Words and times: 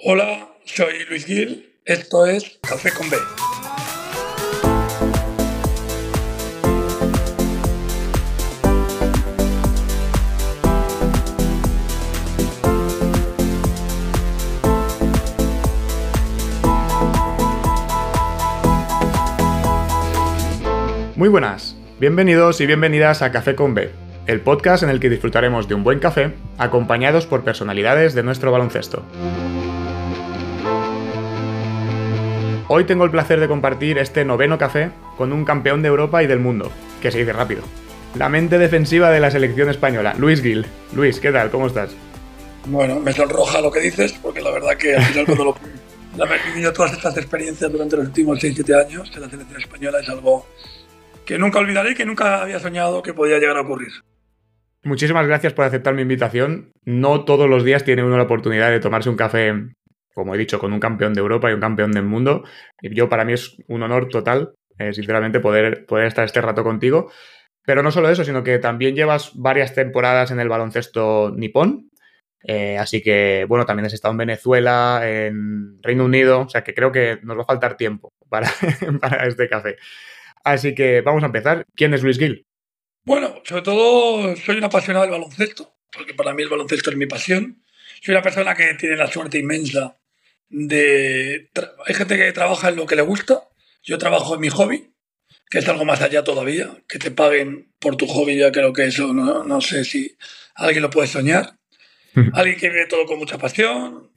Hola, 0.00 0.50
soy 0.64 1.04
Luis 1.08 1.26
Gil, 1.26 1.72
esto 1.84 2.24
es 2.24 2.60
Café 2.62 2.90
con 2.92 3.10
B. 3.10 3.16
Muy 21.16 21.28
buenas, 21.28 21.74
bienvenidos 21.98 22.60
y 22.60 22.66
bienvenidas 22.66 23.22
a 23.22 23.32
Café 23.32 23.56
con 23.56 23.74
B, 23.74 23.90
el 24.28 24.40
podcast 24.42 24.84
en 24.84 24.90
el 24.90 25.00
que 25.00 25.10
disfrutaremos 25.10 25.66
de 25.66 25.74
un 25.74 25.82
buen 25.82 25.98
café 25.98 26.34
acompañados 26.56 27.26
por 27.26 27.42
personalidades 27.42 28.14
de 28.14 28.22
nuestro 28.22 28.52
baloncesto. 28.52 29.02
Hoy 32.70 32.84
tengo 32.84 33.06
el 33.06 33.10
placer 33.10 33.40
de 33.40 33.48
compartir 33.48 33.96
este 33.96 34.26
noveno 34.26 34.58
café 34.58 34.90
con 35.16 35.32
un 35.32 35.46
campeón 35.46 35.80
de 35.80 35.88
Europa 35.88 36.22
y 36.22 36.26
del 36.26 36.38
mundo, 36.38 36.70
que 37.00 37.10
se 37.10 37.16
dice 37.16 37.32
rápido. 37.32 37.62
La 38.14 38.28
mente 38.28 38.58
defensiva 38.58 39.10
de 39.10 39.20
la 39.20 39.30
selección 39.30 39.70
española, 39.70 40.14
Luis 40.18 40.42
Gil. 40.42 40.66
Luis, 40.92 41.18
¿qué 41.18 41.32
tal? 41.32 41.50
¿Cómo 41.50 41.68
estás? 41.68 41.96
Bueno, 42.66 43.00
me 43.00 43.14
sonroja 43.14 43.62
lo 43.62 43.70
que 43.70 43.80
dices, 43.80 44.12
porque 44.20 44.42
la 44.42 44.50
verdad 44.50 44.76
que 44.76 44.96
al 44.96 45.02
final 45.02 45.24
cuando 45.24 45.44
lo, 45.46 45.56
haber 46.22 46.40
vivido 46.52 46.70
todas 46.74 46.92
estas 46.92 47.16
experiencias 47.16 47.72
durante 47.72 47.96
los 47.96 48.08
últimos 48.08 48.38
6-7 48.38 48.86
años 48.86 49.10
en 49.14 49.22
la 49.22 49.30
selección 49.30 49.60
española 49.62 50.00
es 50.00 50.08
algo 50.10 50.46
que 51.24 51.38
nunca 51.38 51.60
olvidaré 51.60 51.92
y 51.92 51.94
que 51.94 52.04
nunca 52.04 52.42
había 52.42 52.60
soñado 52.60 53.02
que 53.02 53.14
podía 53.14 53.38
llegar 53.38 53.56
a 53.56 53.62
ocurrir. 53.62 53.92
Muchísimas 54.84 55.26
gracias 55.26 55.54
por 55.54 55.64
aceptar 55.64 55.94
mi 55.94 56.02
invitación. 56.02 56.70
No 56.84 57.24
todos 57.24 57.48
los 57.48 57.64
días 57.64 57.84
tiene 57.84 58.04
uno 58.04 58.18
la 58.18 58.24
oportunidad 58.24 58.70
de 58.70 58.80
tomarse 58.80 59.08
un 59.08 59.16
café 59.16 59.54
como 60.18 60.34
he 60.34 60.38
dicho, 60.38 60.58
con 60.58 60.72
un 60.72 60.80
campeón 60.80 61.14
de 61.14 61.20
Europa 61.20 61.48
y 61.48 61.54
un 61.54 61.60
campeón 61.60 61.92
del 61.92 62.02
mundo. 62.02 62.42
Yo, 62.82 63.08
para 63.08 63.24
mí 63.24 63.34
es 63.34 63.56
un 63.68 63.84
honor 63.84 64.08
total, 64.08 64.52
eh, 64.76 64.92
sinceramente, 64.92 65.38
poder, 65.38 65.86
poder 65.86 66.08
estar 66.08 66.24
este 66.24 66.40
rato 66.40 66.64
contigo. 66.64 67.12
Pero 67.64 67.84
no 67.84 67.92
solo 67.92 68.10
eso, 68.10 68.24
sino 68.24 68.42
que 68.42 68.58
también 68.58 68.96
llevas 68.96 69.30
varias 69.34 69.76
temporadas 69.76 70.32
en 70.32 70.40
el 70.40 70.48
baloncesto 70.48 71.32
nipón. 71.36 71.90
Eh, 72.42 72.76
así 72.78 73.00
que, 73.00 73.46
bueno, 73.48 73.64
también 73.64 73.86
has 73.86 73.92
estado 73.92 74.10
en 74.10 74.18
Venezuela, 74.18 75.00
en 75.04 75.80
Reino 75.84 76.04
Unido, 76.04 76.40
o 76.40 76.48
sea 76.48 76.64
que 76.64 76.74
creo 76.74 76.90
que 76.90 77.20
nos 77.22 77.38
va 77.38 77.42
a 77.42 77.46
faltar 77.46 77.76
tiempo 77.76 78.12
para, 78.28 78.50
para 79.00 79.24
este 79.28 79.48
café. 79.48 79.76
Así 80.42 80.74
que 80.74 81.00
vamos 81.00 81.22
a 81.22 81.26
empezar. 81.26 81.64
¿Quién 81.76 81.94
es 81.94 82.02
Luis 82.02 82.18
Gil? 82.18 82.44
Bueno, 83.04 83.40
sobre 83.44 83.62
todo 83.62 84.34
soy 84.34 84.56
un 84.56 84.64
apasionado 84.64 85.04
del 85.04 85.12
baloncesto, 85.12 85.76
porque 85.92 86.14
para 86.14 86.34
mí 86.34 86.42
el 86.42 86.48
baloncesto 86.48 86.90
es 86.90 86.96
mi 86.96 87.06
pasión. 87.06 87.62
Soy 88.02 88.14
una 88.14 88.22
persona 88.22 88.56
que 88.56 88.74
tiene 88.74 88.96
la 88.96 89.06
suerte 89.06 89.38
inmensa 89.38 89.96
de... 90.48 91.50
Hay 91.86 91.94
gente 91.94 92.16
que 92.16 92.32
trabaja 92.32 92.68
en 92.68 92.76
lo 92.76 92.86
que 92.86 92.96
le 92.96 93.02
gusta, 93.02 93.48
yo 93.82 93.98
trabajo 93.98 94.34
en 94.34 94.40
mi 94.40 94.48
hobby, 94.48 94.92
que 95.50 95.58
es 95.58 95.68
algo 95.68 95.84
más 95.84 96.02
allá 96.02 96.24
todavía, 96.24 96.82
que 96.88 96.98
te 96.98 97.10
paguen 97.10 97.72
por 97.78 97.96
tu 97.96 98.06
hobby, 98.06 98.36
ya 98.36 98.52
creo 98.52 98.72
que 98.72 98.86
eso 98.86 99.12
no, 99.12 99.44
no 99.44 99.60
sé 99.60 99.84
si 99.84 100.16
alguien 100.54 100.82
lo 100.82 100.90
puede 100.90 101.08
soñar. 101.08 101.58
alguien 102.34 102.58
que 102.58 102.68
vive 102.68 102.86
todo 102.86 103.06
con 103.06 103.18
mucha 103.18 103.38
pasión, 103.38 104.10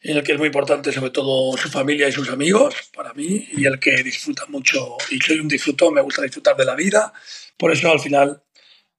en 0.00 0.18
el 0.18 0.22
que 0.22 0.32
es 0.32 0.38
muy 0.38 0.46
importante 0.46 0.92
sobre 0.92 1.10
todo 1.10 1.56
su 1.56 1.70
familia 1.70 2.08
y 2.08 2.12
sus 2.12 2.28
amigos 2.28 2.74
para 2.94 3.14
mí, 3.14 3.48
y 3.52 3.64
el 3.64 3.78
que 3.78 4.02
disfruta 4.02 4.44
mucho, 4.46 4.96
y 5.10 5.18
soy 5.18 5.38
un 5.38 5.48
disfruto, 5.48 5.90
me 5.90 6.02
gusta 6.02 6.22
disfrutar 6.22 6.56
de 6.56 6.64
la 6.64 6.74
vida, 6.74 7.12
por 7.56 7.72
eso 7.72 7.90
al 7.90 8.00
final 8.00 8.42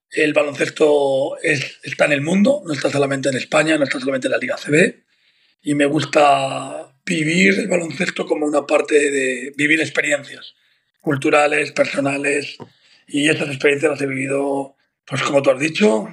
el 0.09 0.33
baloncesto 0.33 1.37
es, 1.43 1.79
está 1.83 2.05
en 2.05 2.13
el 2.13 2.21
mundo, 2.21 2.63
no 2.65 2.73
está 2.73 2.89
solamente 2.89 3.29
en 3.29 3.37
España, 3.37 3.77
no 3.77 3.83
está 3.83 3.99
solamente 3.99 4.27
en 4.27 4.31
la 4.31 4.37
Liga 4.37 4.55
CB, 4.55 5.04
y 5.65 5.73
me 5.73 5.87
gusta 5.87 6.95
vivir 7.03 7.59
el 7.59 7.67
baloncesto 7.67 8.25
como 8.25 8.45
una 8.45 8.65
parte 8.65 9.11
de 9.11 9.51
vivir 9.57 9.81
experiencias 9.81 10.53
culturales, 11.01 11.71
personales, 11.71 12.57
y 13.07 13.29
esas 13.29 13.49
experiencias 13.49 13.91
las 13.91 14.01
he 14.01 14.07
vivido, 14.07 14.75
pues 15.05 15.21
como 15.23 15.41
tú 15.41 15.51
has 15.51 15.59
dicho, 15.59 16.07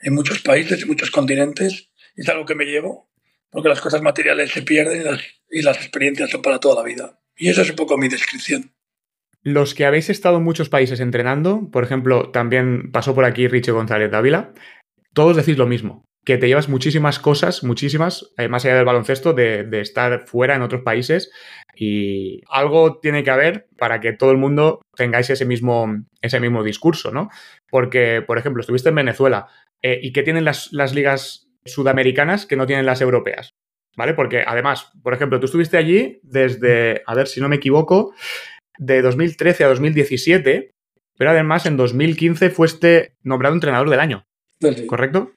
en 0.00 0.14
muchos 0.14 0.40
países, 0.40 0.82
en 0.82 0.88
muchos 0.88 1.10
continentes, 1.10 1.88
y 2.16 2.22
es 2.22 2.28
algo 2.28 2.44
que 2.44 2.54
me 2.54 2.64
llevo, 2.64 3.08
porque 3.50 3.68
las 3.68 3.80
cosas 3.80 4.02
materiales 4.02 4.50
se 4.50 4.62
pierden 4.62 5.18
y 5.50 5.62
las, 5.62 5.76
experiencias 5.76 6.30
son 6.30 6.42
para 6.42 6.58
toda 6.58 6.82
la 6.82 6.88
vida. 6.88 7.18
Y 7.36 7.48
esa 7.48 7.62
es 7.62 7.70
un 7.70 7.76
poco 7.76 7.98
mi 7.98 8.08
descripción. 8.08 8.72
Los 9.42 9.74
que 9.74 9.84
habéis 9.84 10.10
estado 10.10 10.38
en 10.38 10.44
muchos 10.44 10.68
países 10.68 10.98
entrenando, 10.98 11.70
por 11.70 11.84
ejemplo, 11.84 12.30
también 12.30 12.90
pasó 12.90 13.14
por 13.14 13.24
aquí 13.24 13.46
Richie 13.46 13.72
González 13.72 14.10
Dávila, 14.10 14.52
todos 15.12 15.36
decís 15.36 15.56
lo 15.56 15.66
mismo 15.66 16.06
que 16.26 16.38
te 16.38 16.48
llevas 16.48 16.68
muchísimas 16.68 17.20
cosas, 17.20 17.62
muchísimas, 17.62 18.32
eh, 18.36 18.48
más 18.48 18.64
allá 18.64 18.74
del 18.74 18.84
baloncesto, 18.84 19.32
de, 19.32 19.64
estar 19.80 20.26
fuera 20.26 20.56
en 20.56 20.62
otros 20.62 20.82
países. 20.82 21.30
Y 21.76 22.42
algo 22.50 22.98
tiene 22.98 23.22
que 23.22 23.30
haber 23.30 23.68
para 23.78 24.00
que 24.00 24.12
todo 24.12 24.32
el 24.32 24.36
mundo 24.36 24.82
tengáis 24.96 25.30
ese 25.30 25.44
mismo, 25.44 25.86
ese 26.20 26.40
mismo 26.40 26.64
discurso, 26.64 27.12
¿no? 27.12 27.28
Porque, 27.70 28.22
por 28.26 28.38
ejemplo, 28.38 28.60
estuviste 28.60 28.88
en 28.88 28.96
Venezuela. 28.96 29.46
Eh, 29.82 30.00
¿Y 30.02 30.12
qué 30.12 30.24
tienen 30.24 30.44
las, 30.44 30.72
ligas 30.72 31.46
sudamericanas 31.64 32.44
que 32.44 32.56
no 32.56 32.66
tienen 32.66 32.86
las 32.86 33.00
europeas? 33.00 33.50
¿Vale? 33.96 34.12
Porque 34.12 34.42
además, 34.44 34.90
por 35.04 35.14
ejemplo, 35.14 35.38
tú 35.38 35.46
estuviste 35.46 35.76
allí 35.76 36.18
desde, 36.24 37.02
a 37.06 37.14
ver 37.14 37.28
si 37.28 37.40
no 37.40 37.48
me 37.48 37.56
equivoco, 37.56 38.14
de 38.78 39.00
2013 39.00 39.62
a 39.62 39.68
2017, 39.68 40.72
pero 41.16 41.30
además 41.30 41.66
en 41.66 41.76
2015 41.76 42.50
fuiste 42.50 43.14
nombrado 43.22 43.54
entrenador 43.54 43.88
del 43.90 44.00
año. 44.00 44.24
¿Correcto? 44.88 45.30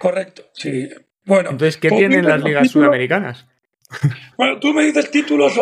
Correcto, 0.00 0.48
sí. 0.54 0.88
Bueno, 1.26 1.50
Entonces, 1.50 1.76
¿qué 1.76 1.90
tienen 1.90 2.26
las 2.26 2.42
ligas 2.42 2.70
sudamericanas? 2.70 3.46
Bueno, 4.36 4.58
tú 4.58 4.72
me 4.72 4.84
dices 4.84 5.10
títulos, 5.10 5.52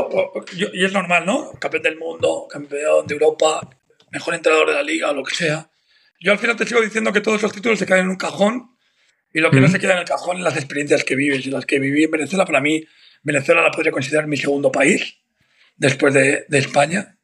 y 0.53 0.85
es 0.85 0.93
normal, 0.93 1.25
¿no? 1.25 1.51
Campeón 1.59 1.83
del 1.83 1.99
mundo, 1.99 2.47
campeón 2.49 3.07
de 3.07 3.15
Europa, 3.15 3.69
mejor 4.13 4.35
entrenador 4.35 4.69
de 4.69 4.75
la 4.75 4.83
liga 4.83 5.11
o 5.11 5.15
lo 5.15 5.25
que 5.25 5.35
sea. 5.35 5.69
Yo 6.21 6.31
al 6.31 6.39
final 6.39 6.55
te 6.55 6.67
sigo 6.67 6.81
diciendo 6.83 7.11
que 7.13 7.23
todos 7.23 7.39
esos 7.39 7.53
títulos 7.53 7.79
se 7.79 7.87
quedan 7.87 8.01
en 8.01 8.11
un 8.11 8.17
cajón 8.17 8.77
y 9.33 9.41
lo 9.41 9.51
que 9.51 9.61
no 9.61 9.69
se 9.69 9.81
queda 9.81 9.95
en 9.95 10.01
el 10.01 10.05
cajón 10.05 10.37
es 10.37 10.43
las 10.43 10.57
experiencias 10.57 11.05
que 11.05 11.17
vives. 11.17 11.45
Y 11.47 11.51
las 11.51 11.65
que 11.65 11.81
viví 11.81 12.05
en 12.05 12.11
Venezuela, 12.11 12.45
para 12.45 12.61
mí, 12.61 12.85
Venezuela 13.23 13.63
la 13.63 13.71
podría 13.71 13.93
considerar 13.93 14.29
mi 14.29 14.37
segundo 14.37 14.71
país, 14.71 15.17
después 15.77 16.13
de, 16.13 16.45
de 16.49 16.59
España. 16.59 17.19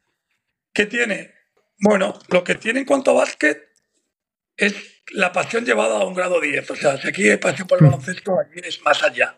¿Qué 0.73 0.87
tiene? 0.87 1.35
Bueno, 1.79 2.19
lo 2.29 2.43
que 2.43 2.55
tiene 2.55 2.79
en 2.79 2.85
cuanto 2.85 3.11
a 3.11 3.13
básquet 3.13 3.74
es 4.57 4.75
la 5.11 5.31
pasión 5.31 5.65
llevada 5.65 5.97
a 5.97 6.05
un 6.05 6.13
grado 6.13 6.39
10. 6.39 6.71
O 6.71 6.75
sea, 6.75 6.97
si 6.97 7.07
aquí 7.07 7.29
hay 7.29 7.37
pasión 7.37 7.67
por 7.67 7.79
el 7.79 7.85
baloncesto, 7.85 8.39
allí 8.39 8.61
es 8.63 8.81
más 8.83 9.03
allá. 9.03 9.37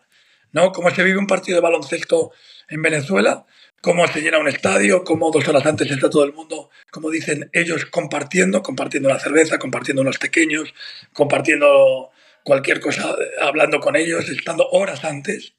¿no? 0.52 0.72
Cómo 0.72 0.90
se 0.90 1.04
vive 1.04 1.18
un 1.18 1.26
partido 1.26 1.56
de 1.56 1.62
baloncesto 1.62 2.32
en 2.68 2.82
Venezuela, 2.82 3.44
cómo 3.80 4.06
se 4.06 4.20
llena 4.20 4.38
un 4.38 4.48
estadio, 4.48 5.04
cómo 5.04 5.30
dos 5.30 5.46
horas 5.48 5.66
antes 5.66 5.90
está 5.90 6.10
todo 6.10 6.24
el 6.24 6.32
mundo, 6.32 6.70
como 6.90 7.10
dicen 7.10 7.50
ellos, 7.52 7.86
compartiendo, 7.86 8.62
compartiendo 8.62 9.08
la 9.08 9.18
cerveza, 9.18 9.58
compartiendo 9.58 10.02
unos 10.02 10.18
pequeños, 10.18 10.74
compartiendo 11.12 12.10
cualquier 12.44 12.80
cosa, 12.80 13.14
hablando 13.40 13.80
con 13.80 13.96
ellos, 13.96 14.28
estando 14.28 14.68
horas 14.70 15.04
antes. 15.04 15.54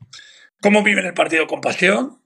Cómo 0.61 0.83
viven 0.83 1.05
el 1.05 1.13
partido 1.13 1.47
con 1.47 1.61
pasión, 1.61 2.21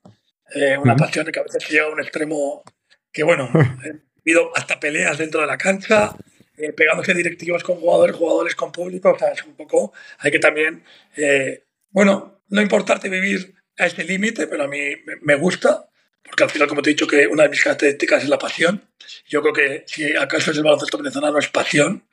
eh, 0.56 0.78
una 0.78 0.96
pasión 0.96 1.26
que 1.32 1.40
a 1.40 1.44
veces 1.44 1.70
llega 1.70 1.86
a 1.86 1.90
un 1.90 2.02
extremo 2.02 2.64
que, 3.12 3.24
bueno, 3.24 3.50
he 3.84 4.02
habido 4.22 4.52
hasta 4.56 4.80
peleas 4.80 5.18
dentro 5.18 5.42
de 5.42 5.48
la 5.48 5.58
cancha, 5.58 6.16
eh, 6.64 6.74
pegándose 6.74 7.14
directivos 7.14 7.64
con 7.64 7.76
jugadores, 7.76 8.16
jugadores 8.16 8.56
con 8.56 8.72
público, 8.72 9.12
o 9.12 9.20
sea, 9.20 9.30
es 9.30 9.44
un 9.44 9.56
poco, 9.56 9.94
hay 10.20 10.32
que 10.32 10.40
también, 10.40 10.84
eh, 11.18 11.64
bueno, 11.90 12.42
no 12.48 12.62
importarte 12.62 13.10
vivir 13.10 13.56
a 13.78 13.88
ese 13.88 14.04
límite, 14.04 14.48
pero 14.48 14.64
a 14.64 14.68
mí 14.68 14.80
me 15.22 15.36
gusta, 15.36 15.90
porque 16.24 16.44
al 16.44 16.50
final, 16.50 16.68
como 16.68 16.82
te 16.82 16.90
he 16.90 16.94
dicho, 16.94 17.08
que 17.08 17.28
una 17.28 17.44
de 17.44 17.50
mis 17.50 17.62
características 17.62 18.24
es 18.24 18.30
la 18.30 18.38
pasión. 18.38 18.88
Yo 19.28 19.42
creo 19.42 19.54
que 19.54 19.84
si 19.88 20.16
acaso 20.16 20.52
es 20.52 20.58
el 20.58 20.64
baloncesto 20.64 20.98
venezolano 20.98 21.38
es 21.38 21.50
pasión. 21.50 22.08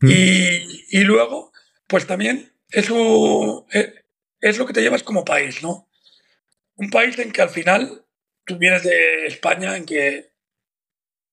Mm. 0.00 0.10
Y, 0.10 0.84
y, 0.90 1.04
luego, 1.04 1.52
pues 1.86 2.06
también 2.06 2.52
es, 2.70 2.88
eh, 3.72 3.94
es 4.40 4.58
lo 4.58 4.66
que 4.66 4.72
te 4.72 4.82
llevas 4.82 5.02
como 5.02 5.24
país, 5.24 5.62
¿no? 5.62 5.88
Un 6.76 6.90
país 6.90 7.18
en 7.18 7.32
que 7.32 7.42
al 7.42 7.50
final 7.50 8.04
tú 8.46 8.56
vienes 8.56 8.82
de 8.82 9.26
España, 9.26 9.76
en 9.76 9.84
que, 9.84 10.32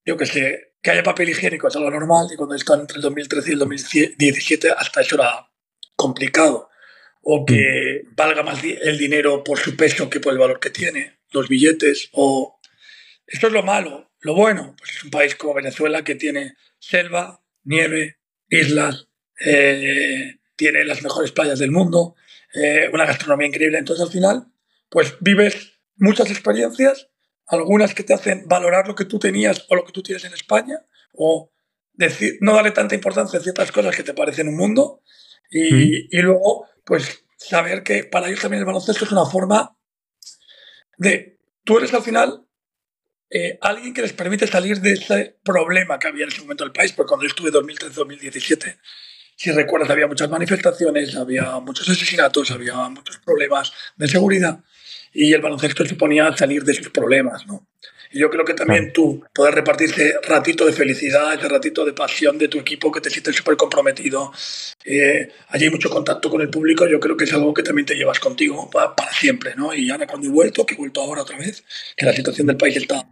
yo 0.06 0.18
qué 0.18 0.26
sé, 0.26 0.71
que 0.82 0.92
haya 0.92 1.04
papel 1.04 1.30
higiénico 1.30 1.68
es 1.68 1.76
algo 1.76 1.92
normal 1.92 2.28
y 2.32 2.36
cuando 2.36 2.56
están 2.56 2.82
entre 2.82 2.98
el 2.98 3.04
2013 3.04 3.50
y 3.50 3.54
el 3.54 3.60
2017 3.60 4.72
hasta 4.72 5.02
eso 5.02 5.16
era 5.16 5.48
complicado. 5.96 6.70
O 7.22 7.46
que 7.46 8.04
mm. 8.04 8.16
valga 8.16 8.42
más 8.42 8.64
el 8.64 8.98
dinero 8.98 9.44
por 9.44 9.60
su 9.60 9.76
peso 9.76 10.10
que 10.10 10.20
por 10.20 10.34
el 10.34 10.40
valor 10.40 10.60
que 10.60 10.72
tiene, 10.72 11.20
los 11.32 11.48
billetes. 11.48 12.10
O 12.14 12.60
esto 13.28 13.48
es 13.48 13.54
lo 13.54 13.64
malo. 13.64 14.12
Lo 14.22 14.36
bueno, 14.36 14.76
pues 14.78 14.92
es 14.92 15.04
un 15.04 15.12
país 15.12 15.36
como 15.36 15.54
Venezuela 15.54 16.04
que 16.04 16.16
tiene 16.16 16.56
selva, 16.80 17.44
nieve, 17.64 18.18
islas, 18.50 19.08
eh, 19.44 20.40
tiene 20.56 20.84
las 20.84 21.02
mejores 21.02 21.32
playas 21.32 21.60
del 21.60 21.72
mundo, 21.72 22.16
eh, 22.54 22.90
una 22.92 23.06
gastronomía 23.06 23.48
increíble. 23.48 23.78
Entonces 23.78 24.06
al 24.06 24.12
final, 24.12 24.48
pues 24.90 25.16
vives 25.20 25.80
muchas 25.96 26.30
experiencias 26.30 27.11
algunas 27.52 27.94
que 27.94 28.04
te 28.04 28.14
hacen 28.14 28.48
valorar 28.48 28.88
lo 28.88 28.96
que 28.96 29.06
tú 29.06 29.20
tenías 29.20 29.66
o 29.70 29.76
lo 29.76 29.86
que 29.86 29.92
tú 29.92 30.02
tienes 30.02 30.24
en 30.26 30.34
España, 30.34 30.80
o 31.14 31.52
decir, 31.94 32.38
no 32.42 32.56
darle 32.56 32.72
tanta 32.72 32.96
importancia 32.96 33.40
a 33.40 33.44
ciertas 33.44 33.72
cosas 33.72 33.96
que 33.96 34.04
te 34.04 34.14
parecen 34.14 34.48
un 34.48 34.58
mundo, 34.58 35.02
y, 35.50 35.74
mm. 35.74 36.08
y 36.12 36.18
luego, 36.22 36.68
pues 36.86 37.26
saber 37.38 37.84
que 37.84 38.06
para 38.06 38.28
ellos 38.28 38.42
también 38.42 38.60
el 38.60 38.66
baloncesto 38.66 39.06
es 39.06 39.12
una 39.12 39.26
forma 39.26 39.76
de, 40.98 41.40
tú 41.64 41.78
eres 41.78 41.94
al 41.94 42.04
final 42.04 42.46
eh, 43.30 43.58
alguien 43.62 43.94
que 43.94 44.02
les 44.02 44.14
permite 44.14 44.46
salir 44.48 44.80
de 44.80 44.94
ese 44.94 45.40
problema 45.44 45.98
que 45.98 46.08
había 46.08 46.24
en 46.24 46.30
ese 46.30 46.42
momento 46.42 46.64
en 46.64 46.70
el 46.70 46.74
país, 46.74 46.92
porque 46.92 47.10
cuando 47.10 47.26
yo 47.26 47.30
estuve 47.30 47.52
2013-2017, 47.52 48.78
si 49.36 49.52
recuerdas, 49.52 49.90
había 49.90 50.08
muchas 50.08 50.30
manifestaciones, 50.30 51.16
había 51.16 51.60
muchos 51.60 51.90
asesinatos, 51.90 52.52
había 52.52 52.76
muchos 52.90 53.18
problemas 53.18 53.74
de 53.96 54.08
seguridad 54.08 54.64
y 55.14 55.34
el 55.34 55.42
baloncesto 55.42 55.86
suponía 55.86 56.36
salir 56.36 56.64
de 56.64 56.74
esos 56.74 56.90
problemas, 56.90 57.46
¿no? 57.48 57.68
Y 58.14 58.20
yo 58.20 58.30
creo 58.30 58.44
que 58.44 58.54
también 58.54 58.92
tú 58.92 59.24
poder 59.34 59.56
repartir 59.56 59.90
ese 59.90 60.16
ratito 60.24 60.66
de 60.66 60.74
felicidad, 60.74 61.34
ese 61.34 61.48
ratito 61.48 61.86
de 61.86 61.94
pasión 61.94 62.38
de 62.38 62.50
tu 62.50 62.60
equipo, 62.60 62.92
que 62.92 63.00
te 63.00 63.10
sientes 63.10 63.38
súper 63.38 63.56
comprometido. 63.56 64.34
Eh, 64.84 65.32
allí 65.48 65.66
hay 65.66 65.70
mucho 65.70 65.90
contacto 65.90 66.30
con 66.30 66.42
el 66.42 66.50
público, 66.50 66.86
yo 66.88 67.00
creo 67.00 67.16
que 67.16 67.24
es 67.24 67.34
algo 67.34 67.54
que 67.54 67.64
también 67.64 67.86
te 67.86 67.96
llevas 67.96 68.20
contigo 68.20 68.70
para, 68.70 68.94
siempre, 69.14 69.56
¿no? 69.56 69.74
Y 69.74 69.90
ahora 69.90 70.08
cuando 70.08 70.28
he 70.28 70.32
vuelto, 70.32 70.66
que 70.66 70.74
he 70.74 70.78
vuelto 70.78 71.02
ahora 71.02 71.22
otra 71.22 71.38
vez, 71.38 71.64
que 71.96 72.06
la 72.06 72.14
situación 72.14 72.48
del 72.48 72.58
país 72.58 72.76
está 72.76 73.08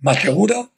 más 0.00 0.22
segura, 0.22 0.70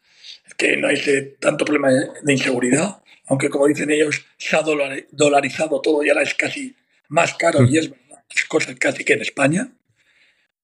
que 0.56 0.76
no 0.76 0.88
hay 0.88 0.98
tanto 1.38 1.66
problema 1.66 1.90
de 2.22 2.32
inseguridad, 2.32 3.02
aunque 3.26 3.50
como 3.50 3.66
dicen 3.66 3.90
ellos, 3.90 4.24
se 4.38 4.56
ha 4.56 4.62
dolarizado 4.62 5.80
todo 5.82 6.02
y 6.02 6.08
ahora 6.08 6.22
es 6.22 6.34
casi 6.34 6.74
más 7.08 7.34
caro 7.34 7.64
y 7.64 7.76
es 7.76 7.90
verdad, 7.90 8.24
es 8.34 8.44
cosas 8.44 8.76
casi 8.76 9.04
que 9.04 9.12
en 9.12 9.20
España, 9.20 9.72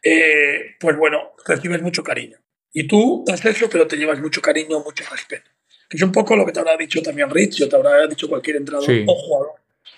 eh, 0.04 0.76
pues 0.78 0.96
bueno, 0.96 1.32
recibes 1.46 1.82
mucho 1.82 2.04
cariño. 2.04 2.38
Y 2.72 2.86
tú 2.86 3.24
das 3.26 3.44
eso, 3.44 3.68
pero 3.70 3.86
te 3.86 3.96
llevas 3.96 4.20
mucho 4.20 4.42
cariño, 4.42 4.80
mucho 4.80 5.04
respeto. 5.10 5.50
Que 5.88 5.96
es 5.96 6.02
un 6.02 6.12
poco 6.12 6.36
lo 6.36 6.44
que 6.44 6.52
te 6.52 6.60
habrá 6.60 6.76
dicho 6.76 7.00
también 7.02 7.30
Rich, 7.30 7.62
o 7.62 7.68
te 7.68 7.76
habrá 7.76 8.06
dicho 8.06 8.28
cualquier 8.28 8.56
entrenador 8.56 8.90
o 9.06 9.14
jugador. 9.14 9.52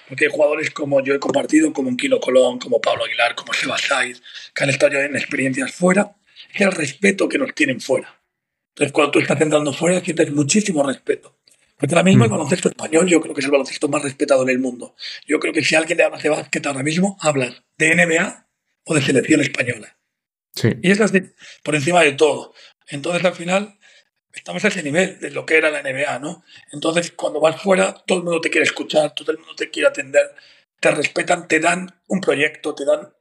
Porque 0.08 0.26
hay 0.26 0.30
jugadores 0.30 0.70
como 0.70 1.02
yo 1.02 1.14
he 1.14 1.18
compartido, 1.18 1.72
como 1.72 1.88
un 1.88 1.96
Kilo 1.96 2.20
Colón, 2.20 2.58
como 2.58 2.80
Pablo 2.80 3.04
Aguilar, 3.04 3.34
como 3.34 3.52
Seba 3.52 3.78
Saiz, 3.78 4.22
que 4.54 4.64
han 4.64 4.70
estado 4.70 5.00
en 5.00 5.16
experiencias 5.16 5.72
fuera, 5.72 6.14
es 6.54 6.60
el 6.60 6.70
respeto 6.72 7.28
que 7.28 7.38
nos 7.38 7.54
tienen 7.54 7.80
fuera. 7.80 8.20
Entonces, 8.74 8.92
cuando 8.92 9.12
tú 9.12 9.18
estás 9.20 9.40
entrando 9.40 9.72
fuera, 9.72 10.00
sientes 10.00 10.30
muchísimo 10.32 10.82
respeto. 10.86 11.36
Porque 11.78 11.94
ahora 11.94 12.04
mismo 12.04 12.24
el 12.24 12.30
mm. 12.30 12.32
baloncesto 12.32 12.68
español 12.68 13.06
yo 13.06 13.20
creo 13.20 13.34
que 13.34 13.40
es 13.40 13.44
el 13.46 13.50
baloncesto 13.52 13.88
más 13.88 14.02
respetado 14.02 14.42
en 14.42 14.50
el 14.50 14.58
mundo. 14.58 14.94
Yo 15.26 15.40
creo 15.40 15.52
que 15.52 15.64
si 15.64 15.74
alguien 15.74 15.98
le 15.98 16.04
habla 16.04 16.18
de 16.18 16.28
básquet 16.28 16.64
ahora 16.66 16.82
mismo, 16.82 17.16
hablan 17.20 17.54
de 17.78 17.94
NBA 17.94 18.45
o 18.86 18.94
de 18.94 19.02
selección 19.02 19.40
española. 19.40 19.98
Sí. 20.54 20.70
Y 20.82 20.90
es 20.90 21.00
así, 21.00 21.20
por 21.62 21.74
encima 21.74 22.02
de 22.02 22.12
todo. 22.12 22.54
Entonces, 22.88 23.24
al 23.24 23.34
final, 23.34 23.78
estamos 24.32 24.64
a 24.64 24.68
ese 24.68 24.82
nivel 24.82 25.18
de 25.20 25.30
lo 25.30 25.44
que 25.44 25.58
era 25.58 25.70
la 25.70 25.82
NBA, 25.82 26.18
¿no? 26.20 26.44
Entonces, 26.72 27.12
cuando 27.12 27.40
vas 27.40 27.60
fuera, 27.60 27.92
todo 28.06 28.18
el 28.18 28.24
mundo 28.24 28.40
te 28.40 28.50
quiere 28.50 28.64
escuchar, 28.64 29.14
todo 29.14 29.32
el 29.32 29.38
mundo 29.38 29.54
te 29.56 29.70
quiere 29.70 29.88
atender, 29.88 30.34
te 30.80 30.90
respetan, 30.92 31.48
te 31.48 31.60
dan 31.60 32.00
un 32.06 32.20
proyecto, 32.20 32.74
te 32.74 32.84
dan 32.84 33.12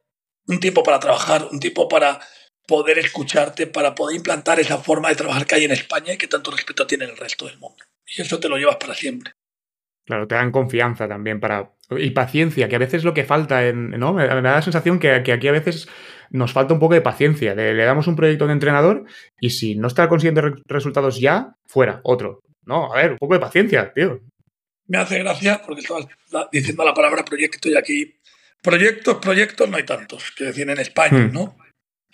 un 0.46 0.60
tiempo 0.60 0.82
para 0.82 1.00
trabajar, 1.00 1.48
un 1.50 1.60
tiempo 1.60 1.88
para 1.88 2.20
poder 2.66 2.98
escucharte, 2.98 3.66
para 3.66 3.94
poder 3.94 4.16
implantar 4.16 4.60
esa 4.60 4.78
forma 4.78 5.08
de 5.08 5.16
trabajar 5.16 5.46
que 5.46 5.56
hay 5.56 5.64
en 5.64 5.72
España 5.72 6.12
y 6.12 6.18
que 6.18 6.28
tanto 6.28 6.50
respeto 6.50 6.86
tiene 6.86 7.04
el 7.04 7.16
resto 7.16 7.46
del 7.46 7.58
mundo. 7.58 7.84
Y 8.06 8.22
eso 8.22 8.38
te 8.38 8.48
lo 8.48 8.56
llevas 8.56 8.76
para 8.76 8.94
siempre. 8.94 9.32
Claro, 10.06 10.28
te 10.28 10.36
dan 10.36 10.52
confianza 10.52 11.08
también 11.08 11.40
para. 11.40 11.72
Y 11.90 12.10
paciencia, 12.10 12.68
que 12.68 12.76
a 12.76 12.78
veces 12.78 12.94
es 12.94 13.04
lo 13.04 13.12
que 13.12 13.24
falta 13.24 13.66
en. 13.66 13.90
¿no? 13.90 14.12
Me, 14.12 14.26
da 14.26 14.40
la 14.40 14.62
sensación 14.62 14.98
que, 14.98 15.10
aquí 15.10 15.48
a 15.48 15.52
veces 15.52 15.88
nos 16.30 16.52
falta 16.52 16.74
un 16.74 16.80
poco 16.80 16.94
de 16.94 17.00
paciencia. 17.00 17.54
le 17.54 17.84
damos 17.84 18.06
un 18.06 18.16
proyecto 18.16 18.46
de 18.46 18.52
entrenador 18.52 19.04
y 19.40 19.50
si 19.50 19.74
no 19.74 19.88
está 19.88 20.08
consiguiendo 20.08 20.42
resultados 20.66 21.20
ya, 21.20 21.56
fuera, 21.66 22.00
otro. 22.04 22.40
No, 22.64 22.92
a 22.92 22.96
ver, 22.96 23.12
un 23.12 23.18
poco 23.18 23.34
de 23.34 23.40
paciencia, 23.40 23.92
tío. 23.92 24.20
Me 24.86 24.98
hace 24.98 25.18
gracia 25.18 25.60
porque 25.64 25.80
estabas 25.80 26.06
diciendo 26.52 26.84
la 26.84 26.94
palabra 26.94 27.24
proyecto 27.24 27.68
y 27.68 27.76
aquí. 27.76 28.14
Proyectos, 28.62 29.18
proyectos 29.18 29.68
no 29.68 29.76
hay 29.76 29.84
tantos, 29.84 30.32
que 30.36 30.44
decir 30.44 30.68
en 30.68 30.78
España, 30.78 31.26
hmm. 31.26 31.32
¿no? 31.32 31.56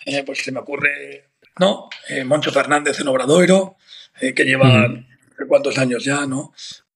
Eh, 0.05 0.23
pues 0.23 0.43
se 0.43 0.51
me 0.51 0.59
ocurre, 0.59 1.31
¿no? 1.59 1.89
Eh, 2.09 2.23
Moncho 2.23 2.51
Fernández 2.51 2.99
en 2.99 3.07
Obradoiro, 3.07 3.77
eh, 4.19 4.33
que 4.33 4.43
lleva 4.43 4.87
hmm 4.87 5.05
cuántos 5.47 5.77
años 5.77 6.03
ya, 6.03 6.25
¿no? 6.25 6.53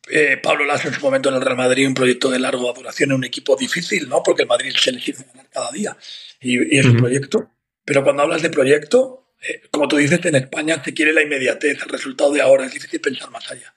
Eh, 0.09 0.38
Pablo 0.42 0.65
Lasso 0.65 0.88
en 0.88 0.94
su 0.94 1.01
momento 1.01 1.30
en 1.30 1.36
el 1.36 1.42
Real 1.42 1.57
Madrid, 1.57 1.88
un 1.88 1.94
proyecto 1.94 2.30
de 2.30 2.39
larga 2.39 2.71
duración 2.74 3.12
en 3.12 3.18
un 3.18 3.24
equipo 3.24 3.56
difícil, 3.56 4.07
¿no? 4.07 4.24
Porque 4.24 4.44
el 4.44 4.48
Madrid 4.48 4.74
se 4.75 4.92
quiere 4.98 5.19
ganar 5.27 5.48
cada 5.50 5.71
día 5.71 5.98
y, 6.39 6.77
es 6.77 6.86
un 6.86 6.98
proyecto. 6.98 7.51
Pero 7.83 8.04
cuando 8.04 8.24
hablas 8.24 8.42
de 8.42 8.50
proyecto, 8.50 9.31
eh, 9.42 9.62
como 9.71 9.88
tú 9.88 9.98
dices, 9.98 10.24
en 10.25 10.36
España 10.36 10.81
te 10.81 10.94
quiere 10.94 11.13
la 11.13 11.21
inmediatez, 11.21 11.81
el 11.83 11.89
resultado 11.89 12.31
de 12.31 12.42
ahora, 12.42 12.65
es 12.65 12.74
difícil 12.74 13.01
pensar 13.01 13.30
más 13.31 13.50
allá. 13.51 13.74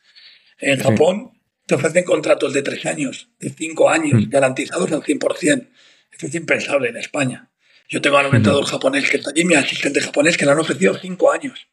En 0.58 0.80
Japón 0.80 1.32
te 1.66 1.74
ofrecen 1.74 2.04
contratos 2.04 2.52
de 2.52 2.62
tres 2.62 2.84
años, 2.86 3.28
de 3.38 3.50
cinco 3.50 3.88
años, 3.88 4.28
garantizados 4.28 4.92
al 4.92 5.02
100%. 5.02 5.68
Esto 6.10 6.26
es 6.26 6.34
impensable 6.34 6.88
en 6.88 6.96
España. 6.96 7.50
Yo 7.88 8.00
tengo 8.00 8.18
al 8.18 8.26
aumentador 8.26 8.64
japonés 8.66 9.10
que 9.10 9.16
está 9.16 9.30
allí, 9.30 9.44
mi 9.44 9.54
asistente 9.54 10.00
japonés, 10.00 10.36
que 10.36 10.44
le 10.44 10.52
han 10.52 10.58
ofrecido 10.58 10.96
cinco 10.98 11.32
años. 11.32 11.66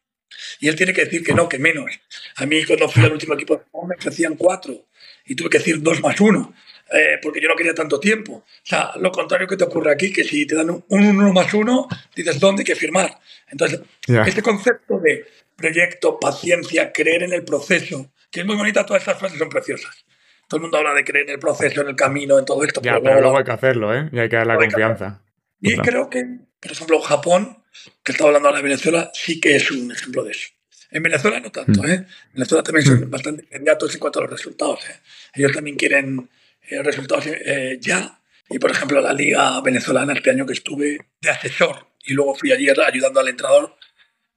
Y 0.60 0.68
él 0.68 0.76
tiene 0.76 0.92
que 0.92 1.04
decir 1.04 1.22
que 1.24 1.32
no, 1.32 1.48
que 1.48 1.58
menos. 1.58 1.90
A 2.36 2.46
mí 2.46 2.64
cuando 2.64 2.88
fui 2.88 3.04
al 3.04 3.12
último 3.12 3.34
equipo 3.34 3.62
me 3.86 3.94
ofrecían 3.96 4.36
cuatro 4.36 4.86
y 5.24 5.34
tuve 5.34 5.50
que 5.50 5.58
decir 5.58 5.82
dos 5.82 6.00
más 6.00 6.20
uno. 6.20 6.54
Eh, 6.90 7.18
porque 7.22 7.40
yo 7.40 7.48
no 7.48 7.54
quería 7.54 7.74
tanto 7.74 8.00
tiempo. 8.00 8.32
O 8.32 8.44
sea, 8.62 8.92
lo 8.96 9.10
contrario 9.10 9.46
que 9.46 9.56
te 9.56 9.64
ocurre 9.64 9.92
aquí, 9.92 10.10
que 10.12 10.24
si 10.24 10.46
te 10.46 10.54
dan 10.54 10.70
un 10.70 10.84
uno 10.88 11.32
más 11.32 11.52
uno, 11.52 11.86
dices 12.16 12.40
dónde 12.40 12.62
hay 12.62 12.66
que 12.66 12.76
firmar. 12.76 13.18
Entonces, 13.50 13.80
este 14.26 14.42
concepto 14.42 14.98
de 14.98 15.26
proyecto, 15.54 16.18
paciencia, 16.18 16.92
creer 16.92 17.24
en 17.24 17.32
el 17.34 17.44
proceso, 17.44 18.10
que 18.30 18.40
es 18.40 18.46
muy 18.46 18.56
bonita, 18.56 18.86
todas 18.86 19.02
estas 19.02 19.18
frases 19.18 19.38
son 19.38 19.48
preciosas. 19.50 20.04
Todo 20.46 20.58
el 20.58 20.62
mundo 20.62 20.78
habla 20.78 20.94
de 20.94 21.04
creer 21.04 21.26
en 21.28 21.34
el 21.34 21.38
proceso, 21.38 21.82
en 21.82 21.88
el 21.88 21.96
camino, 21.96 22.38
en 22.38 22.46
todo 22.46 22.64
esto. 22.64 22.80
Ya, 22.80 22.98
pero, 23.02 23.20
luego, 23.20 23.36
hay 23.36 23.44
que 23.44 23.52
hacerlo, 23.52 23.94
¿eh? 23.94 24.08
Y 24.10 24.18
hay 24.18 24.28
que 24.30 24.36
dar 24.36 24.46
la 24.46 24.56
confianza. 24.56 25.22
Y 25.60 25.76
creo 25.76 26.08
que, 26.08 26.24
por 26.58 26.72
ejemplo, 26.72 27.00
Japón 27.00 27.57
que 28.02 28.12
estaba 28.12 28.28
hablando 28.28 28.48
ahora 28.48 28.58
de 28.58 28.68
Venezuela, 28.68 29.10
sí 29.14 29.40
que 29.40 29.56
es 29.56 29.70
un 29.70 29.92
ejemplo 29.92 30.24
de 30.24 30.32
eso. 30.32 30.48
En 30.90 31.02
Venezuela 31.02 31.40
no 31.40 31.50
tanto, 31.50 31.82
mm. 31.82 31.86
¿eh? 31.86 31.94
En 31.94 32.32
Venezuela 32.34 32.62
también 32.62 32.86
son 32.86 33.00
mm. 33.00 33.10
bastante 33.10 33.44
inmediatos 33.50 33.94
en 33.94 34.00
cuanto 34.00 34.20
a 34.20 34.22
los 34.22 34.30
resultados. 34.30 34.80
¿eh? 34.88 35.00
Ellos 35.34 35.52
también 35.52 35.76
quieren 35.76 36.28
eh, 36.62 36.82
resultados 36.82 37.26
eh, 37.26 37.78
ya. 37.80 38.20
Y 38.48 38.58
por 38.58 38.70
ejemplo, 38.70 39.00
la 39.00 39.12
Liga 39.12 39.60
Venezolana, 39.60 40.14
este 40.14 40.30
año 40.30 40.46
que 40.46 40.54
estuve 40.54 40.98
de 41.20 41.30
asesor 41.30 41.88
y 42.04 42.14
luego 42.14 42.34
fui 42.34 42.52
ayer 42.52 42.80
ayudando 42.80 43.20
al 43.20 43.28
entrenador, 43.28 43.76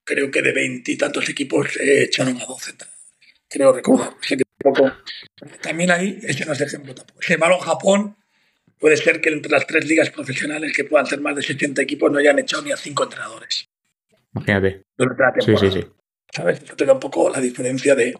creo 0.04 0.30
que 0.30 0.42
de 0.42 0.52
veintitantos 0.52 1.30
equipos 1.30 1.78
echaron 1.80 2.42
a 2.42 2.46
12. 2.46 2.74
Creo 3.48 3.72
recordar. 3.72 4.18
También 5.62 5.92
ahí, 5.92 6.20
ese 6.24 6.46
no 6.46 6.54
es 6.54 6.62
ejemplo 6.62 6.94
tampoco. 6.94 7.22
Sin 7.22 7.36
embargo, 7.36 7.60
Japón 7.60 8.18
puede 8.82 8.98
ser 8.98 9.22
que 9.22 9.30
entre 9.30 9.52
las 9.52 9.66
tres 9.68 9.88
ligas 9.88 10.10
profesionales 10.10 10.74
que 10.76 10.84
puedan 10.84 11.06
ser 11.06 11.22
más 11.22 11.36
de 11.36 11.44
70 11.44 11.84
equipos 11.84 12.12
no 12.12 12.18
hayan 12.18 12.40
echado 12.40 12.64
ni 12.64 12.72
a 12.72 12.78
cinco 12.78 13.04
entrenadores. 13.04 13.70
Imagínate. 14.34 14.84
Sí, 15.40 15.56
sí, 15.58 15.72
sí. 15.72 15.86
¿Sabes? 16.34 16.64
Eso 16.64 16.76
te 16.76 16.86
da 16.86 16.94
un 16.94 17.00
poco 17.00 17.30
la 17.30 17.40
diferencia 17.40 17.94
de 17.94 18.16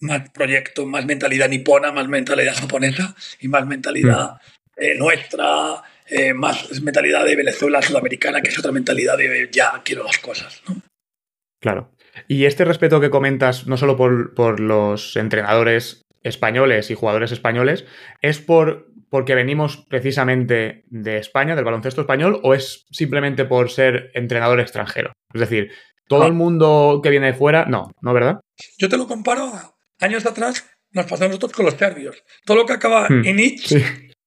más 0.00 0.30
proyecto, 0.30 0.86
más 0.86 1.04
mentalidad 1.04 1.48
nipona, 1.48 1.92
más 1.92 2.08
mentalidad 2.08 2.54
japonesa 2.54 3.14
y 3.40 3.48
más 3.48 3.66
mentalidad 3.66 4.34
mm. 4.34 4.82
eh, 4.82 4.94
nuestra, 4.96 5.82
eh, 6.06 6.32
más 6.32 6.80
mentalidad 6.80 7.24
de 7.24 7.36
Venezuela, 7.36 7.82
sudamericana, 7.82 8.40
que 8.40 8.48
es 8.48 8.58
otra 8.58 8.72
mentalidad 8.72 9.18
de 9.18 9.48
ya 9.52 9.82
quiero 9.84 10.04
las 10.04 10.18
cosas. 10.18 10.62
¿no? 10.68 10.80
Claro. 11.60 11.92
Y 12.28 12.46
este 12.46 12.64
respeto 12.64 13.00
que 13.00 13.10
comentas, 13.10 13.66
no 13.66 13.76
solo 13.76 13.96
por, 13.96 14.34
por 14.34 14.58
los 14.58 15.16
entrenadores 15.16 16.06
españoles 16.22 16.90
y 16.90 16.94
jugadores 16.94 17.32
españoles, 17.32 17.84
es 18.22 18.38
por 18.38 18.88
porque 19.10 19.34
venimos 19.34 19.86
precisamente 19.88 20.84
de 20.88 21.18
España, 21.18 21.54
del 21.54 21.64
baloncesto 21.64 22.02
español, 22.02 22.40
o 22.42 22.54
es 22.54 22.86
simplemente 22.90 23.44
por 23.44 23.70
ser 23.70 24.10
entrenador 24.14 24.60
extranjero? 24.60 25.12
Es 25.32 25.40
decir, 25.40 25.70
todo 26.08 26.26
el 26.26 26.32
mundo 26.32 27.00
que 27.02 27.10
viene 27.10 27.26
de 27.26 27.34
fuera, 27.34 27.66
no, 27.66 27.92
¿no 28.00 28.12
verdad? 28.12 28.40
Yo 28.78 28.88
te 28.88 28.96
lo 28.96 29.06
comparo 29.06 29.52
años 30.00 30.26
atrás, 30.26 30.66
nos 30.90 31.06
pasamos 31.06 31.28
nosotros 31.28 31.52
con 31.52 31.66
los 31.66 31.74
serbios. 31.74 32.22
Todo 32.44 32.58
lo 32.58 32.66
que 32.66 32.72
acaba 32.72 33.08
hmm, 33.08 33.26
en 33.26 33.38
itch 33.38 33.72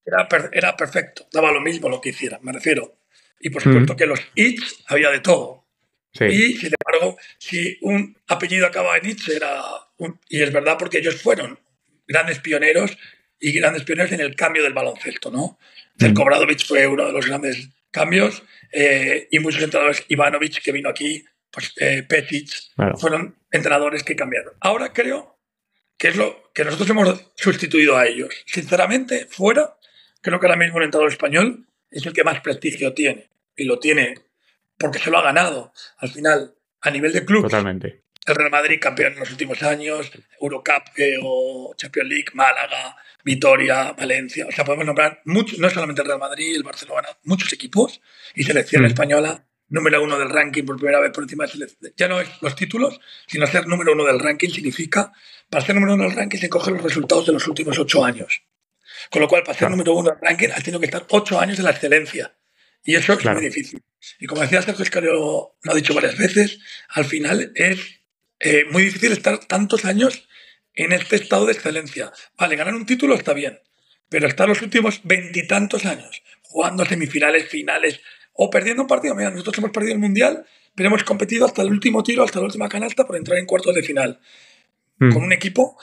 era, 0.05 0.75
perfecto, 0.75 1.27
daba 1.31 1.51
lo 1.51 1.61
mismo 1.61 1.89
lo 1.89 2.01
que 2.01 2.09
hiciera, 2.09 2.39
me 2.41 2.51
refiero. 2.51 2.99
Y 3.39 3.49
por 3.49 3.61
supuesto 3.61 3.93
hmm. 3.93 3.97
que 3.97 4.05
los 4.05 4.19
itch 4.35 4.83
había 4.87 5.09
de 5.09 5.19
todo. 5.19 5.65
Y 6.13 6.53
sin 6.57 6.71
embargo, 6.77 7.17
si 7.37 7.77
un 7.81 8.17
apellido 8.27 8.67
acaba 8.67 8.97
en 8.97 9.09
itch, 9.09 9.29
era 9.29 9.61
un, 9.97 10.19
y 10.29 10.41
es 10.41 10.51
verdad 10.51 10.75
porque 10.77 10.97
ellos 10.97 11.21
fueron 11.21 11.57
grandes 12.05 12.39
pioneros 12.39 12.97
y 13.41 13.51
grandes 13.51 13.83
pioneros 13.83 14.11
en 14.11 14.21
el 14.21 14.35
cambio 14.35 14.63
del 14.63 14.73
baloncesto, 14.73 15.31
¿no? 15.31 15.57
El 15.99 16.13
Kobradovich 16.13 16.65
fue 16.65 16.87
uno 16.87 17.05
de 17.05 17.11
los 17.11 17.25
grandes 17.27 17.69
cambios 17.91 18.43
eh, 18.71 19.27
y 19.29 19.39
muchos 19.39 19.61
entrenadores, 19.61 20.05
Ivanovic 20.07 20.61
que 20.61 20.71
vino 20.71 20.89
aquí, 20.89 21.23
pues 21.51 21.73
eh, 21.77 22.03
Petic, 22.07 22.49
fueron 22.97 23.35
entrenadores 23.51 24.03
que 24.03 24.15
cambiaron. 24.15 24.53
Ahora 24.61 24.93
creo 24.93 25.37
que 25.97 26.07
es 26.07 26.15
lo 26.15 26.51
que 26.53 26.63
nosotros 26.63 26.89
hemos 26.89 27.31
sustituido 27.35 27.97
a 27.97 28.07
ellos. 28.07 28.29
Sinceramente, 28.45 29.27
fuera, 29.29 29.77
creo 30.21 30.39
que 30.39 30.45
ahora 30.45 30.57
mismo 30.57 30.77
el 30.77 30.85
entrenador 30.85 31.11
español 31.11 31.67
es 31.89 32.05
el 32.05 32.13
que 32.13 32.23
más 32.23 32.41
prestigio 32.41 32.93
tiene 32.93 33.29
y 33.55 33.65
lo 33.65 33.79
tiene 33.79 34.15
porque 34.77 34.99
se 34.99 35.11
lo 35.11 35.17
ha 35.17 35.23
ganado. 35.23 35.73
Al 35.97 36.09
final, 36.09 36.55
a 36.81 36.89
nivel 36.89 37.11
de 37.13 37.25
club, 37.25 37.43
Totalmente. 37.43 38.01
El 38.25 38.35
Real 38.35 38.51
Madrid 38.51 38.79
campeón 38.79 39.13
en 39.13 39.19
los 39.19 39.31
últimos 39.31 39.61
años, 39.63 40.11
Eurocup 40.39 40.83
eh, 40.97 41.17
o 41.21 41.73
Champions 41.75 42.09
League, 42.09 42.27
Málaga, 42.33 42.95
Vitoria, 43.23 43.93
Valencia. 43.93 44.45
O 44.47 44.51
sea, 44.51 44.63
podemos 44.63 44.85
nombrar 44.85 45.21
muchos, 45.25 45.59
no 45.59 45.69
solamente 45.69 46.01
el 46.01 46.07
Real 46.07 46.19
Madrid, 46.19 46.55
el 46.55 46.63
Barcelona, 46.63 47.07
muchos 47.23 47.51
equipos 47.53 48.01
y 48.35 48.43
selección 48.43 48.83
mm. 48.83 48.85
española 48.85 49.45
número 49.71 50.03
uno 50.03 50.19
del 50.19 50.29
ranking 50.29 50.63
por 50.63 50.75
primera 50.75 50.99
vez 50.99 51.11
por 51.11 51.23
encima 51.23 51.45
de 51.45 51.51
selección. 51.51 51.93
Ya 51.97 52.07
no 52.07 52.19
es 52.19 52.29
los 52.41 52.55
títulos, 52.55 52.99
sino 53.25 53.47
ser 53.47 53.67
número 53.67 53.93
uno 53.93 54.05
del 54.05 54.19
ranking 54.19 54.49
significa, 54.49 55.11
para 55.49 55.65
ser 55.65 55.75
número 55.75 55.95
uno 55.95 56.03
del 56.03 56.15
ranking 56.15 56.37
se 56.37 56.49
cogen 56.49 56.75
los 56.75 56.83
resultados 56.83 57.25
de 57.25 57.33
los 57.33 57.47
últimos 57.47 57.79
ocho 57.79 58.03
años. 58.03 58.43
Con 59.09 59.21
lo 59.21 59.27
cual, 59.27 59.43
para 59.43 59.57
ser 59.57 59.69
número 59.69 59.93
uno 59.93 60.09
del 60.09 60.19
ranking 60.21 60.49
has 60.49 60.63
tenido 60.63 60.79
que 60.79 60.85
estar 60.85 61.05
ocho 61.09 61.39
años 61.39 61.57
en 61.57 61.65
la 61.65 61.71
excelencia. 61.71 62.35
Y 62.83 62.95
eso 62.95 63.13
es 63.13 63.25
muy 63.25 63.41
difícil. 63.41 63.81
Y 64.19 64.25
como 64.25 64.41
decía 64.41 64.61
Sergio 64.61 64.83
Escario, 64.83 65.55
lo 65.61 65.71
ha 65.71 65.75
dicho 65.75 65.93
varias 65.93 66.17
veces, 66.17 66.59
al 66.89 67.05
final 67.05 67.51
es 67.55 68.00
eh, 68.43 68.65
muy 68.71 68.83
difícil 68.83 69.11
estar 69.11 69.37
tantos 69.45 69.85
años 69.85 70.27
en 70.73 70.93
este 70.93 71.15
estado 71.15 71.45
de 71.45 71.53
excelencia. 71.53 72.11
Vale, 72.37 72.55
ganar 72.55 72.73
un 72.73 72.85
título 72.85 73.15
está 73.15 73.33
bien, 73.33 73.59
pero 74.09 74.27
estar 74.27 74.47
los 74.47 74.61
últimos 74.61 75.01
veintitantos 75.03 75.85
años 75.85 76.23
jugando 76.41 76.85
semifinales, 76.85 77.47
finales 77.47 78.01
o 78.33 78.49
perdiendo 78.49 78.83
un 78.83 78.87
partido. 78.87 79.15
Mira, 79.15 79.29
nosotros 79.29 79.57
hemos 79.59 79.71
perdido 79.71 79.93
el 79.93 79.99
mundial, 79.99 80.45
pero 80.75 80.87
hemos 80.87 81.03
competido 81.03 81.45
hasta 81.45 81.61
el 81.61 81.69
último 81.69 82.03
tiro, 82.03 82.23
hasta 82.23 82.39
la 82.39 82.45
última 82.45 82.67
canasta 82.67 83.05
por 83.05 83.15
entrar 83.15 83.37
en 83.37 83.45
cuartos 83.45 83.75
de 83.75 83.83
final. 83.83 84.19
Hmm. 84.97 85.13
Con 85.13 85.23
un 85.23 85.33
equipo, 85.33 85.77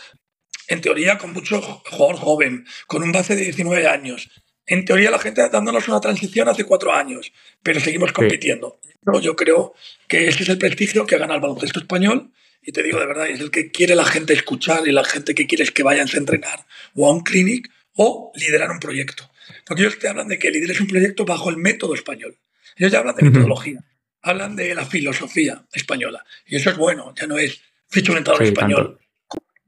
en 0.67 0.81
teoría, 0.81 1.17
con 1.17 1.33
mucho 1.33 1.61
jugador 1.63 2.17
joven, 2.17 2.67
con 2.87 3.03
un 3.03 3.13
base 3.13 3.37
de 3.37 3.45
19 3.45 3.87
años, 3.87 4.31
en 4.67 4.85
teoría 4.85 5.11
la 5.11 5.19
gente 5.19 5.49
dándonos 5.49 5.89
una 5.89 6.01
transición 6.01 6.49
hace 6.49 6.65
cuatro 6.65 6.93
años, 6.93 7.33
pero 7.63 7.81
seguimos 7.81 8.13
compitiendo. 8.13 8.79
Yo 9.23 9.35
creo 9.37 9.75
que 10.07 10.29
ese 10.29 10.43
es 10.43 10.49
el 10.51 10.59
prestigio 10.59 11.07
que 11.07 11.17
gana 11.17 11.37
el 11.37 11.41
baloncesto 11.41 11.81
español 11.81 12.33
y 12.63 12.73
te 12.73 12.83
digo 12.83 12.99
de 13.01 13.07
verdad, 13.07 13.29
es 13.29 13.41
el 13.41 13.51
que 13.51 13.71
quiere 13.71 13.95
la 13.95 14.05
gente 14.05 14.33
escuchar 14.33 14.87
y 14.87 14.93
la 14.93 15.05
gente 15.05 15.35
que 15.35 15.47
quiere 15.47 15.65
es 15.65 15.71
que 15.71 15.83
vayan 15.83 16.09
a 16.13 16.17
entrenar 16.17 16.67
o 16.95 17.09
a 17.09 17.13
un 17.13 17.21
clinic 17.21 17.71
o 17.95 18.33
liderar 18.35 18.71
un 18.71 18.81
proyecto. 18.81 19.31
Porque 19.65 19.83
ellos 19.83 19.99
te 19.99 20.09
hablan 20.09 20.29
de 20.29 20.39
que 20.39 20.51
lideres 20.51 20.81
un 20.81 20.87
proyecto 20.87 21.25
bajo 21.25 21.51
el 21.51 21.57
método 21.57 21.95
español. 21.95 22.37
Ellos 22.77 22.93
ya 22.93 22.99
hablan 22.99 23.17
de 23.17 23.25
metodología, 23.25 23.83
hablan 24.23 24.55
de 24.55 24.75
la 24.75 24.85
filosofía 24.85 25.65
española. 25.73 26.25
Y 26.47 26.57
eso 26.57 26.71
es 26.71 26.77
bueno, 26.77 27.15
ya 27.19 27.27
no 27.27 27.39
es 27.39 27.61
ficho 27.89 28.13
un 28.13 28.19
entrenador 28.19 28.47
español 28.47 29.01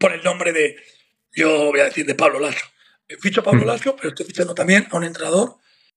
por 0.00 0.12
el 0.12 0.22
nombre 0.22 0.52
de, 0.52 0.76
yo 1.32 1.66
voy 1.66 1.80
a 1.80 1.84
decir, 1.84 2.06
de 2.06 2.14
Pablo 2.14 2.40
Lasso. 2.40 2.64
Ficho 3.20 3.42
a 3.42 3.44
Pablo 3.44 3.64
Lasso, 3.66 3.94
pero 3.96 4.08
estoy 4.08 4.24
fichando 4.24 4.54
también 4.54 4.88
a 4.90 4.96
un 4.96 5.04
entrenador 5.04 5.56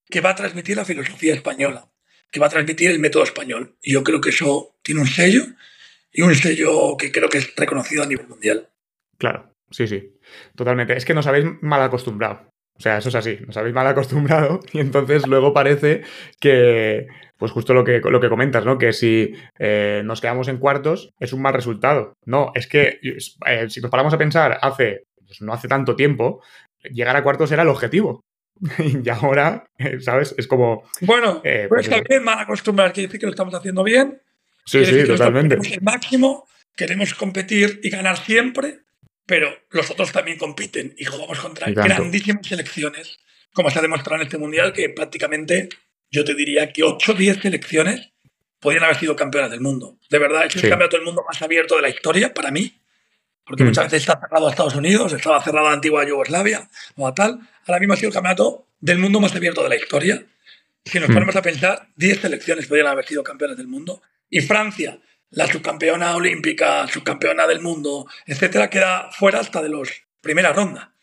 que 0.10 0.20
va 0.20 0.32
a 0.32 0.36
transmitir 0.36 0.76
la 0.76 0.84
filosofía 0.84 1.34
española, 1.34 1.90
que 2.30 2.40
va 2.40 2.48
a 2.48 2.50
transmitir 2.50 2.92
el 2.92 3.00
método 3.00 3.24
español. 3.24 3.78
Y 3.82 3.94
yo 3.94 4.04
creo 4.04 4.20
que 4.20 4.30
eso 4.30 4.76
tiene 4.84 5.02
un 5.02 5.08
sello 5.08 5.46
y 6.14 6.22
un 6.22 6.36
sello 6.36 6.96
que 6.98 7.12
creo 7.12 7.28
que 7.28 7.40
es 7.40 7.56
reconocido 7.56 8.04
a 8.04 8.06
nivel 8.06 8.28
mundial. 8.28 8.70
Claro, 9.18 9.52
sí, 9.72 9.88
sí, 9.88 10.14
totalmente. 10.56 10.96
Es 10.96 11.06
que 11.06 11.14
nos 11.14 11.28
habéis 11.28 11.46
mal 11.62 11.82
acostumbrado. 11.82 12.48
O 12.76 12.82
sea, 12.82 12.98
eso 12.98 13.10
es 13.10 13.16
así, 13.16 13.38
nos 13.46 13.56
habéis 13.58 13.76
mal 13.76 13.86
acostumbrado 13.88 14.60
y 14.74 14.80
entonces 14.80 15.28
luego 15.28 15.54
parece 15.54 16.02
que, 16.40 17.08
pues 17.38 17.52
justo 17.52 17.74
lo 17.74 17.84
que, 17.84 18.00
lo 18.00 18.20
que 18.20 18.30
comentas, 18.30 18.66
¿no? 18.66 18.78
Que 18.78 18.94
si 18.94 19.34
eh, 19.60 20.02
nos 20.06 20.22
quedamos 20.22 20.48
en 20.48 20.58
cuartos 20.58 21.12
es 21.20 21.34
un 21.34 21.42
mal 21.42 21.54
resultado. 21.54 22.14
No, 22.26 22.52
es 22.56 22.68
que 22.68 23.00
eh, 23.46 23.70
si 23.70 23.82
nos 23.82 23.92
paramos 23.92 24.14
a 24.14 24.18
pensar 24.18 24.60
hace, 24.62 25.04
pues 25.26 25.42
no 25.42 25.54
hace 25.54 25.68
tanto 25.68 25.96
tiempo, 25.96 26.42
llegar 26.84 27.16
a 27.16 27.24
cuartos 27.24 27.52
era 27.52 27.64
el 27.64 27.70
objetivo. 27.70 28.22
y 28.80 29.08
ahora, 29.10 29.66
eh, 29.78 30.00
¿sabes? 30.00 30.34
Es 30.38 30.48
como... 30.48 30.84
Bueno, 31.02 31.42
pues, 31.42 31.68
pues 31.70 31.90
también 31.90 32.24
mal 32.24 32.40
acostumbrar, 32.40 32.92
quiere 32.92 33.08
decir 33.08 33.20
que 33.20 33.28
lo 33.28 33.32
estamos 33.32 33.54
haciendo 33.54 33.84
bien. 33.84 34.20
Sí, 34.66 34.86
sí, 34.86 35.04
totalmente. 35.06 35.56
El 35.56 35.82
máximo, 35.82 36.48
queremos 36.76 37.14
competir 37.14 37.80
y 37.84 37.90
ganar 37.90 38.18
siempre, 38.18 38.80
pero 39.26 39.56
los 39.72 39.90
otros 39.92 40.12
también 40.12 40.38
compiten 40.38 40.96
y 40.98 41.06
jugamos 41.06 41.40
contra 41.40 41.72
grandísimas 41.72 42.48
selecciones, 42.48 43.20
como 43.54 43.70
se 43.70 43.80
ha 43.80 43.82
demostrado 43.82 44.22
en 44.22 44.28
este 44.28 44.38
mundial, 44.38 44.74
que 44.74 44.90
prácticamente 44.90 45.70
yo 46.12 46.24
te 46.24 46.36
diría 46.36 46.72
que 46.72 46.84
8 46.84 47.12
o 47.12 47.16
10 47.16 47.42
selecciones 47.42 48.14
podrían 48.60 48.86
haber 48.86 48.98
sido 48.98 49.16
campeonas 49.16 49.52
del 49.52 49.62
mundo. 49.62 49.98
De 50.10 50.20
verdad, 50.20 50.46
es 50.46 50.56
el 50.56 50.62
campeonato 50.62 50.96
del 50.96 51.06
mundo 51.06 51.24
más 51.28 51.42
abierto 51.42 51.76
de 51.76 51.82
la 51.82 51.90
historia 51.90 52.34
para 52.34 52.52
mí, 52.52 52.80
porque 53.46 53.64
mm. 53.64 53.68
muchas 53.68 53.86
veces 53.86 54.02
está 54.02 54.20
cerrado 54.20 54.48
a 54.48 54.52
Estados 54.52 54.76
Unidos, 54.76 55.12
estaba 55.12 55.44
cerrado 55.44 55.68
a 55.68 55.74
antigua 55.74 56.08
Yugoslavia 56.08 56.70
o 56.96 57.08
a 57.08 57.14
tal. 57.14 57.40
Ahora 57.66 57.80
mismo 57.80 57.94
ha 57.94 57.98
sido 57.98 58.10
el 58.10 58.14
campeonato 58.14 58.68
del 58.80 59.00
mundo 59.00 59.20
más 59.20 59.36
abierto 59.36 59.64
de 59.64 59.70
la 59.70 59.76
historia. 59.76 60.24
Si 60.86 61.00
nos 61.00 61.10
mm. 61.10 61.14
ponemos 61.14 61.36
a 61.36 61.42
pensar, 61.42 61.90
10 61.98 62.22
selecciones 62.22 62.68
podrían 62.68 62.88
haber 62.88 63.06
sido 63.06 63.24
campeonas 63.24 63.58
del 63.58 63.68
mundo. 63.68 64.02
Y 64.36 64.42
Francia, 64.42 65.00
la 65.30 65.46
subcampeona 65.46 66.16
olímpica, 66.16 66.88
subcampeona 66.88 67.46
del 67.46 67.62
mundo, 67.62 68.08
etcétera, 68.26 68.68
queda 68.68 69.12
fuera 69.12 69.40
hasta 69.40 69.62
de 69.62 69.70
los 69.70 69.92
primera 70.22 70.52
ronda. 70.52 70.96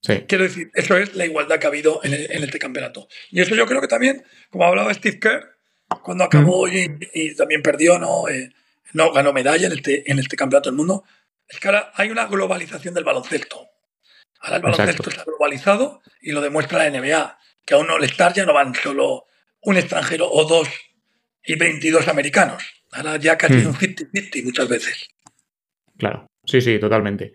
Quiero 0.00 0.44
decir, 0.44 0.70
eso 0.72 0.96
es 0.96 1.14
la 1.14 1.26
igualdad 1.26 1.58
que 1.58 1.66
ha 1.66 1.68
habido 1.68 2.00
en, 2.02 2.14
este 2.14 2.58
campeonato. 2.58 3.08
Y 3.30 3.42
eso 3.42 3.54
yo 3.54 3.66
creo 3.66 3.82
que 3.82 3.88
también, 3.88 4.24
como 4.48 4.64
hablaba 4.64 4.94
Steve 4.94 5.20
Kerr, 5.20 5.54
cuando 6.02 6.24
acabó 6.24 6.66
mm. 6.66 7.00
y, 7.12 7.34
también 7.34 7.62
perdió, 7.62 7.98
¿no? 7.98 8.26
Eh, 8.26 8.54
no 8.94 9.12
ganó 9.12 9.34
medalla 9.34 9.66
en 9.66 9.74
este, 9.74 10.10
en 10.10 10.18
este 10.18 10.34
campeonato 10.34 10.70
del 10.70 10.78
mundo, 10.78 11.04
es 11.46 11.60
que 11.60 11.68
ahora 11.68 11.92
hay 11.94 12.10
una 12.10 12.24
globalización 12.24 12.94
del 12.94 13.04
baloncesto. 13.04 13.68
Ahora 14.40 14.56
el 14.56 14.62
baloncesto 14.62 15.10
está 15.10 15.24
globalizado 15.24 16.00
y 16.22 16.32
lo 16.32 16.40
demuestra 16.40 16.78
la 16.78 16.98
NBA, 16.98 17.38
que 17.66 17.74
a 17.74 17.76
uno 17.76 17.98
el 17.98 18.04
Star 18.04 18.32
ya 18.32 18.46
no 18.46 18.54
van 18.54 18.74
solo 18.74 19.26
un 19.60 19.76
extranjero 19.76 20.30
o 20.30 20.46
dos 20.46 20.68
y 21.44 21.56
22 21.56 22.08
americanos. 22.08 22.62
Ahora 22.92 23.16
ya 23.16 23.36
casi 23.36 23.54
hmm. 23.54 23.66
un 23.68 23.74
50-50 23.74 24.44
muchas 24.44 24.68
veces. 24.68 25.08
Claro, 25.96 26.26
sí, 26.44 26.60
sí, 26.60 26.78
totalmente. 26.78 27.34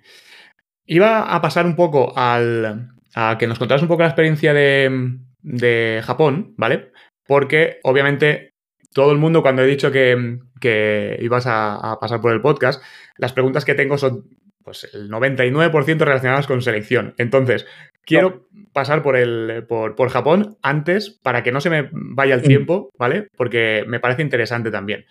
Iba 0.85 1.33
a 1.33 1.41
pasar 1.41 1.65
un 1.65 1.75
poco 1.75 2.17
al, 2.17 2.89
a 3.13 3.37
que 3.37 3.47
nos 3.47 3.59
contaras 3.59 3.81
un 3.81 3.87
poco 3.87 4.03
la 4.03 4.09
experiencia 4.09 4.53
de, 4.53 6.01
Japón, 6.03 6.53
¿vale? 6.57 6.91
Porque 7.25 7.79
obviamente 7.83 8.51
todo 8.93 9.11
el 9.11 9.17
mundo 9.17 9.41
cuando 9.41 9.63
he 9.63 9.67
dicho 9.67 9.91
que, 9.91 11.17
ibas 11.19 11.45
a, 11.47 11.97
pasar 11.99 12.21
por 12.21 12.31
el 12.31 12.41
podcast, 12.41 12.81
las 13.17 13.33
preguntas 13.33 13.65
que 13.65 13.75
tengo 13.75 13.97
son 13.97 14.25
pues 14.63 14.89
el 14.93 15.09
99% 15.09 15.99
relacionadas 15.99 16.45
con 16.45 16.61
selección. 16.61 17.15
Entonces, 17.17 17.65
quiero 18.07 18.47
pasar 18.73 19.03
por, 19.03 19.17
el, 19.17 19.65
por, 19.67 20.09
Japón 20.09 20.57
antes 20.61 21.09
para 21.09 21.43
que 21.43 21.51
no 21.51 21.61
se 21.61 21.69
me 21.69 21.89
vaya 21.91 22.35
el 22.35 22.41
mm. 22.41 22.45
tiempo, 22.45 22.89
¿vale? 22.97 23.27
Porque 23.35 23.83
me 23.85 23.99
parece 23.99 24.21
interesante 24.21 24.71
también. 24.71 25.05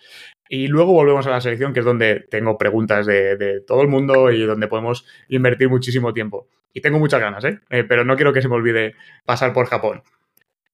Y 0.49 0.67
luego 0.67 0.93
volvemos 0.93 1.27
a 1.27 1.29
la 1.29 1.41
selección, 1.41 1.73
que 1.73 1.81
es 1.81 1.85
donde 1.85 2.25
tengo 2.29 2.57
preguntas 2.57 3.05
de, 3.05 3.61
todo 3.67 3.81
el 3.81 3.87
mundo 3.87 4.31
y 4.31 4.43
donde 4.43 4.67
podemos 4.67 5.05
invertir 5.29 5.69
muchísimo 5.69 6.13
tiempo. 6.13 6.47
Y 6.73 6.81
tengo 6.81 6.99
muchas 6.99 7.21
ganas, 7.21 7.43
¿eh? 7.45 7.59
¿eh? 7.69 7.83
Pero 7.83 8.03
no 8.03 8.15
quiero 8.15 8.33
que 8.33 8.41
se 8.41 8.49
me 8.49 8.55
olvide 8.55 8.95
pasar 9.25 9.53
por 9.53 9.67
Japón. 9.67 10.01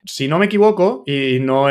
Si 0.05 0.27
no 0.27 0.37
me 0.37 0.45
equivoco 0.45 1.03
y 1.05 1.39
no, 1.39 1.67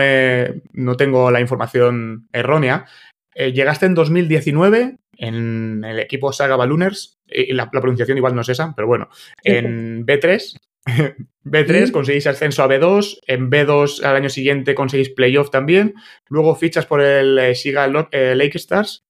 no 0.72 0.96
tengo 0.96 1.30
la 1.30 1.40
información 1.40 2.28
errónea, 2.32 2.86
eh, 3.34 3.52
llegaste 3.52 3.86
en 3.86 3.94
2019 3.94 4.98
en 5.18 5.84
el 5.84 6.00
equipo 6.00 6.32
Saga 6.32 6.56
Ballooners, 6.56 7.20
y 7.26 7.52
la, 7.52 7.70
pronunciación 7.70 8.18
igual 8.18 8.34
no 8.34 8.40
es 8.40 8.48
esa, 8.48 8.74
pero 8.74 8.88
bueno, 8.88 9.08
en 9.44 10.04
B3, 10.06 10.56
B3 11.44 11.90
conseguís 11.92 12.26
ascenso 12.26 12.62
a 12.62 12.68
B2, 12.68 13.20
en 13.26 13.50
B2 13.50 14.02
al 14.04 14.16
año 14.16 14.28
siguiente 14.28 14.74
conseguís 14.74 15.10
playoff 15.10 15.50
también, 15.50 15.94
luego 16.28 16.56
fichas 16.56 16.86
por 16.86 17.00
el 17.00 17.38
eh, 17.38 17.54
Siga 17.54 17.86
eh, 18.10 18.34
Lake 18.34 18.58
Stars, 18.58 19.04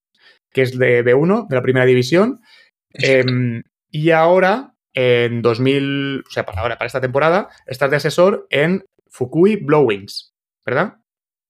que 0.53 0.63
es 0.63 0.79
de 0.79 1.05
B1, 1.05 1.49
de 1.49 1.57
la 1.57 1.63
primera 1.63 1.87
división, 1.87 2.41
em, 2.93 3.63
y 3.91 4.11
ahora, 4.11 4.75
en 4.93 5.41
2000, 5.41 6.25
o 6.27 6.31
sea, 6.31 6.45
para 6.45 6.61
ahora, 6.61 6.77
para 6.77 6.87
esta 6.87 7.01
temporada, 7.01 7.49
estás 7.67 7.91
de 7.91 7.97
asesor 7.97 8.47
en 8.51 8.85
Fukui 9.09 9.57
Blowings, 9.57 10.35
¿verdad? 10.67 10.99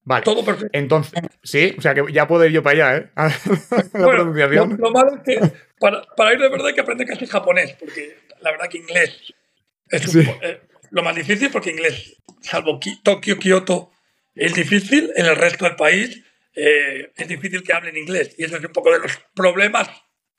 Vale. 0.04 0.24
Todo 0.24 0.44
perfecto. 0.44 0.76
Entonces, 0.76 1.22
sí, 1.42 1.74
o 1.78 1.80
sea 1.80 1.94
que 1.94 2.04
ya 2.12 2.26
puedo 2.26 2.44
ir 2.44 2.52
yo 2.52 2.62
para 2.62 2.90
allá, 2.90 2.96
¿eh? 2.96 3.10
la 3.92 4.08
pronunciación. 4.08 4.76
Lo, 4.78 4.90
malo 4.90 5.16
es 5.16 5.22
que 5.22 5.52
para, 5.78 6.32
ir 6.32 6.40
de 6.40 6.48
verdad 6.48 6.66
hay 6.66 6.74
que 6.74 6.80
aprender 6.80 7.06
casi 7.06 7.26
japonés, 7.26 7.72
porque 7.78 8.18
la 8.40 8.50
verdad 8.50 8.68
que 8.68 8.78
inglés 8.78 9.32
es 9.88 10.14
eh, 10.16 10.60
lo 10.90 11.02
más 11.02 11.14
difícil, 11.14 11.50
porque 11.50 11.70
inglés, 11.70 12.16
salvo 12.40 12.80
Tokio, 13.02 13.38
Kioto, 13.38 13.92
es 14.34 14.54
difícil. 14.54 15.12
En 15.14 15.26
el 15.26 15.36
resto 15.36 15.64
del 15.64 15.76
país 15.76 16.22
eh, 16.54 17.12
es 17.16 17.28
difícil 17.28 17.62
que 17.62 17.72
hablen 17.72 17.96
inglés. 17.96 18.34
Y 18.38 18.44
eso 18.44 18.56
es 18.56 18.64
un 18.64 18.72
poco 18.72 18.90
de 18.90 18.98
los 18.98 19.18
problemas 19.34 19.88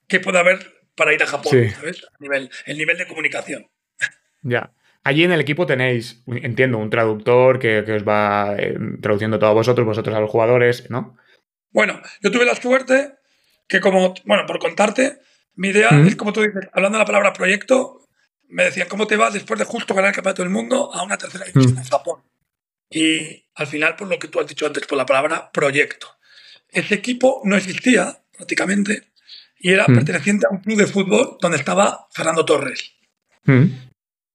que 0.08 0.20
puede 0.20 0.40
haber 0.40 0.74
para 0.96 1.14
ir 1.14 1.24
a 1.24 1.28
Japón, 1.28 1.54
¿sabes? 1.72 2.06
nivel, 2.20 2.50
el 2.66 2.78
nivel 2.78 2.98
de 2.98 3.08
comunicación. 3.08 3.68
Ya. 4.42 4.72
Allí 5.04 5.24
en 5.24 5.34
el 5.34 5.42
equipo 5.42 5.66
tenéis, 5.66 6.24
entiendo, 6.28 6.78
un 6.78 6.90
traductor 6.90 7.60
que, 7.60 7.80
os 7.80 8.08
va 8.08 8.56
eh, 8.58 8.78
traduciendo 9.02 9.38
todo 9.38 9.50
a 9.50 9.54
vosotros, 9.54 9.86
vosotros 9.86 10.16
a 10.16 10.22
los 10.22 10.30
jugadores, 10.30 10.90
¿no? 10.90 11.18
Bueno, 11.72 12.02
yo 12.22 12.32
tuve 12.32 12.46
la 12.46 12.56
suerte 12.56 13.16
que 13.68 13.82
como, 13.82 14.14
bueno, 14.26 14.46
por 14.46 14.60
contarte, 14.60 15.20
mi 15.56 15.70
idea 15.70 15.90
es 16.06 16.16
como 16.16 16.32
tú 16.32 16.42
dices, 16.42 16.70
hablando 16.72 16.98
de 16.98 17.02
la 17.02 17.06
palabra 17.06 17.34
proyecto, 17.34 18.08
me 18.48 18.66
decían, 18.66 18.88
¿cómo 18.88 19.08
te 19.08 19.18
vas 19.18 19.34
después 19.34 19.60
de 19.60 19.66
justo 19.66 19.94
ganar 19.94 20.10
el 20.10 20.16
campeonato 20.16 20.44
del 20.44 20.52
mundo 20.52 20.94
a 20.94 21.04
una 21.04 21.18
tercera 21.18 21.46
división 21.46 21.78
en 21.78 21.84
Japón? 21.84 22.22
Y 22.90 23.46
al 23.56 23.68
final, 23.68 23.96
por 23.96 24.08
lo 24.08 24.20
que 24.20 24.28
tú 24.28 24.40
has 24.40 24.48
dicho 24.48 24.68
antes, 24.68 24.86
por 24.86 24.98
la 24.98 25.06
palabra 25.06 25.52
proyecto. 25.52 26.08
Ese 26.70 26.96
equipo 26.96 27.42
no 27.44 27.58
existía 27.58 28.20
prácticamente 28.38 29.12
y 29.60 29.72
era 29.72 29.86
perteneciente 29.86 30.46
a 30.46 30.54
un 30.54 30.60
club 30.60 30.78
de 30.78 30.88
fútbol 30.88 31.38
donde 31.42 31.58
estaba 31.58 32.08
Fernando 32.12 32.46
Torres. 32.46 32.94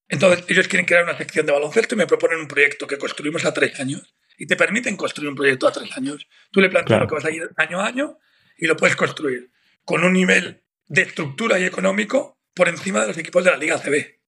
Entonces, 0.09 0.45
ellos 0.49 0.69
quieren 0.69 0.87
crear 0.87 1.05
una 1.05 1.17
sección 1.17 1.47
de 1.47 1.53
baloncesto 1.53 1.95
y 1.95 1.99
me 1.99 2.07
proponen 2.07 2.41
un 2.41 2.49
proyecto 2.49 2.87
que 2.87 2.99
construimos 2.99 3.45
a 3.45 3.53
tres 3.53 3.79
años 3.79 4.15
y 4.39 4.47
te 4.47 4.57
permiten 4.57 4.97
construir 4.97 5.29
un 5.29 5.35
proyecto 5.35 5.69
a 5.69 5.73
tres 5.73 5.95
años. 5.97 6.27
Tú 6.51 6.61
le 6.61 6.71
planteas 6.71 7.01
lo 7.01 7.07
que 7.07 7.15
vas 7.15 7.25
a 7.25 7.31
ir 7.31 7.51
año 7.57 7.81
a 7.81 7.87
año 7.87 8.19
y 8.57 8.67
lo 8.67 8.77
puedes 8.77 8.97
construir 8.97 9.51
con 9.85 10.05
un 10.05 10.13
nivel 10.13 10.63
de 10.87 11.03
estructura 11.03 11.59
y 11.59 11.65
económico 11.65 12.39
por 12.55 12.69
encima 12.69 13.03
de 13.03 13.09
los 13.09 13.19
equipos 13.19 13.45
de 13.45 13.51
la 13.51 13.57
Liga 13.57 13.79
CB. 13.79 14.19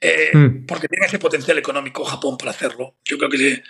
Eh, 0.00 0.30
hmm. 0.32 0.66
Porque 0.66 0.88
tiene 0.88 1.06
ese 1.06 1.18
potencial 1.18 1.56
económico 1.58 2.04
Japón 2.04 2.36
para 2.36 2.50
hacerlo. 2.50 2.96
Yo 3.04 3.16
creo 3.18 3.30
que 3.30 3.62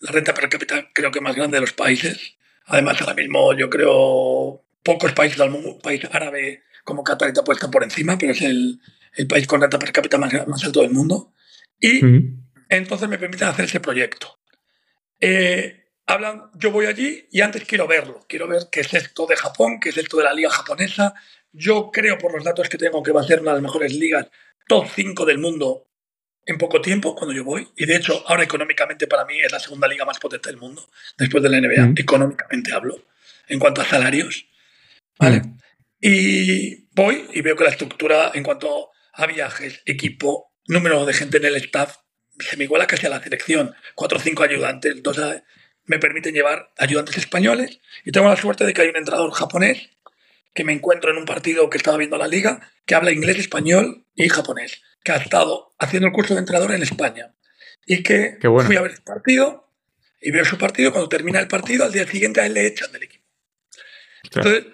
la 0.00 0.12
renta 0.12 0.32
per 0.32 0.48
cápita 0.48 0.90
creo 0.92 1.10
que 1.10 1.20
más 1.20 1.36
grande 1.36 1.58
de 1.58 1.60
los 1.60 1.72
países. 1.72 2.36
Además, 2.66 3.00
ahora 3.00 3.14
mismo 3.14 3.54
yo 3.54 3.68
creo 3.68 4.64
pocos 4.82 5.12
países 5.12 5.38
del 5.38 5.50
mundo, 5.50 5.78
país 5.78 6.02
árabe 6.10 6.62
como 6.90 7.04
Qatar 7.04 7.28
está 7.28 7.44
puesto 7.44 7.70
por 7.70 7.84
encima, 7.84 8.18
pero 8.18 8.32
es 8.32 8.42
el, 8.42 8.80
el 9.14 9.26
país 9.28 9.46
con 9.46 9.60
renta 9.60 9.78
per 9.78 9.92
cápita 9.92 10.18
más, 10.18 10.32
más 10.48 10.64
alto 10.64 10.80
del 10.80 10.90
mundo. 10.90 11.32
Y 11.78 12.04
hmm. 12.04 12.48
entonces 12.68 13.08
me 13.08 13.16
permiten 13.16 13.46
hacer 13.46 13.66
ese 13.66 13.78
proyecto. 13.78 14.40
Eh, 15.20 15.92
hablan, 16.06 16.50
yo 16.54 16.72
voy 16.72 16.86
allí 16.86 17.28
y 17.30 17.42
antes 17.42 17.64
quiero 17.64 17.86
verlo. 17.86 18.24
Quiero 18.28 18.48
ver 18.48 18.62
qué 18.72 18.80
es 18.80 18.92
esto 18.92 19.26
de 19.26 19.36
Japón, 19.36 19.78
qué 19.80 19.90
es 19.90 19.98
esto 19.98 20.16
de 20.16 20.24
la 20.24 20.34
liga 20.34 20.50
japonesa. 20.50 21.14
Yo 21.52 21.90
creo, 21.92 22.18
por 22.18 22.34
los 22.34 22.42
datos 22.42 22.68
que 22.68 22.76
tengo, 22.76 23.04
que 23.04 23.12
va 23.12 23.20
a 23.20 23.24
ser 23.24 23.40
una 23.40 23.52
de 23.52 23.56
las 23.58 23.62
mejores 23.62 23.94
ligas 23.94 24.28
top 24.66 24.88
5 24.92 25.24
del 25.24 25.38
mundo 25.38 25.86
en 26.44 26.58
poco 26.58 26.80
tiempo 26.80 27.14
cuando 27.14 27.32
yo 27.32 27.44
voy. 27.44 27.68
Y 27.76 27.86
de 27.86 27.94
hecho, 27.94 28.24
ahora 28.26 28.42
económicamente 28.42 29.06
para 29.06 29.24
mí 29.24 29.40
es 29.40 29.52
la 29.52 29.60
segunda 29.60 29.86
liga 29.86 30.04
más 30.04 30.18
potente 30.18 30.48
del 30.48 30.58
mundo, 30.58 30.88
después 31.16 31.40
de 31.40 31.48
la 31.48 31.60
NBA. 31.60 31.86
Mm. 31.86 31.94
Económicamente 31.96 32.72
hablo, 32.72 33.06
en 33.46 33.60
cuanto 33.60 33.80
a 33.80 33.84
salarios. 33.84 34.46
¿Vale? 35.18 35.40
Mm. 35.40 35.58
Y 36.00 36.86
voy 36.92 37.26
y 37.32 37.42
veo 37.42 37.56
que 37.56 37.64
la 37.64 37.70
estructura 37.70 38.30
en 38.34 38.42
cuanto 38.42 38.90
a 39.12 39.26
viajes, 39.26 39.82
equipo, 39.84 40.52
número 40.66 41.04
de 41.04 41.12
gente 41.12 41.38
en 41.38 41.44
el 41.44 41.56
staff, 41.56 41.96
se 42.38 42.56
me 42.56 42.64
iguala 42.64 42.86
casi 42.86 43.06
a 43.06 43.10
la 43.10 43.22
selección. 43.22 43.74
Cuatro 43.94 44.18
o 44.18 44.20
cinco 44.20 44.42
ayudantes, 44.42 45.02
dos 45.02 45.20
me 45.84 45.98
permiten 45.98 46.34
llevar 46.34 46.72
ayudantes 46.78 47.18
españoles. 47.18 47.80
Y 48.04 48.12
tengo 48.12 48.28
la 48.28 48.36
suerte 48.36 48.64
de 48.64 48.72
que 48.72 48.82
hay 48.82 48.88
un 48.88 48.96
entrenador 48.96 49.32
japonés 49.32 49.90
que 50.54 50.64
me 50.64 50.72
encuentro 50.72 51.10
en 51.10 51.18
un 51.18 51.26
partido 51.26 51.70
que 51.70 51.76
estaba 51.76 51.96
viendo 51.96 52.16
la 52.16 52.28
liga, 52.28 52.60
que 52.86 52.94
habla 52.94 53.12
inglés, 53.12 53.38
español 53.38 54.06
y 54.14 54.28
japonés, 54.28 54.82
que 55.04 55.12
ha 55.12 55.16
estado 55.16 55.74
haciendo 55.78 56.08
el 56.08 56.12
curso 56.12 56.34
de 56.34 56.40
entrenador 56.40 56.72
en 56.72 56.82
España. 56.82 57.34
Y 57.86 58.02
que 58.02 58.38
fui 58.40 58.76
a 58.76 58.82
ver 58.82 58.92
el 58.92 59.02
partido 59.02 59.68
y 60.20 60.30
veo 60.30 60.44
su 60.44 60.58
partido. 60.58 60.92
Cuando 60.92 61.08
termina 61.08 61.40
el 61.40 61.48
partido, 61.48 61.84
al 61.84 61.92
día 61.92 62.06
siguiente 62.06 62.40
a 62.40 62.46
él 62.46 62.54
le 62.54 62.66
echan 62.66 62.90
del 62.92 63.04
equipo. 63.04 63.24
Entonces, 64.24 64.64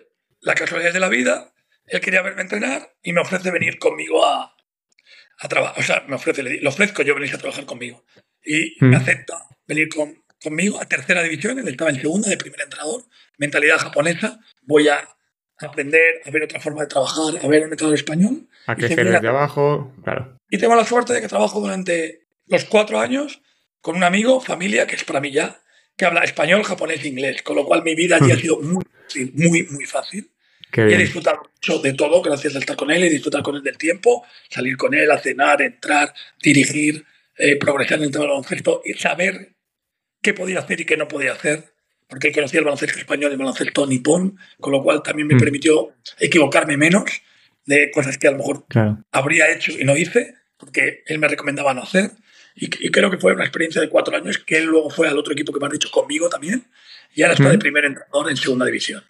la 0.46 0.54
casualidad 0.54 0.92
de 0.92 1.00
la 1.00 1.08
vida, 1.08 1.52
él 1.86 2.00
quería 2.00 2.22
verme 2.22 2.42
entrenar 2.42 2.94
y 3.02 3.12
me 3.12 3.20
ofrece 3.20 3.50
venir 3.50 3.80
conmigo 3.80 4.24
a, 4.24 4.54
a 5.40 5.48
trabajar. 5.48 5.74
O 5.76 5.82
sea, 5.82 6.04
me 6.06 6.14
ofrece, 6.14 6.44
le 6.44 6.68
ofrezco 6.68 7.02
yo 7.02 7.16
venir 7.16 7.34
a 7.34 7.38
trabajar 7.38 7.66
conmigo. 7.66 8.04
Y 8.44 8.76
me 8.80 8.90
mm. 8.90 9.00
acepta 9.00 9.44
venir 9.66 9.88
con, 9.88 10.22
conmigo 10.40 10.80
a 10.80 10.84
tercera 10.84 11.24
división. 11.24 11.58
Él 11.58 11.66
estaba 11.66 11.90
en 11.90 12.00
segunda, 12.00 12.28
de 12.28 12.36
primer 12.36 12.60
entrenador. 12.60 13.02
Mentalidad 13.38 13.78
japonesa. 13.78 14.38
Voy 14.62 14.86
a 14.86 15.08
aprender, 15.58 16.22
a 16.24 16.30
ver 16.30 16.44
otra 16.44 16.60
forma 16.60 16.82
de 16.82 16.86
trabajar, 16.86 17.44
a 17.44 17.48
ver 17.48 17.64
un 17.64 17.70
método 17.70 17.92
español. 17.92 18.48
A 18.68 18.76
crecer 18.76 19.04
desde 19.04 19.26
abajo, 19.26 19.92
claro. 20.04 20.38
Y 20.48 20.58
tengo 20.58 20.76
la 20.76 20.84
suerte 20.84 21.12
de 21.12 21.22
que 21.22 21.28
trabajo 21.28 21.60
durante 21.60 22.28
los 22.46 22.64
cuatro 22.66 23.00
años 23.00 23.42
con 23.80 23.96
un 23.96 24.04
amigo, 24.04 24.40
familia, 24.40 24.86
que 24.86 24.94
es 24.94 25.02
para 25.02 25.20
mí 25.20 25.32
ya, 25.32 25.60
que 25.96 26.04
habla 26.04 26.20
español, 26.20 26.62
japonés 26.62 27.02
e 27.02 27.08
inglés, 27.08 27.42
con 27.42 27.56
lo 27.56 27.64
cual 27.64 27.82
mi 27.82 27.96
vida 27.96 28.18
allí 28.20 28.30
ha 28.30 28.36
sido 28.36 28.60
muy, 28.60 28.84
muy, 29.34 29.66
muy 29.70 29.86
fácil. 29.86 30.30
Y 30.76 30.94
he 30.94 30.98
disfrutado 30.98 31.42
mucho 31.52 31.78
de 31.80 31.92
todo 31.94 32.22
gracias 32.22 32.54
a 32.56 32.58
estar 32.58 32.76
con 32.76 32.90
él 32.90 33.04
y 33.04 33.08
disfrutar 33.08 33.42
con 33.42 33.56
él 33.56 33.62
del 33.62 33.78
tiempo, 33.78 34.24
salir 34.48 34.76
con 34.76 34.94
él, 34.94 35.10
a 35.10 35.18
cenar, 35.18 35.62
entrar, 35.62 36.12
dirigir, 36.42 37.04
eh, 37.36 37.56
progresar 37.56 37.98
en 37.98 38.04
el 38.04 38.10
tema 38.10 38.24
del 38.24 38.30
baloncesto 38.30 38.82
y 38.84 38.94
saber 38.94 39.54
qué 40.22 40.34
podía 40.34 40.60
hacer 40.60 40.80
y 40.80 40.84
qué 40.84 40.96
no 40.96 41.08
podía 41.08 41.32
hacer 41.32 41.76
porque 42.08 42.32
conocía 42.32 42.60
el 42.60 42.64
baloncesto 42.64 42.98
español 42.98 43.30
y 43.30 43.34
el 43.34 43.38
baloncesto 43.38 43.86
nipón, 43.86 44.38
con 44.60 44.72
lo 44.72 44.82
cual 44.82 45.02
también 45.02 45.26
me 45.26 45.34
mm. 45.34 45.40
permitió 45.40 45.94
equivocarme 46.18 46.76
menos 46.76 47.04
de 47.64 47.90
cosas 47.90 48.16
que 48.16 48.28
a 48.28 48.30
lo 48.30 48.38
mejor 48.38 48.64
habría 49.10 49.50
hecho 49.52 49.72
y 49.72 49.84
no 49.84 49.96
hice, 49.96 50.34
porque 50.56 51.02
él 51.06 51.18
me 51.18 51.28
recomendaba 51.28 51.74
no 51.74 51.82
hacer. 51.82 52.12
Y, 52.54 52.68
creo 52.90 53.10
que 53.10 53.18
fue 53.18 53.34
una 53.34 53.44
experiencia 53.44 53.82
de 53.82 53.90
cuatro 53.90 54.16
años, 54.16 54.38
que 54.38 54.56
él 54.56 54.64
luego 54.64 54.88
fue 54.88 55.08
al 55.08 55.18
otro 55.18 55.32
equipo 55.32 55.52
que 55.52 55.60
me 55.60 55.66
han 55.66 55.72
dicho 55.72 55.90
conmigo 55.90 56.28
también, 56.30 56.64
y 57.14 57.22
ahora 57.22 57.34
está 57.34 57.50
de 57.50 57.56
mm. 57.56 57.60
primer 57.60 57.84
entrenador 57.84 58.30
en 58.30 58.36
segunda 58.36 58.64
división. 58.64 59.02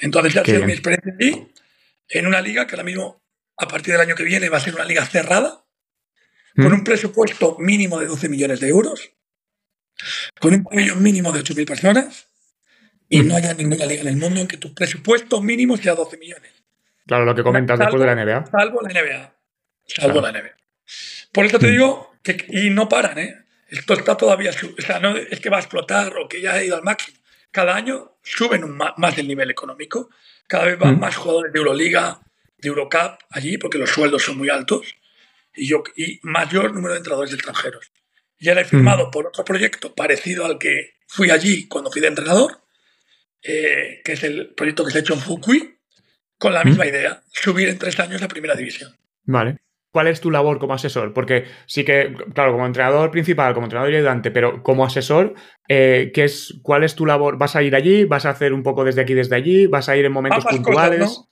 Entonces, 0.00 0.34
ya 0.34 0.42
ha 0.42 0.44
sido 0.44 0.64
mi 0.64 0.72
experiencia 0.72 1.14
allí, 1.18 1.48
en 2.08 2.26
una 2.26 2.40
liga 2.40 2.66
que 2.66 2.74
ahora 2.74 2.84
mismo, 2.84 3.22
a 3.56 3.66
partir 3.68 3.92
del 3.92 4.00
año 4.00 4.14
que 4.14 4.24
viene, 4.24 4.48
va 4.48 4.58
a 4.58 4.60
ser 4.60 4.74
una 4.74 4.84
liga 4.84 5.04
cerrada, 5.04 5.64
con 6.54 6.70
mm. 6.70 6.74
un 6.74 6.84
presupuesto 6.84 7.56
mínimo 7.58 7.98
de 7.98 8.06
12 8.06 8.28
millones 8.28 8.60
de 8.60 8.68
euros, 8.68 9.12
con 10.40 10.54
un 10.54 10.64
pabellón 10.64 11.02
mínimo 11.02 11.32
de 11.32 11.40
8.000 11.40 11.66
personas 11.66 12.28
y 13.08 13.20
no 13.20 13.36
haya 13.36 13.54
ninguna 13.54 13.86
liga 13.86 14.02
en 14.02 14.08
el 14.08 14.16
mundo 14.16 14.40
en 14.40 14.48
que 14.48 14.56
tu 14.56 14.74
presupuesto 14.74 15.40
mínimo 15.40 15.76
sea 15.76 15.94
12 15.94 16.16
millones. 16.18 16.52
Claro, 17.06 17.24
lo 17.24 17.34
que 17.34 17.42
comentas 17.42 17.78
después 17.78 18.00
de 18.00 18.06
la 18.06 18.14
NBA. 18.14 18.46
Salvo 18.50 18.80
la 18.82 18.88
NBA. 18.88 19.34
Salvo 19.86 20.20
la 20.20 20.32
NBA. 20.32 20.56
Por 21.32 21.44
eso 21.44 21.58
te 21.58 21.68
mm. 21.68 21.70
digo 21.70 22.14
que. 22.22 22.44
Y 22.48 22.70
no 22.70 22.88
paran, 22.88 23.18
¿eh? 23.18 23.44
Esto 23.68 23.94
está 23.94 24.16
todavía. 24.16 24.50
O 24.50 24.82
sea, 24.82 24.98
no 24.98 25.16
es 25.16 25.38
que 25.40 25.50
va 25.50 25.58
a 25.58 25.60
explotar 25.60 26.16
o 26.16 26.28
que 26.28 26.40
ya 26.40 26.54
ha 26.54 26.64
ido 26.64 26.76
al 26.76 26.82
máximo. 26.82 27.18
Cada 27.56 27.74
año 27.74 28.18
suben 28.22 28.76
más 28.76 29.16
el 29.16 29.26
nivel 29.26 29.50
económico. 29.50 30.10
Cada 30.46 30.66
vez 30.66 30.78
van 30.78 30.96
mm. 30.96 31.00
más 31.00 31.16
jugadores 31.16 31.54
de 31.54 31.58
Euroliga, 31.58 32.20
de 32.58 32.68
Eurocup 32.68 33.16
allí, 33.30 33.56
porque 33.56 33.78
los 33.78 33.88
sueldos 33.88 34.24
son 34.24 34.36
muy 34.36 34.50
altos. 34.50 34.94
Y, 35.54 35.66
yo, 35.66 35.82
y 35.96 36.20
mayor 36.22 36.74
número 36.74 36.92
de 36.92 36.98
entrenadores 36.98 37.32
extranjeros. 37.32 37.90
Ya 38.38 38.54
la 38.54 38.60
he 38.60 38.66
firmado 38.66 39.06
mm. 39.06 39.10
por 39.10 39.28
otro 39.28 39.42
proyecto 39.42 39.94
parecido 39.94 40.44
al 40.44 40.58
que 40.58 40.96
fui 41.06 41.30
allí 41.30 41.66
cuando 41.66 41.90
fui 41.90 42.02
de 42.02 42.08
entrenador, 42.08 42.60
eh, 43.42 44.02
que 44.04 44.12
es 44.12 44.22
el 44.22 44.52
proyecto 44.54 44.84
que 44.84 44.90
se 44.90 44.98
ha 44.98 45.00
hecho 45.00 45.14
en 45.14 45.20
Fukui, 45.20 45.78
con 46.36 46.52
la 46.52 46.62
misma 46.62 46.84
mm. 46.84 46.88
idea, 46.88 47.22
subir 47.32 47.70
en 47.70 47.78
tres 47.78 47.98
años 48.00 48.20
a 48.20 48.28
primera 48.28 48.54
división. 48.54 48.94
Vale. 49.24 49.56
¿Cuál 49.96 50.08
es 50.08 50.20
tu 50.20 50.30
labor 50.30 50.58
como 50.58 50.74
asesor? 50.74 51.14
Porque 51.14 51.46
sí 51.64 51.82
que, 51.82 52.14
claro, 52.34 52.52
como 52.52 52.66
entrenador 52.66 53.10
principal, 53.10 53.54
como 53.54 53.64
entrenador 53.64 53.90
y 53.94 53.96
ayudante, 53.96 54.30
pero 54.30 54.62
como 54.62 54.84
asesor, 54.84 55.32
eh, 55.68 56.10
¿qué 56.12 56.24
es, 56.24 56.60
¿cuál 56.62 56.84
es 56.84 56.94
tu 56.94 57.06
labor? 57.06 57.38
¿Vas 57.38 57.56
a 57.56 57.62
ir 57.62 57.74
allí? 57.74 58.04
¿Vas 58.04 58.26
a 58.26 58.30
hacer 58.30 58.52
un 58.52 58.62
poco 58.62 58.84
desde 58.84 59.00
aquí, 59.00 59.14
desde 59.14 59.36
allí? 59.36 59.66
¿Vas 59.66 59.88
a 59.88 59.96
ir 59.96 60.04
en 60.04 60.12
momentos 60.12 60.44
puntuales? 60.44 61.22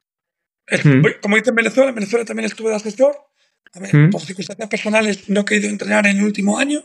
Mm. 0.82 1.04
Como 1.20 1.36
dice 1.36 1.50
en 1.50 1.56
Venezuela, 1.56 1.90
en 1.90 1.94
Venezuela 1.94 2.24
también 2.24 2.46
estuve 2.46 2.70
de 2.70 2.76
asesor. 2.76 3.14
Por 4.10 4.20
circunstancias 4.22 4.68
personales 4.70 5.28
no 5.28 5.40
he 5.40 5.44
querido 5.44 5.68
entrenar 5.68 6.06
en 6.06 6.16
el 6.16 6.24
último 6.24 6.58
año 6.58 6.84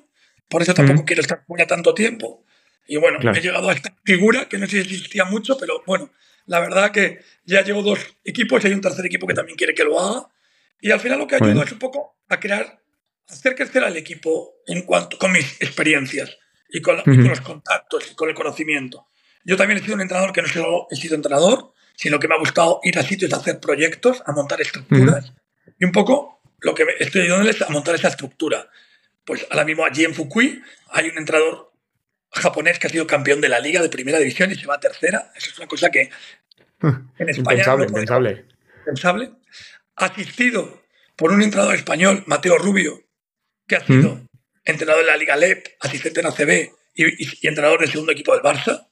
por 0.49 0.63
eso 0.63 0.73
tampoco 0.73 1.05
quiero 1.05 1.21
estar 1.21 1.45
fuera 1.45 1.65
tanto 1.65 1.93
tiempo. 1.93 2.43
Y 2.87 2.97
bueno, 2.97 3.19
he 3.31 3.39
llegado 3.39 3.69
a 3.69 3.73
esta 3.73 3.95
figura 4.03 4.49
que 4.49 4.57
no 4.57 4.65
sé 4.65 4.83
si 4.83 4.95
existía 4.95 5.23
mucho, 5.23 5.57
pero 5.57 5.83
bueno, 5.85 6.11
la 6.47 6.59
verdad 6.59 6.91
que 6.91 7.19
ya 7.45 7.63
llevo 7.63 7.83
dos 7.83 7.99
equipos 8.25 8.63
y 8.63 8.67
hay 8.67 8.73
un 8.73 8.81
tercer 8.81 9.05
equipo 9.05 9.27
que 9.27 9.35
también 9.35 9.55
quiere 9.55 9.75
que 9.75 9.83
lo 9.83 9.99
haga. 9.99 10.27
Y 10.81 10.91
al 10.91 10.99
final 10.99 11.19
lo 11.19 11.27
que 11.27 11.35
ayuda 11.35 11.63
es 11.63 11.71
un 11.71 11.79
poco 11.79 12.17
a 12.29 12.39
crear, 12.39 12.79
hacer 13.27 13.55
crecer 13.55 13.83
al 13.83 13.97
equipo 13.97 14.55
en 14.67 14.83
cuanto 14.83 15.17
con 15.17 15.31
mis 15.31 15.61
experiencias 15.61 16.37
y 16.69 16.81
con, 16.81 17.01
los 17.05 17.41
contactos 17.41 18.11
y 18.11 18.15
con 18.15 18.29
el 18.29 18.35
conocimiento. 18.35 19.07
Yo 19.43 19.57
también 19.57 19.79
he 19.79 19.81
sido 19.83 19.95
un 19.95 20.01
entrenador 20.01 20.31
que 20.31 20.41
no 20.41 20.47
solo 20.47 20.87
he 20.91 20.95
sido 20.95 21.15
entrenador, 21.15 21.73
sino 21.95 22.19
que 22.19 22.27
me 22.27 22.35
ha 22.35 22.39
gustado 22.39 22.79
ir 22.83 22.97
a 22.97 23.03
sitios 23.03 23.33
a 23.33 23.37
hacer 23.37 23.59
proyectos, 23.59 24.21
a 24.25 24.31
montar 24.31 24.61
estructuras. 24.61 25.33
Y 25.79 25.85
un 25.85 25.91
poco 25.91 26.41
lo 26.59 26.73
que 26.73 26.85
estoy 26.99 27.21
ayudándoles 27.21 27.57
es 27.57 27.61
a 27.63 27.69
montar 27.69 27.95
esa 27.95 28.09
estructura. 28.09 28.69
Pues 29.25 29.45
ahora 29.49 29.65
mismo 29.65 29.85
allí 29.85 30.05
en 30.05 30.13
Fukui 30.13 30.61
hay 30.91 31.09
un 31.09 31.17
entrenador 31.17 31.71
japonés 32.31 32.79
que 32.79 32.87
ha 32.87 32.89
sido 32.89 33.07
campeón 33.07 33.41
de 33.41 33.49
la 33.49 33.59
liga 33.59 33.81
de 33.81 33.89
primera 33.89 34.19
división 34.19 34.51
y 34.51 34.55
se 34.55 34.67
va 34.67 34.75
a 34.75 34.79
tercera. 34.79 35.31
Eso 35.35 35.49
es 35.51 35.57
una 35.57 35.67
cosa 35.67 35.89
que 35.89 36.09
en 36.81 37.29
España 37.29 37.59
impensable, 37.59 37.85
impensable. 37.85 38.45
impensable. 38.79 39.31
Asistido 39.99 40.81
por 41.15 41.31
un 41.31 41.41
entrenador 41.41 41.75
español, 41.75 42.23
Mateo 42.25 42.57
Rubio, 42.57 43.03
que 43.67 43.75
ha 43.75 43.85
sido 43.85 44.15
mm. 44.15 44.27
entrenador 44.65 45.03
de 45.03 45.11
la 45.11 45.17
Liga 45.17 45.35
LEP, 45.35 45.67
asistente 45.81 46.21
en 46.21 46.27
ACB 46.27 46.71
y, 46.95 47.47
entrenador 47.47 47.81
del 47.81 47.91
segundo 47.91 48.13
equipo 48.13 48.33
del 48.33 48.41
Barça. 48.41 48.87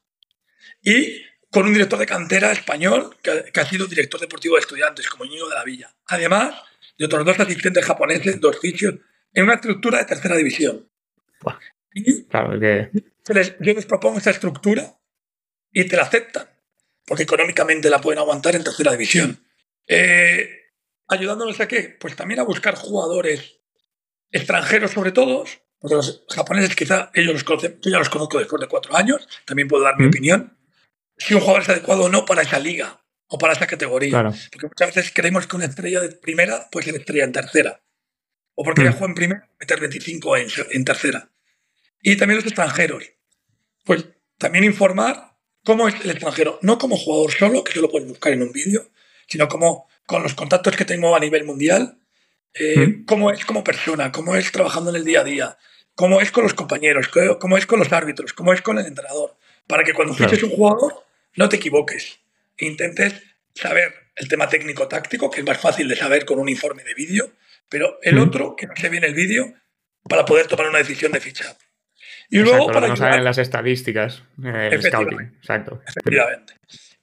Y 0.82 1.24
con 1.50 1.66
un 1.66 1.74
director 1.74 1.98
de 1.98 2.06
cantera 2.06 2.52
español 2.52 3.16
que, 3.24 3.46
que, 3.54 3.60
ha 3.60 3.66
sido 3.66 3.88
director 3.88 4.20
deportivo 4.20 4.56
de 4.56 4.62
estudiantes, 4.62 5.08
como 5.08 5.26
Íñigo 5.26 5.48
de 5.48 5.56
la 5.56 5.64
Villa. 5.64 5.96
Además 6.08 6.56
de 6.98 7.06
otros 7.06 7.26
dos 7.26 7.40
asistentes 7.40 7.86
japoneses, 7.86 8.40
dos 8.40 8.60
fisios 8.60 8.96
en 9.34 9.44
una 9.44 9.56
estructura 9.56 10.00
de 10.00 10.06
tercera 10.06 10.36
división. 10.36 10.90
claro 12.30 12.60
que... 12.60 12.90
yo 13.60 13.74
les 13.74 13.86
propongo 13.86 14.18
esa 14.18 14.32
estructura 14.32 14.98
y 15.72 15.86
te 15.86 15.96
la 15.96 16.04
aceptan, 16.04 16.50
porque 17.06 17.24
económicamente 17.24 17.90
la 17.90 18.02
pueden 18.02 18.20
aguantar 18.20 18.56
en 18.56 18.64
tercera 18.64 18.92
división. 18.92 19.44
Eh, 19.86 20.57
¿Ayudándoles 21.08 21.60
a 21.62 21.68
qué? 21.68 21.96
Pues 22.00 22.16
también 22.16 22.40
a 22.40 22.44
buscar 22.44 22.76
jugadores 22.76 23.60
extranjeros 24.32 24.92
sobre 24.92 25.12
todo, 25.12 25.46
porque 25.80 25.96
los 25.96 26.26
japoneses 26.30 26.76
quizá 26.76 27.12
ellos 27.14 27.34
los 27.34 27.44
conocen, 27.44 27.80
yo 27.82 27.92
ya 27.92 28.00
los 28.00 28.10
conozco 28.10 28.40
después 28.40 28.60
de 28.60 28.68
cuatro 28.68 28.96
años, 28.96 29.28
también 29.46 29.68
puedo 29.68 29.84
dar 29.84 29.98
mi 29.98 30.08
opinión. 30.08 30.58
Si 31.18 31.34
un 31.34 31.40
jugador 31.40 31.64
es 31.64 31.70
adecuado 31.70 32.04
o 32.04 32.10
no 32.10 32.26
para 32.26 32.42
esa 32.42 32.60
liga, 32.60 33.02
o 33.28 33.38
para 33.38 33.54
esa 33.54 33.68
categoría. 33.68 34.32
Porque 34.52 34.68
muchas 34.68 34.96
veces 34.96 35.12
creemos 35.14 35.48
que 35.48 35.56
una 35.56 35.66
estrella 35.66 36.00
de 36.00 36.10
primera 36.10 36.70
puede 36.72 36.86
ser 36.86 36.96
estrella 36.96 37.26
en 37.26 37.32
tercera. 37.32 37.84
O 38.56 38.64
porque 38.64 38.84
ya 38.84 38.92
mm. 38.92 38.94
juega 38.94 39.08
en 39.08 39.16
primera, 39.16 39.50
meter 39.60 39.80
25 39.80 40.38
en, 40.38 40.48
en 40.72 40.86
tercera. 40.86 41.30
Y 42.02 42.16
también 42.18 42.38
los 42.38 42.46
extranjeros. 42.46 43.04
Pues 43.84 44.06
también 44.38 44.64
informar 44.64 45.38
cómo 45.64 45.88
es 45.88 45.96
el 46.04 46.12
extranjero, 46.12 46.60
no 46.62 46.78
como 46.78 46.98
jugador 46.98 47.32
solo, 47.32 47.64
que 47.64 47.74
solo 47.74 47.90
puedes 47.90 48.08
buscar 48.08 48.34
en 48.34 48.44
un 48.44 48.52
vídeo, 48.52 48.90
sino 49.28 49.48
como 49.48 49.88
con 50.08 50.24
los 50.24 50.34
contactos 50.34 50.76
que 50.76 50.86
tengo 50.86 51.16
a 51.16 51.20
nivel 51.20 51.44
mundial, 51.44 52.00
eh, 52.56 52.88
mm. 52.88 53.06
cómo 53.06 53.30
es 53.30 53.46
como 53.46 53.64
persona, 53.64 54.12
cómo 54.12 54.36
es 54.36 54.52
trabajando 54.52 54.90
en 54.90 54.96
el 54.96 55.06
día 55.06 55.22
a 55.22 55.24
día, 55.24 55.58
cómo 55.94 56.22
es 56.22 56.32
con 56.32 56.44
los 56.44 56.56
compañeros, 56.56 57.10
cómo 57.40 57.58
es 57.58 57.68
con 57.68 57.78
los 57.78 57.92
árbitros, 57.92 58.34
cómo 58.34 58.54
es 58.54 58.62
con 58.62 58.80
el 58.80 58.88
entrenador, 58.88 59.38
para 59.68 59.84
que 59.84 59.94
cuando 59.94 60.16
fiches 60.16 60.42
un 60.42 60.50
jugador 60.50 61.04
no 61.36 61.50
te 61.50 61.58
equivoques 61.58 62.20
e 62.58 62.66
intentes 62.66 63.22
saber 63.54 63.94
el 64.16 64.28
tema 64.28 64.50
técnico-táctico, 64.50 65.30
que 65.30 65.42
es 65.42 65.46
más 65.46 65.60
fácil 65.60 65.88
de 65.88 65.96
saber 65.96 66.26
con 66.26 66.40
un 66.40 66.50
informe 66.50 66.84
de 66.84 66.94
vídeo, 66.94 67.32
pero 67.70 68.00
el 68.02 68.18
otro, 68.18 68.56
que 68.56 68.66
no 68.66 68.76
se 68.76 68.90
ve 68.90 68.98
en 68.98 69.04
el 69.04 69.14
vídeo, 69.14 69.54
para 70.08 70.26
poder 70.26 70.48
tomar 70.48 70.70
una 70.70 70.80
decisión 70.80 71.12
de 71.12 71.20
ficha. 71.20 71.58
Y 72.30 72.40
luego, 72.40 72.72
para 72.72 72.88
no 72.88 72.96
las 72.96 73.38
estadísticas, 73.38 74.24
el 74.44 74.82
scouting. 74.82 75.34
Exacto. 75.38 75.82
Efectivamente. 75.86 76.54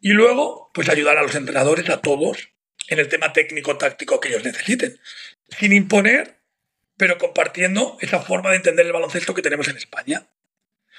Y 0.01 0.13
luego, 0.13 0.71
pues 0.75 0.89
ayudar 0.89 1.17
a 1.19 1.23
los 1.23 1.35
entrenadores, 1.35 1.89
a 1.89 2.01
todos, 2.01 2.54
en 2.89 2.99
el 2.99 3.09
tema 3.09 3.33
técnico-táctico 3.33 4.21
que 4.21 4.29
ellos 4.29 4.45
necesiten. 4.45 4.99
Sin 5.49 5.73
imponer, 5.73 6.39
pero 6.97 7.19
compartiendo 7.19 7.97
esa 8.01 8.21
forma 8.21 8.51
de 8.51 8.57
entender 8.57 8.87
el 8.87 8.93
baloncesto 8.93 9.35
que 9.35 9.43
tenemos 9.43 9.69
en 9.69 9.77
España. 9.77 10.27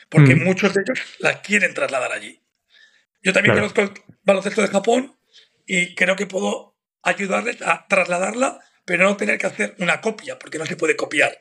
Porque 0.09 0.35
mm. 0.35 0.43
muchos 0.43 0.73
de 0.73 0.81
ellos 0.81 0.99
la 1.19 1.41
quieren 1.41 1.73
trasladar 1.73 2.11
allí. 2.11 2.41
Yo 3.23 3.33
también 3.33 3.55
conozco 3.55 3.81
el 3.81 3.91
baloncesto 4.23 4.61
de 4.61 4.67
Japón 4.67 5.15
y 5.65 5.95
creo 5.95 6.15
que 6.15 6.27
puedo 6.27 6.75
ayudarles 7.01 7.61
a 7.61 7.87
trasladarla, 7.87 8.59
pero 8.85 9.03
no 9.03 9.17
tener 9.17 9.37
que 9.37 9.47
hacer 9.47 9.75
una 9.79 10.01
copia, 10.01 10.37
porque 10.37 10.59
no 10.59 10.65
se 10.65 10.75
puede 10.75 10.95
copiar. 10.95 11.31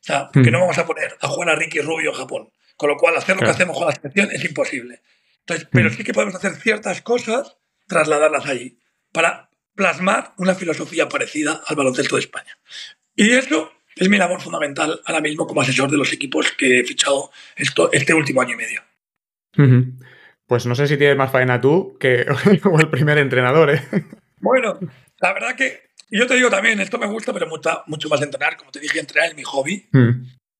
O 0.00 0.04
sea, 0.04 0.28
porque 0.32 0.50
mm. 0.50 0.52
no 0.52 0.60
vamos 0.60 0.78
a 0.78 0.86
poner 0.86 1.16
a 1.20 1.28
jugar 1.28 1.50
a 1.50 1.56
Ricky 1.56 1.80
Rubio 1.80 2.10
en 2.10 2.16
Japón. 2.16 2.52
Con 2.76 2.90
lo 2.90 2.96
cual, 2.96 3.16
hacer 3.16 3.36
lo 3.36 3.42
que 3.42 3.50
hacemos 3.50 3.76
con 3.76 3.86
la 3.86 3.94
selección 3.94 4.30
es 4.32 4.44
imposible. 4.44 5.02
Entonces, 5.40 5.68
pero 5.70 5.90
mm. 5.90 5.94
sí 5.94 6.04
que 6.04 6.12
podemos 6.12 6.34
hacer 6.34 6.54
ciertas 6.56 7.02
cosas, 7.02 7.56
trasladarlas 7.86 8.46
allí, 8.46 8.78
para 9.12 9.50
plasmar 9.74 10.32
una 10.38 10.54
filosofía 10.54 11.08
parecida 11.08 11.62
al 11.66 11.76
baloncesto 11.76 12.16
de 12.16 12.22
España. 12.22 12.58
Y 13.14 13.32
eso 13.32 13.72
es 13.96 14.08
mi 14.08 14.18
labor 14.18 14.40
fundamental 14.40 15.00
ahora 15.04 15.20
mismo 15.20 15.46
como 15.46 15.60
asesor 15.60 15.90
de 15.90 15.96
los 15.96 16.12
equipos 16.12 16.52
que 16.52 16.80
he 16.80 16.84
fichado 16.84 17.30
esto, 17.56 17.90
este 17.92 18.14
último 18.14 18.40
año 18.40 18.54
y 18.54 18.56
medio. 18.56 18.82
Pues 20.46 20.66
no 20.66 20.74
sé 20.74 20.86
si 20.86 20.96
tienes 20.96 21.16
más 21.16 21.30
faena 21.30 21.60
tú 21.60 21.96
que 21.98 22.26
el 22.80 22.90
primer 22.90 23.18
entrenador, 23.18 23.70
¿eh? 23.70 23.82
Bueno, 24.38 24.78
la 25.20 25.32
verdad 25.32 25.54
que 25.54 25.92
yo 26.10 26.26
te 26.26 26.34
digo 26.34 26.50
también, 26.50 26.80
esto 26.80 26.98
me 26.98 27.06
gusta, 27.06 27.32
pero 27.32 27.46
mucho, 27.46 27.82
mucho 27.86 28.08
más 28.08 28.20
entrenar. 28.20 28.56
Como 28.56 28.70
te 28.70 28.80
dije, 28.80 28.98
entrenar 28.98 29.30
es 29.30 29.36
mi 29.36 29.44
hobby 29.44 29.88
mm. 29.92 30.10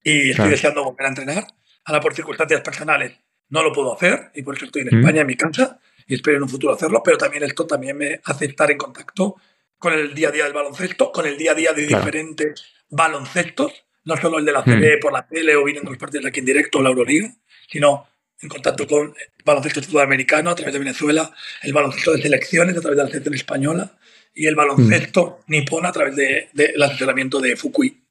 y 0.03 0.31
estoy 0.31 0.51
deseando 0.51 0.85
volver 0.85 1.07
a 1.07 1.09
entrenar. 1.09 1.45
Ahora, 1.85 2.01
por 2.01 2.15
circunstancias 2.15 2.61
personales, 2.61 3.19
no 3.51 3.63
lo 3.63 3.73
puedo 3.73 3.95
hacer 3.95 4.31
y 4.35 4.43
por 4.43 4.57
eso 4.57 4.65
estoy 4.65 4.83
en 4.83 4.89
mm. 4.97 5.01
España, 5.01 5.21
en 5.21 5.27
mi 5.27 5.37
casa, 5.37 5.79
y 6.13 6.17
espero 6.17 6.37
en 6.37 6.43
un 6.43 6.49
futuro 6.51 6.75
hacerlo, 6.75 7.01
pero 7.03 7.17
también 7.17 7.43
esto 7.43 7.67
también 7.67 7.97
me 7.97 8.21
hace 8.25 8.45
estar 8.45 8.71
en 8.71 8.77
contacto 8.77 9.37
con 9.79 9.95
el 9.95 10.15
día 10.15 10.29
a 10.29 10.31
día 10.31 10.45
del 10.45 10.53
baloncesto, 10.53 11.11
con 11.11 11.25
el 11.25 11.39
día 11.39 11.53
a 11.53 11.55
día 11.55 11.73
de 11.73 11.87
diferentes 11.87 12.63
baloncestos, 12.91 13.73
no 14.05 14.19
solo 14.19 14.39
el 14.39 14.45
de 14.45 14.53
la 14.53 14.63
CB 14.63 14.99
mm. 14.99 15.01
por 15.01 15.15
la 15.15 15.27
tele 15.27 15.57
o 15.57 15.65
viendo 15.65 15.89
los 15.89 15.97
partidos 15.97 16.27
aquí 16.27 16.41
en 16.41 16.45
directo 16.45 16.81
o 16.81 16.83
la 16.83 16.91
Euroliga, 16.91 17.33
sino 17.67 18.07
en 18.43 18.51
contacto 18.51 18.87
con 18.87 19.07
el 19.07 19.43
baloncesto 19.43 19.83
sudamericano 19.83 20.51
a 20.51 20.55
través 20.55 20.75
de 20.75 20.81
Venezuela, 20.81 21.33
el 21.63 21.73
baloncesto 21.73 22.13
de 22.13 22.21
selecciones 22.21 22.77
a 22.77 22.83
través 22.83 22.99
de 22.99 23.05
la 23.05 23.09
selección 23.09 23.35
española 23.35 23.93
y 24.35 24.49
el 24.49 24.55
baloncesto 24.55 25.39
mm. 25.47 25.51
nipón 25.51 25.87
a 25.87 25.93
través 25.93 26.15
del 26.15 26.49
de, 26.53 26.75
asesoramiento 26.85 27.41
de 27.41 27.57
Fukui. 27.57 28.03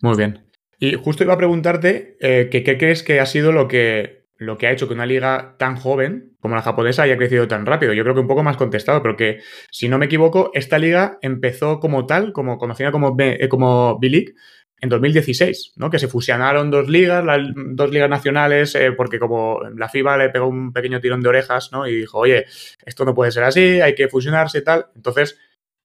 Muy 0.00 0.16
bien. 0.16 0.42
Y 0.78 0.94
justo 0.94 1.22
iba 1.22 1.34
a 1.34 1.38
preguntarte 1.38 2.16
eh, 2.18 2.48
qué 2.50 2.64
crees 2.78 3.02
que 3.02 3.20
ha 3.20 3.26
sido 3.26 3.52
lo 3.52 3.68
que, 3.68 4.25
lo 4.38 4.58
que 4.58 4.66
ha 4.66 4.72
hecho 4.72 4.86
que 4.86 4.94
una 4.94 5.06
liga 5.06 5.54
tan 5.58 5.76
joven 5.76 6.36
como 6.40 6.54
la 6.54 6.62
japonesa 6.62 7.02
haya 7.02 7.16
crecido 7.16 7.48
tan 7.48 7.66
rápido. 7.66 7.92
Yo 7.92 8.02
creo 8.02 8.14
que 8.14 8.20
un 8.20 8.28
poco 8.28 8.42
más 8.42 8.56
contestado, 8.56 9.02
pero 9.02 9.16
que, 9.16 9.40
si 9.70 9.88
no 9.88 9.98
me 9.98 10.06
equivoco, 10.06 10.50
esta 10.54 10.78
liga 10.78 11.18
empezó 11.22 11.80
como 11.80 12.06
tal, 12.06 12.32
como 12.32 12.58
conocida 12.58 12.92
como, 12.92 13.14
B, 13.14 13.38
eh, 13.40 13.48
como 13.48 13.98
B-League, 13.98 14.34
en 14.80 14.88
2016, 14.90 15.72
¿no? 15.76 15.90
Que 15.90 15.98
se 15.98 16.08
fusionaron 16.08 16.70
dos 16.70 16.88
ligas, 16.88 17.24
las 17.24 17.40
dos 17.54 17.90
ligas 17.90 18.10
nacionales, 18.10 18.74
eh, 18.74 18.92
porque 18.92 19.18
como 19.18 19.60
la 19.74 19.88
FIBA 19.88 20.18
le 20.18 20.28
pegó 20.28 20.48
un 20.48 20.72
pequeño 20.72 21.00
tirón 21.00 21.22
de 21.22 21.30
orejas, 21.30 21.70
¿no? 21.72 21.86
Y 21.86 21.96
dijo, 21.96 22.18
oye, 22.18 22.44
esto 22.84 23.04
no 23.04 23.14
puede 23.14 23.32
ser 23.32 23.44
así, 23.44 23.80
hay 23.80 23.94
que 23.94 24.08
fusionarse 24.08 24.58
y 24.58 24.64
tal. 24.64 24.86
Entonces, 24.94 25.38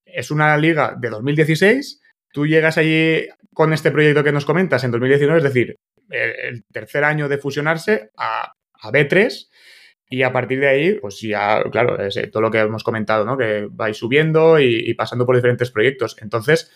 es 0.06 0.30
una 0.30 0.58
liga 0.58 0.96
de 1.00 1.10
2016, 1.10 2.01
tú 2.34 2.48
llegas 2.48 2.78
allí 2.78 3.28
con 3.54 3.74
este 3.74 3.91
proyecto 3.91 4.24
que 4.24 4.32
nos 4.32 4.46
comentas 4.46 4.84
en 4.84 4.91
2019, 4.91 5.38
es 5.38 5.44
decir, 5.44 5.76
el, 6.10 6.63
tercer 6.72 7.04
año 7.04 7.28
de 7.30 7.38
fusionarse 7.38 8.12
a, 8.17 8.54
B3 8.84 9.50
y 10.10 10.24
a 10.24 10.34
partir 10.34 10.60
de 10.60 10.67
ahí, 10.67 10.94
pues 11.00 11.22
ya, 11.22 11.63
claro, 11.72 12.04
es 12.04 12.17
eh, 12.17 12.28
todo 12.28 12.41
lo 12.41 12.52
que 12.52 12.60
hemos 12.60 12.84
comentado, 12.84 13.26
¿no? 13.26 13.38
Que 13.38 13.67
vais 13.70 13.96
subiendo 13.96 14.60
y 14.60 14.94
pasando 14.96 15.26
por 15.26 15.36
diferentes 15.36 15.72
proyectos. 15.72 16.17
Entonces, 16.20 16.72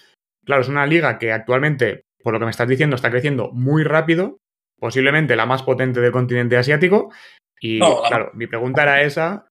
claro, 0.46 0.62
es 0.62 0.70
una 0.70 0.86
liga 0.86 1.18
que 1.18 1.32
actualmente 1.32 2.06
por 2.26 2.34
lo 2.34 2.40
que 2.40 2.46
me 2.46 2.52
estás 2.52 2.68
diciendo, 2.68 2.96
está 2.96 3.12
creciendo 3.12 3.52
muy 3.52 3.84
rápido, 3.84 4.40
posiblemente 4.80 5.36
la 5.36 5.46
más 5.46 5.62
potente 5.62 6.02
del 6.02 6.12
continente 6.12 6.58
asiático. 6.58 7.14
Y 7.62 7.78
claro, 7.78 8.32
mi 8.34 8.48
pregunta 8.48 8.82
era 8.82 9.04
esa. 9.04 9.46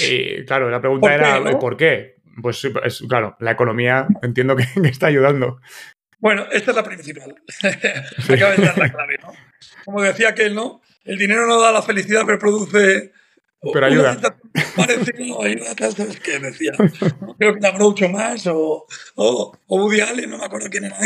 Y 0.00 0.44
claro, 0.44 0.70
la 0.70 0.80
pregunta 0.80 1.12
era 1.12 1.58
¿por 1.58 1.76
qué? 1.76 2.19
Pues 2.42 2.64
es, 2.84 3.02
claro, 3.08 3.36
la 3.40 3.52
economía 3.52 4.06
entiendo 4.22 4.56
que, 4.56 4.64
está 4.84 5.06
ayudando. 5.06 5.60
Bueno, 6.18 6.46
esta 6.52 6.70
es 6.70 6.76
la 6.76 6.84
principal. 6.84 7.34
Acaba 8.28 8.52
de 8.52 8.62
dar 8.62 8.78
la 8.78 8.92
clave, 8.92 9.16
¿no? 9.22 9.32
Como 9.84 10.02
decía 10.02 10.30
aquel, 10.30 10.54
¿no? 10.54 10.82
El 11.04 11.18
dinero 11.18 11.46
no 11.46 11.60
da 11.60 11.72
la 11.72 11.82
felicidad, 11.82 12.22
pero 12.26 12.38
produce. 12.38 13.12
Pero 13.72 13.86
ayuda. 13.86 14.18
Parecido, 14.76 15.42
ayuda, 15.42 15.74
¿sabes 15.90 16.20
qué 16.20 16.38
decía? 16.38 16.72
Creo 17.38 17.54
que 17.54 17.60
la 17.60 17.72
Groucho 17.72 18.08
más 18.08 18.46
o, 18.46 18.86
o, 19.16 19.58
Woody 19.68 20.00
Allen, 20.00 20.30
no 20.30 20.38
me 20.38 20.44
acuerdo 20.44 20.68
quién 20.70 20.84
era 20.84 20.96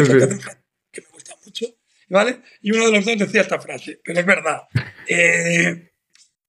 que 0.94 1.01
me 1.01 1.09
gusta 1.12 1.35
mucho, 1.44 1.66
¿vale? 2.09 2.40
Y 2.62 2.70
uno 2.70 2.87
de 2.87 2.92
los 2.92 3.05
dos 3.05 3.18
decía 3.18 3.42
esta 3.42 3.61
frase, 3.61 4.01
pero 4.03 4.20
es 4.20 4.27
verdad. 4.27 4.62
Eh, 5.09 5.92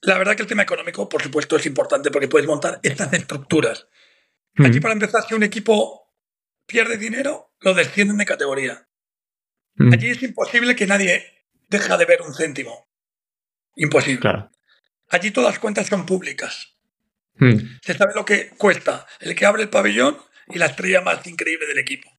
la 0.01 0.17
verdad 0.17 0.35
que 0.35 0.43
el 0.43 0.47
tema 0.47 0.63
económico, 0.63 1.09
por 1.09 1.21
supuesto, 1.21 1.55
es 1.57 1.65
importante 1.65 2.11
porque 2.11 2.27
puedes 2.27 2.47
montar 2.47 2.79
estas 2.83 3.11
estructuras. 3.13 3.87
Aquí, 4.57 4.79
para 4.79 4.93
empezar, 4.93 5.23
si 5.27 5.33
un 5.33 5.43
equipo 5.43 6.13
pierde 6.65 6.97
dinero, 6.97 7.53
lo 7.59 7.73
descienden 7.73 8.17
de 8.17 8.25
categoría. 8.25 8.87
Allí 9.91 10.11
es 10.11 10.23
imposible 10.23 10.75
que 10.75 10.87
nadie 10.87 11.45
deje 11.67 11.97
de 11.97 12.05
ver 12.05 12.21
un 12.21 12.33
céntimo. 12.33 12.87
Imposible. 13.75 14.29
Allí 15.09 15.31
todas 15.31 15.51
las 15.51 15.59
cuentas 15.59 15.87
son 15.87 16.05
públicas. 16.05 16.77
Se 17.81 17.93
sabe 17.93 18.13
lo 18.15 18.23
que 18.23 18.49
cuesta 18.51 19.05
el 19.19 19.35
que 19.35 19.45
abre 19.45 19.63
el 19.63 19.69
pabellón 19.69 20.17
y 20.47 20.57
la 20.57 20.67
estrella 20.67 21.01
más 21.01 21.25
increíble 21.27 21.67
del 21.67 21.79
equipo. 21.79 22.09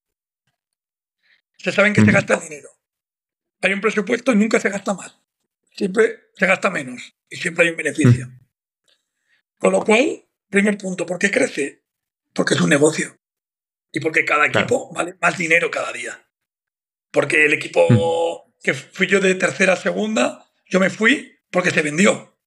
Se 1.56 1.72
saben 1.72 1.94
que 1.94 2.04
se 2.04 2.12
gasta 2.12 2.36
dinero. 2.36 2.68
Hay 3.62 3.72
un 3.72 3.80
presupuesto 3.80 4.32
y 4.32 4.36
nunca 4.36 4.60
se 4.60 4.68
gasta 4.68 4.92
mal. 4.92 5.10
Siempre 5.70 6.30
se 6.36 6.46
gasta 6.46 6.70
menos 6.70 7.14
y 7.30 7.36
siempre 7.36 7.64
hay 7.64 7.70
un 7.70 7.76
beneficio. 7.76 8.30
Con 9.58 9.72
lo 9.72 9.82
cual, 9.82 10.26
primer 10.50 10.76
punto, 10.76 11.06
¿por 11.06 11.18
qué 11.18 11.30
crece? 11.30 11.85
Porque 12.36 12.54
es 12.54 12.60
un 12.60 12.70
negocio. 12.70 13.16
Y 13.92 14.00
porque 14.00 14.24
cada 14.24 14.46
equipo 14.46 14.92
vale 14.92 15.16
más 15.20 15.36
dinero 15.38 15.70
cada 15.70 15.92
día. 15.92 16.28
Porque 17.10 17.46
el 17.46 17.54
equipo 17.54 18.52
que 18.62 18.74
fui 18.74 19.06
yo 19.06 19.20
de 19.20 19.34
tercera 19.34 19.72
a 19.72 19.76
segunda, 19.76 20.46
yo 20.66 20.78
me 20.78 20.90
fui 20.90 21.38
porque 21.50 21.70
se 21.70 21.82
vendió. 21.82 22.38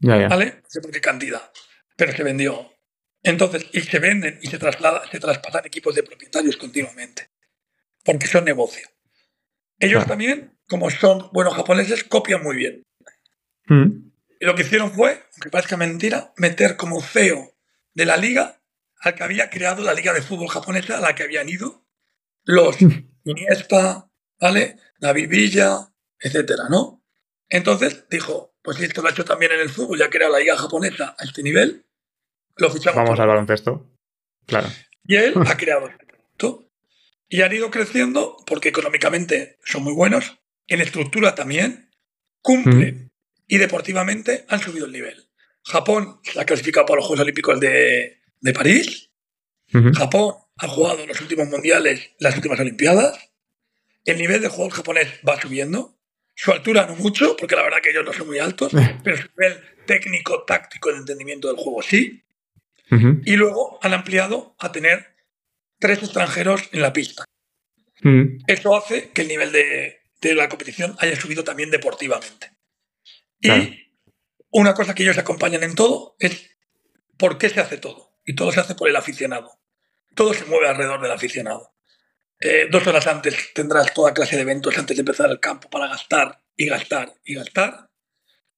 ¿Vale? 0.00 0.60
No 0.62 0.68
sé 0.68 0.80
por 0.80 0.90
qué 0.90 1.00
cantidad. 1.00 1.52
Pero 1.96 2.12
se 2.12 2.22
vendió. 2.22 2.72
Entonces, 3.22 3.66
y 3.72 3.80
se 3.80 3.98
venden 3.98 4.38
y 4.42 4.48
se, 4.48 4.58
traslada, 4.58 5.08
se 5.10 5.20
traspasan 5.20 5.66
equipos 5.66 5.94
de 5.94 6.02
propietarios 6.02 6.56
continuamente 6.56 7.30
porque 8.06 8.26
son 8.28 8.44
negocio. 8.44 8.88
Ellos 9.78 10.06
también, 10.06 10.56
como 10.68 10.88
son 10.90 11.28
buenos 11.32 11.54
japoneses, 11.54 12.04
copian 12.04 12.42
muy 12.42 12.56
bien. 12.56 12.82
Mm. 13.66 14.12
Y 14.40 14.46
lo 14.46 14.54
que 14.54 14.62
hicieron 14.62 14.92
fue, 14.92 15.22
aunque 15.34 15.50
parezca 15.50 15.76
mentira, 15.76 16.32
meter 16.36 16.76
como 16.76 17.02
CEO 17.02 17.52
de 17.92 18.06
la 18.06 18.16
liga 18.16 18.62
al 19.00 19.14
que 19.14 19.24
había 19.24 19.50
creado 19.50 19.82
la 19.82 19.94
liga 19.94 20.12
de 20.12 20.22
fútbol 20.22 20.48
japonesa 20.48 20.98
a 20.98 21.00
la 21.00 21.14
que 21.14 21.22
habían 21.22 21.48
ido 21.48 21.86
los 22.44 22.76
Iniesta, 23.24 24.08
¿vale? 24.40 24.78
David 25.00 25.28
Villa, 25.28 25.92
etcétera, 26.18 26.64
¿no? 26.70 27.04
Entonces 27.48 28.06
dijo, 28.08 28.54
pues 28.62 28.80
esto 28.80 29.02
lo 29.02 29.08
ha 29.08 29.10
hecho 29.10 29.24
también 29.24 29.52
en 29.52 29.60
el 29.60 29.68
fútbol, 29.68 29.98
ya 29.98 30.08
que 30.08 30.18
era 30.18 30.28
la 30.28 30.38
liga 30.38 30.56
japonesa 30.56 31.16
a 31.18 31.24
este 31.24 31.42
nivel, 31.42 31.86
lo 32.56 32.70
fichamos. 32.70 33.02
Vamos 33.02 33.20
al 33.20 33.28
baloncesto. 33.28 33.90
Claro. 34.46 34.68
Y 35.04 35.16
él 35.16 35.34
ha 35.46 35.56
creado 35.56 35.88
producto. 35.98 36.70
Y 37.28 37.42
han 37.42 37.52
ido 37.52 37.70
creciendo 37.70 38.36
porque 38.46 38.68
económicamente 38.68 39.58
son 39.64 39.82
muy 39.82 39.92
buenos, 39.92 40.38
en 40.68 40.80
estructura 40.80 41.34
también, 41.34 41.90
cumplen 42.40 43.12
y 43.48 43.58
deportivamente 43.58 44.44
han 44.48 44.60
subido 44.60 44.86
el 44.86 44.92
nivel. 44.92 45.28
Japón 45.64 46.20
se 46.22 46.40
ha 46.40 46.44
clasificado 46.44 46.86
para 46.86 46.98
los 46.98 47.06
Juegos 47.06 47.22
Olímpicos 47.22 47.58
de, 47.58 48.20
de 48.40 48.52
París. 48.52 49.10
Japón 49.94 50.34
ha 50.56 50.68
jugado 50.68 51.06
los 51.06 51.20
últimos 51.20 51.48
mundiales, 51.48 52.10
las 52.18 52.36
últimas 52.36 52.58
Olimpiadas. 52.60 53.30
El 54.04 54.18
nivel 54.18 54.40
de 54.40 54.48
juego 54.48 54.70
japonés 54.70 55.08
va 55.26 55.40
subiendo. 55.40 55.98
Su 56.34 56.52
altura 56.52 56.86
no 56.86 56.96
mucho, 56.96 57.36
porque 57.36 57.56
la 57.56 57.62
verdad 57.62 57.78
que 57.82 57.90
ellos 57.90 58.04
no 58.04 58.12
son 58.12 58.26
muy 58.26 58.38
altos, 58.38 58.72
pero 59.02 59.16
su 59.16 59.28
nivel 59.36 59.60
técnico, 59.86 60.44
táctico, 60.44 60.92
de 60.92 60.98
entendimiento 60.98 61.48
del 61.48 61.56
juego 61.56 61.82
sí. 61.82 62.22
Y 63.24 63.36
luego 63.36 63.78
han 63.82 63.94
ampliado 63.94 64.54
a 64.58 64.70
tener 64.70 65.16
tres 65.78 66.02
extranjeros 66.02 66.68
en 66.72 66.82
la 66.82 66.92
pista. 66.92 67.24
Eso 68.46 68.76
hace 68.76 69.10
que 69.10 69.22
el 69.22 69.28
nivel 69.28 69.52
de, 69.52 70.00
la 70.34 70.48
competición 70.48 70.94
haya 70.98 71.16
subido 71.16 71.44
también 71.44 71.70
deportivamente. 71.70 72.52
Y 73.40 73.90
una 74.50 74.74
cosa 74.74 74.94
que 74.94 75.02
ellos 75.02 75.18
acompañan 75.18 75.62
en 75.62 75.74
todo 75.74 76.16
es 76.18 76.50
por 77.16 77.38
qué 77.38 77.48
se 77.48 77.60
hace 77.60 77.78
todo. 77.78 78.15
Y 78.26 78.34
todo 78.34 78.52
se 78.52 78.60
hace 78.60 78.74
por 78.74 78.88
el 78.88 78.96
aficionado. 78.96 79.58
Todo 80.14 80.34
se 80.34 80.44
mueve 80.44 80.68
alrededor 80.68 81.00
del 81.00 81.12
aficionado. 81.12 81.72
Eh, 82.38 82.66
dos 82.70 82.86
horas 82.86 83.06
antes 83.06 83.54
tendrás 83.54 83.94
toda 83.94 84.12
clase 84.12 84.36
de 84.36 84.42
eventos 84.42 84.76
antes 84.76 84.96
de 84.96 85.00
empezar 85.00 85.30
el 85.30 85.40
campo 85.40 85.70
para 85.70 85.86
gastar 85.86 86.42
y 86.54 86.66
gastar 86.66 87.14
y 87.24 87.34
gastar. 87.34 87.88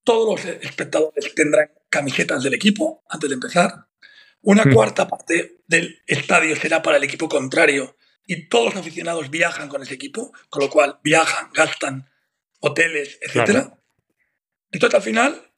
Todos 0.03 0.45
los 0.45 0.55
espectadores 0.63 1.35
tendrán 1.35 1.71
camisetas 1.89 2.43
del 2.43 2.55
equipo 2.55 3.05
antes 3.09 3.29
de 3.29 3.35
empezar. 3.35 3.87
Una 4.41 4.65
hmm. 4.65 4.73
cuarta 4.73 5.07
parte 5.07 5.61
del 5.67 6.03
estadio 6.07 6.57
será 6.57 6.83
para 6.83 6.97
el 6.97 7.05
equipo 7.05 7.29
contrario 7.29 7.97
y 8.27 8.49
todos 8.49 8.75
los 8.75 8.77
aficionados 8.77 9.31
viajan 9.31 9.69
con 9.69 9.83
ese 9.83 9.95
equipo, 9.95 10.33
con 10.49 10.63
lo 10.63 10.71
cual 10.71 10.99
viajan, 11.03 11.51
gastan 11.53 12.11
hoteles, 12.61 13.19
etc. 13.23 13.69
Entonces, 14.71 14.95
al 14.95 15.03
final, 15.03 15.53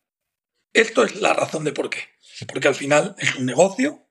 esto 0.72 1.04
es 1.04 1.16
la 1.16 1.32
razón 1.32 1.64
de 1.64 1.72
por 1.72 1.90
qué. 1.90 1.98
Porque 2.46 2.68
al 2.68 2.74
final 2.74 3.14
es 3.18 3.34
un 3.36 3.46
negocio 3.46 4.06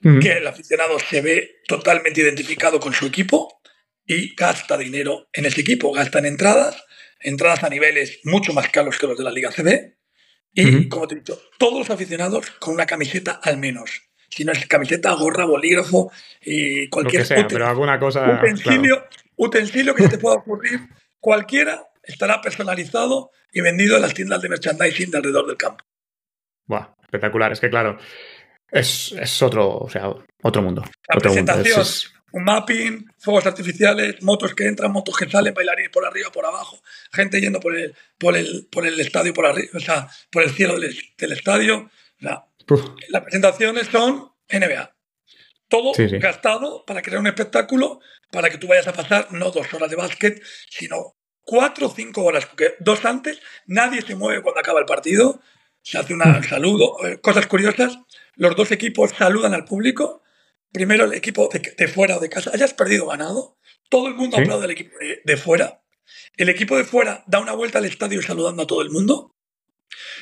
que 0.00 0.32
el 0.32 0.46
aficionado 0.46 0.98
se 1.00 1.20
ve 1.20 1.56
totalmente 1.66 2.20
identificado 2.20 2.78
con 2.78 2.92
su 2.92 3.06
equipo 3.06 3.60
y 4.06 4.34
gasta 4.36 4.78
dinero 4.78 5.28
en 5.32 5.46
ese 5.46 5.60
equipo, 5.60 5.92
gasta 5.92 6.20
en 6.20 6.26
entradas, 6.26 6.84
entradas 7.20 7.64
a 7.64 7.68
niveles 7.68 8.20
mucho 8.24 8.52
más 8.52 8.68
caros 8.68 8.96
que 8.98 9.06
los 9.06 9.18
de 9.18 9.24
la 9.24 9.32
Liga 9.32 9.50
CB, 9.50 9.98
y, 10.52 10.88
como 10.88 11.06
te 11.06 11.14
he 11.14 11.18
dicho, 11.18 11.40
todos 11.58 11.78
los 11.78 11.90
aficionados 11.90 12.50
con 12.52 12.74
una 12.74 12.86
camiseta 12.86 13.40
al 13.42 13.58
menos. 13.58 14.02
Si 14.30 14.44
no 14.44 14.52
es 14.52 14.66
camiseta, 14.66 15.12
gorra, 15.12 15.44
bolígrafo 15.44 16.10
y 16.40 16.88
cualquier 16.88 17.26
sea, 17.26 17.46
pero 17.46 17.66
alguna 17.66 17.98
cosa, 17.98 18.40
utensilio, 18.40 19.04
utensilio 19.36 19.94
que 19.94 20.04
se 20.04 20.08
te 20.10 20.18
pueda 20.18 20.36
ocurrir, 20.36 20.80
cualquiera 21.20 21.86
estará 22.02 22.40
personalizado 22.40 23.30
y 23.52 23.60
vendido 23.60 23.96
en 23.96 24.02
las 24.02 24.14
tiendas 24.14 24.42
de 24.42 24.48
merchandising 24.48 25.10
de 25.10 25.18
alrededor 25.18 25.46
del 25.46 25.56
campo. 25.56 25.84
Buah, 26.66 26.94
espectacular. 27.08 27.52
Es 27.52 27.60
que, 27.60 27.70
claro, 27.70 27.98
es, 28.70 29.42
otro, 29.42 29.78
o 29.78 29.88
sea, 29.88 30.12
otro 30.42 30.62
mundo. 30.62 30.84
La 31.08 31.18
presentación, 31.18 31.84
un 32.32 32.44
mapping, 32.44 33.10
fuegos 33.18 33.46
artificiales, 33.46 34.22
motos 34.22 34.54
que 34.54 34.66
entran, 34.66 34.92
motos 34.92 35.16
que 35.16 35.28
salen, 35.28 35.54
bailarines 35.54 35.90
por 35.90 36.04
arriba, 36.04 36.30
por 36.30 36.44
abajo, 36.44 36.80
gente 37.12 37.40
yendo 37.40 37.58
por 37.60 37.74
el, 37.74 37.94
por 38.18 38.36
el, 38.36 38.68
por 38.70 38.86
el 38.86 39.00
estadio, 39.00 39.32
por 39.32 39.46
arriba, 39.46 39.70
o 39.74 39.80
sea, 39.80 40.08
por 40.30 40.42
el 40.42 40.50
cielo 40.50 40.78
del, 40.78 41.32
estadio. 41.32 41.90
las 42.18 43.22
presentaciones 43.22 43.88
son 43.88 44.30
NBA. 44.50 44.94
Todo 45.68 45.92
gastado 46.18 46.84
para 46.86 47.02
crear 47.02 47.20
un 47.20 47.26
espectáculo, 47.26 48.00
para 48.30 48.50
que 48.50 48.58
tú 48.58 48.66
vayas 48.66 48.88
a 48.88 48.92
pasar 48.92 49.32
no 49.32 49.50
dos 49.50 49.72
horas 49.72 49.90
de 49.90 49.96
básquet, 49.96 50.42
sino 50.70 51.16
cuatro 51.40 51.86
o 51.86 51.90
cinco 51.90 52.24
horas, 52.24 52.46
porque 52.46 52.74
dos 52.78 53.04
antes 53.06 53.40
nadie 53.66 54.02
se 54.02 54.14
mueve 54.14 54.42
cuando 54.42 54.60
acaba 54.60 54.80
el 54.80 54.86
partido, 54.86 55.40
se 55.82 55.98
hace 55.98 56.14
un 56.14 56.22
saludo, 56.44 56.96
eh, 57.06 57.20
cosas 57.20 57.46
curiosas, 57.46 57.98
los 58.34 58.54
dos 58.56 58.70
equipos 58.70 59.10
saludan 59.10 59.54
al 59.54 59.64
público, 59.64 60.22
primero 60.72 61.04
el 61.04 61.14
equipo 61.14 61.48
de, 61.48 61.88
fuera 61.88 62.16
o 62.16 62.20
de 62.20 62.28
casa, 62.28 62.50
hayas 62.52 62.74
perdido 62.74 63.06
o 63.06 63.08
ganado, 63.08 63.58
todo 63.88 64.08
el 64.08 64.14
mundo 64.14 64.36
aplaude 64.36 64.64
al 64.64 64.70
equipo 64.70 64.96
de, 65.24 65.36
fuera. 65.36 65.82
El 66.36 66.48
equipo 66.48 66.76
de 66.76 66.84
fuera 66.84 67.24
da 67.26 67.40
una 67.40 67.52
vuelta 67.52 67.78
al 67.78 67.84
estadio 67.84 68.22
saludando 68.22 68.62
a 68.62 68.66
todo 68.66 68.82
el 68.82 68.90
mundo. 68.90 69.34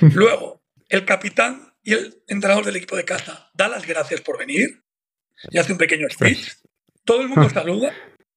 Luego, 0.00 0.62
el 0.88 1.04
capitán 1.04 1.74
y 1.82 1.92
el 1.92 2.22
entrenador 2.28 2.64
del 2.64 2.76
equipo 2.76 2.96
de 2.96 3.04
casa 3.04 3.50
da 3.54 3.68
las 3.68 3.86
gracias 3.86 4.20
por 4.20 4.38
venir 4.38 4.82
y 5.50 5.58
hace 5.58 5.72
un 5.72 5.78
pequeño 5.78 6.08
speech. 6.10 6.52
Todo 7.04 7.20
el 7.20 7.28
mundo 7.28 7.48
saluda 7.50 7.92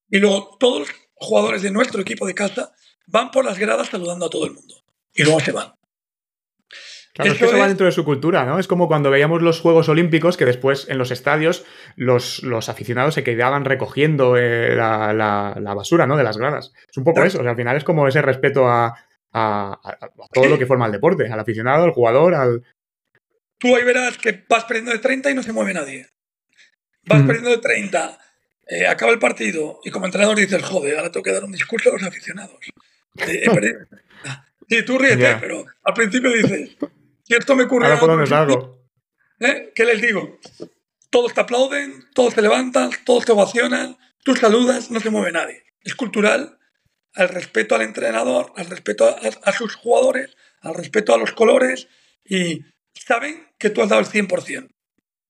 y 0.10 0.17
luego 0.17 0.58
todos 0.60 0.79
los 0.79 0.89
jugadores 1.15 1.62
de 1.62 1.71
nuestro 1.71 2.01
equipo 2.01 2.25
de 2.27 2.34
casa 2.34 2.71
van 3.08 3.32
por 3.32 3.45
las 3.45 3.58
gradas 3.58 3.89
saludando 3.89 4.25
a 4.25 4.29
todo 4.29 4.45
el 4.45 4.53
mundo 4.53 4.75
y 5.13 5.23
luego 5.23 5.39
se 5.39 5.51
van. 5.51 5.73
Claro, 7.19 7.34
es 7.34 7.38
que 7.38 7.45
eso 7.47 7.58
va 7.58 7.67
dentro 7.67 7.86
de 7.86 7.91
su 7.91 8.05
cultura, 8.05 8.45
¿no? 8.45 8.60
Es 8.60 8.67
como 8.69 8.88
cuando 8.88 9.12
veíamos 9.12 9.41
los 9.41 9.60
Juegos 9.60 9.89
Olímpicos 9.89 10.38
que 10.38 10.45
después 10.45 10.88
en 10.88 10.97
los 10.97 11.12
estadios 11.12 11.65
los, 11.97 12.43
los 12.43 12.69
aficionados 12.69 13.13
se 13.13 13.25
quedaban 13.25 13.65
recogiendo 13.65 14.38
eh, 14.38 14.73
la, 14.73 15.73
basura, 15.75 16.08
¿no? 16.08 16.15
De 16.15 16.23
las 16.23 16.38
gradas. 16.38 16.71
Es 16.89 16.95
un 16.95 17.03
poco 17.03 17.21
eso, 17.25 17.39
o 17.39 17.41
sea, 17.41 17.51
al 17.51 17.58
final 17.58 17.75
es 17.75 17.84
como 17.84 18.08
ese 18.08 18.21
respeto 18.21 18.69
a, 18.69 18.95
todo 20.32 20.45
lo 20.45 20.58
que 20.58 20.65
forma 20.65 20.86
el 20.86 20.93
deporte, 20.93 21.29
al 21.29 21.38
aficionado, 21.41 21.84
al 21.84 21.91
jugador, 21.91 22.36
al... 22.36 22.63
Tú 23.58 23.75
ahí 23.75 23.84
verás 23.84 24.17
que 24.17 24.45
vas 24.47 24.63
perdiendo 24.63 24.93
de 24.93 24.99
30 24.99 25.32
y 25.32 25.36
no 25.36 25.43
se 25.43 25.51
mueve 25.51 25.73
nadie. 25.73 26.08
Vas 27.03 27.23
perdiendo 27.23 27.49
de 27.49 27.58
30, 27.58 28.17
eh, 28.65 28.88
acaba 28.88 29.12
el 29.12 29.19
partido 29.19 29.82
y 29.84 29.91
como 29.91 30.05
entrenador 30.05 30.38
dices, 30.38 30.63
joder, 30.63 30.95
ahora 30.95 31.12
tengo 31.12 31.25
que 31.25 31.34
dar 31.34 31.43
un 31.43 31.51
discurso 31.51 31.89
a 31.89 31.93
los 31.93 32.03
aficionados. 32.03 32.60
Eh. 33.17 33.43
Sí, 34.69 34.86
tú 34.86 34.97
ríete, 34.97 35.36
pero 35.41 35.65
al 35.84 35.93
principio 35.93 36.32
dices, 36.32 36.77
esto 37.35 37.55
me 37.55 37.63
ocurre. 37.63 37.87
¿Eh? 39.39 39.71
¿Qué 39.73 39.85
les 39.85 40.01
digo? 40.01 40.39
Todos 41.09 41.33
te 41.33 41.41
aplauden, 41.41 42.05
todos 42.13 42.35
te 42.35 42.41
levantan, 42.41 42.91
todos 43.05 43.25
te 43.25 43.31
ovacionan, 43.31 43.97
tú 44.23 44.35
saludas, 44.35 44.91
no 44.91 44.99
se 44.99 45.09
mueve 45.09 45.31
nadie. 45.31 45.63
Es 45.81 45.95
cultural 45.95 46.59
al 47.13 47.29
respeto 47.29 47.75
al 47.75 47.81
entrenador, 47.81 48.53
al 48.55 48.67
respeto 48.67 49.15
a, 49.43 49.51
sus 49.51 49.75
jugadores, 49.75 50.35
al 50.61 50.75
respeto 50.75 51.13
a 51.13 51.17
los 51.17 51.31
colores 51.31 51.87
y 52.23 52.63
saben 52.93 53.47
que 53.57 53.69
tú 53.69 53.81
has 53.81 53.89
dado 53.89 54.01
el 54.01 54.07
100%. 54.07 54.67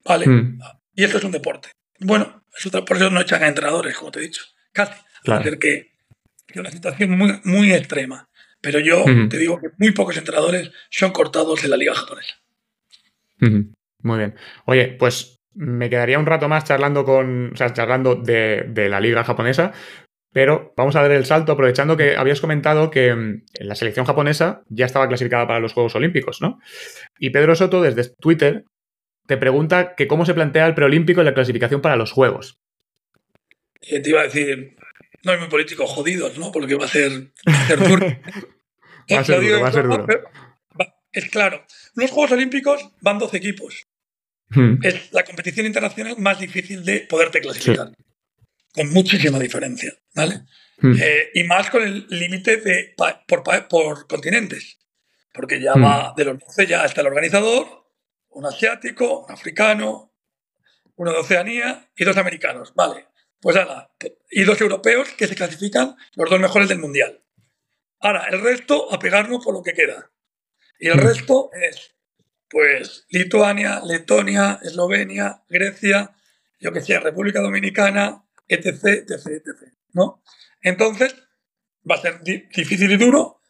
¿Vale? 0.04 0.28
Hmm. 0.28 0.60
Y 0.94 1.04
esto 1.04 1.18
es 1.18 1.24
un 1.24 1.32
deporte. 1.32 1.72
Bueno, 2.00 2.44
por 2.86 2.98
eso 2.98 3.10
no 3.10 3.22
echan 3.22 3.44
a 3.44 3.48
entrenadores, 3.48 3.98
como 3.98 4.12
te 4.12 4.20
he 4.20 4.24
dicho. 4.24 4.44
Casi. 4.72 4.94
Claro. 5.24 5.60
que 5.60 5.92
es 6.48 6.56
una 6.56 6.72
situación 6.72 7.12
muy, 7.12 7.42
muy 7.44 7.74
extrema. 7.74 8.29
Pero 8.62 8.80
yo 8.80 9.06
te 9.30 9.38
digo 9.38 9.60
que 9.60 9.70
muy 9.78 9.92
pocos 9.92 10.18
entrenadores 10.18 10.72
son 10.90 11.12
cortados 11.12 11.64
en 11.64 11.70
la 11.70 11.78
liga 11.78 11.94
japonesa. 11.94 12.36
Muy 13.40 14.18
bien. 14.18 14.36
Oye, 14.66 14.96
pues 15.00 15.40
me 15.54 15.90
quedaría 15.90 16.20
un 16.20 16.26
rato 16.26 16.48
más 16.48 16.66
charlando 16.66 17.04
con. 17.06 17.54
O 17.54 17.56
sea, 17.56 17.74
charlando 17.74 18.16
de, 18.16 18.88
la 18.90 19.00
liga 19.00 19.24
japonesa. 19.24 19.74
Pero 20.32 20.74
vamos 20.78 20.96
a 20.96 21.02
dar 21.02 21.12
el 21.12 21.26
salto, 21.26 21.54
aprovechando 21.54 21.98
que 21.98 22.16
habías 22.16 22.40
comentado 22.40 22.92
que 22.92 23.16
mm, 23.16 23.46
la 23.62 23.74
selección 23.74 24.06
japonesa 24.06 24.62
ya 24.70 24.86
estaba 24.86 25.08
clasificada 25.08 25.48
para 25.48 25.60
los 25.60 25.74
Juegos 25.74 25.96
Olímpicos, 25.96 26.40
¿no? 26.40 26.60
Y 27.18 27.32
Pedro 27.32 27.56
Soto, 27.56 27.82
desde 27.82 28.14
Twitter, 28.20 28.64
te 29.26 29.38
pregunta 29.38 29.96
que 29.96 30.08
cómo 30.08 30.26
se 30.26 30.36
plantea 30.36 30.68
el 30.68 30.76
preolímpico 30.76 31.22
y 31.22 31.24
la 31.24 31.34
clasificación 31.34 31.82
para 31.82 31.96
los 31.96 32.12
Juegos. 32.12 32.60
te 33.82 34.08
iba 34.08 34.22
a 34.22 34.26
decir, 34.26 34.76
no 35.24 35.34
es 35.34 35.40
muy 35.40 35.50
político, 35.50 35.86
jodidos, 35.88 36.38
¿no? 36.38 36.52
Porque 36.52 36.76
va 36.76 36.86
a 36.86 36.90
ser, 36.90 37.12
va 37.48 37.60
a 37.60 37.68
ser 37.68 37.88
duro. 37.88 38.08
va 39.12 39.20
a 39.20 39.24
ser 39.24 39.42
duro, 39.42 39.62
va 39.62 39.68
a 39.68 39.72
ser 39.72 39.88
duro. 39.88 40.08
Es 41.12 41.30
claro, 41.30 41.66
los 41.96 42.12
Juegos 42.12 42.32
Olímpicos 42.32 42.92
van 43.02 43.18
12 43.18 43.38
equipos. 43.38 43.88
Hmm. 44.50 44.78
Es 44.84 45.12
la 45.12 45.24
competición 45.24 45.66
internacional 45.66 46.16
más 46.18 46.40
difícil 46.40 46.84
de 46.84 47.02
poderte 47.02 47.42
clasificar. 47.42 47.92
Con 48.74 48.92
muchísima 48.92 49.40
diferencia, 49.40 49.94
¿vale? 50.16 50.42
Hmm. 50.78 50.94
Eh, 51.00 51.30
y 51.34 51.44
más 51.44 51.70
con 51.70 51.84
el 51.84 52.06
límite 52.10 52.58
de 52.58 52.96
por, 53.28 53.44
por, 53.68 54.08
continentes. 54.08 54.78
Porque 55.34 55.62
ya 55.62 55.76
hmm. 55.76 55.84
va 55.84 56.14
de 56.16 56.26
los 56.26 56.40
12 56.40 56.68
ya 56.68 56.86
está 56.86 57.02
el 57.02 57.08
organizador, 57.08 57.88
un 58.30 58.46
asiático, 58.46 59.26
un 59.26 59.32
africano, 59.32 60.14
uno 60.96 61.12
de 61.12 61.18
Oceanía 61.20 61.90
y 61.96 62.04
dos 62.06 62.18
americanos. 62.18 62.74
Vale. 62.76 63.09
Pues 63.42 63.56
nada, 63.56 63.94
y 64.30 64.44
dos 64.44 64.60
europeos 64.60 65.10
que 65.18 65.28
se 65.28 65.36
clasifican 65.36 65.96
los 66.16 66.30
dos 66.30 66.40
mejores 66.40 66.68
del 66.68 66.80
mundial. 66.80 67.24
Ahora, 68.02 68.28
el 68.30 68.42
resto 68.42 68.94
a 68.94 69.00
pegarnos 69.00 69.44
por 69.44 69.54
lo 69.54 69.64
que 69.64 69.74
queda. 69.74 70.12
Y 70.80 70.88
el 70.88 70.98
mm. 70.98 71.02
resto 71.02 71.50
es, 71.54 71.96
pues, 72.50 73.06
Lituania, 73.10 73.82
Letonia, 73.86 74.60
Eslovenia, 74.62 75.44
Grecia, 75.50 76.16
yo 76.60 76.72
que 76.72 76.82
sé, 76.82 77.00
República 77.00 77.42
Dominicana, 77.42 78.26
etc, 78.48 78.84
etc, 78.86 79.28
etc. 79.28 79.74
¿no? 79.94 80.22
Entonces, 80.62 81.16
va 81.90 81.96
a 81.96 82.02
ser 82.02 82.22
difícil 82.22 82.92
y 82.92 82.98
duro. 82.98 83.42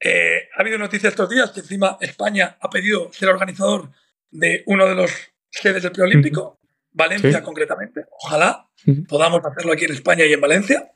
Eh, 0.00 0.48
ha 0.54 0.60
habido 0.60 0.78
noticias 0.78 1.12
estos 1.12 1.30
días 1.30 1.50
que 1.52 1.60
encima 1.60 1.96
España 2.00 2.58
ha 2.60 2.68
pedido 2.68 3.12
ser 3.12 3.28
organizador 3.28 3.92
de 4.30 4.62
uno 4.66 4.86
de 4.86 4.94
los 4.94 5.12
sedes 5.50 5.82
del 5.82 5.92
preolímpico. 5.92 6.60
Valencia 6.96 7.42
concretamente. 7.42 8.06
Ojalá 8.10 8.68
podamos 9.06 9.44
hacerlo 9.44 9.72
aquí 9.72 9.84
en 9.84 9.92
España 9.92 10.24
y 10.24 10.32
en 10.32 10.40
Valencia. 10.40 10.92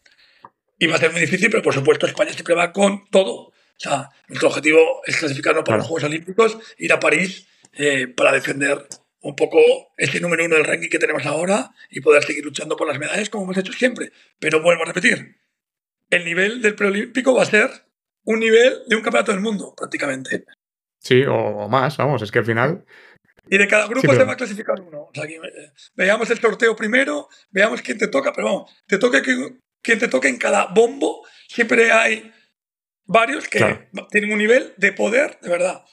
Y 0.78 0.86
va 0.86 0.96
a 0.96 0.98
ser 0.98 1.12
muy 1.12 1.20
difícil, 1.20 1.50
pero 1.50 1.62
por 1.62 1.74
supuesto 1.74 2.06
España 2.06 2.32
siempre 2.32 2.54
va 2.54 2.72
con 2.72 3.06
todo. 3.10 3.34
O 3.34 3.52
sea, 3.76 4.08
nuestro 4.28 4.48
objetivo 4.48 5.02
es 5.04 5.18
clasificarnos 5.18 5.62
para 5.62 5.76
los 5.76 5.86
Juegos 5.86 6.04
Olímpicos, 6.04 6.58
ir 6.78 6.92
a 6.92 7.00
París 7.00 7.46
eh, 7.74 8.08
para 8.08 8.32
defender 8.32 8.86
un 9.20 9.36
poco 9.36 9.58
ese 9.98 10.20
número 10.20 10.46
uno 10.46 10.56
del 10.56 10.64
ranking 10.64 10.88
que 10.88 10.98
tenemos 10.98 11.26
ahora 11.26 11.70
y 11.90 12.00
poder 12.00 12.24
seguir 12.24 12.44
luchando 12.44 12.76
por 12.76 12.88
las 12.88 12.98
medallas 12.98 13.28
como 13.28 13.44
hemos 13.44 13.58
hecho 13.58 13.74
siempre. 13.74 14.12
Pero 14.38 14.62
vuelvo 14.62 14.84
a 14.84 14.86
repetir, 14.86 15.36
el 16.08 16.24
nivel 16.24 16.62
del 16.62 16.74
preolímpico 16.74 17.34
va 17.34 17.42
a 17.42 17.46
ser 17.46 17.70
un 18.24 18.40
nivel 18.40 18.78
de 18.86 18.96
un 18.96 19.02
campeonato 19.02 19.32
del 19.32 19.42
mundo, 19.42 19.74
prácticamente. 19.76 20.46
Sí, 20.98 21.24
o, 21.28 21.68
más, 21.68 21.98
vamos, 21.98 22.22
es 22.22 22.32
que 22.32 22.38
al 22.38 22.46
final... 22.46 22.86
Y 23.48 23.59
de 23.59 23.66
cada 23.66 23.87
grupo 23.87 24.12
se 24.12 24.24
va 24.24 24.33
a 24.33 24.37
clasificar 24.37 24.81
uno. 24.81 25.03
O 25.03 25.11
sea, 25.14 25.24
eh, 25.24 25.72
veamos 25.94 26.31
el 26.31 26.38
sorteo 26.38 26.76
primero, 26.76 27.29
veamos 27.50 27.83
quién 27.83 27.98
te 27.98 28.09
toca, 28.09 28.33
pero 28.33 28.46
vamos, 28.46 28.72
te 28.87 28.98
toca 28.98 29.22
quien 29.22 29.98
te 29.98 30.09
toca 30.09 30.29
en 30.29 30.37
cada 30.37 30.66
bombo, 30.66 31.26
siempre 31.48 31.90
hay 31.90 32.33
varios 33.05 33.48
que 33.48 33.88
tienen 34.11 34.33
un 34.33 34.38
nivel 34.38 34.72
de 34.76 34.92
poder, 34.92 35.38
de 35.42 35.50
verdad. 35.50 35.85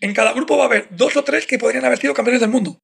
En 0.00 0.12
cada 0.12 0.32
grupo 0.32 0.56
va 0.56 0.64
a 0.64 0.66
haber 0.66 0.88
dos 0.90 1.16
o 1.16 1.22
tres 1.22 1.46
que 1.46 1.58
podrían 1.58 1.84
haber 1.84 1.98
sido 1.98 2.14
campeones 2.14 2.40
del 2.40 2.50
mundo. 2.50 2.80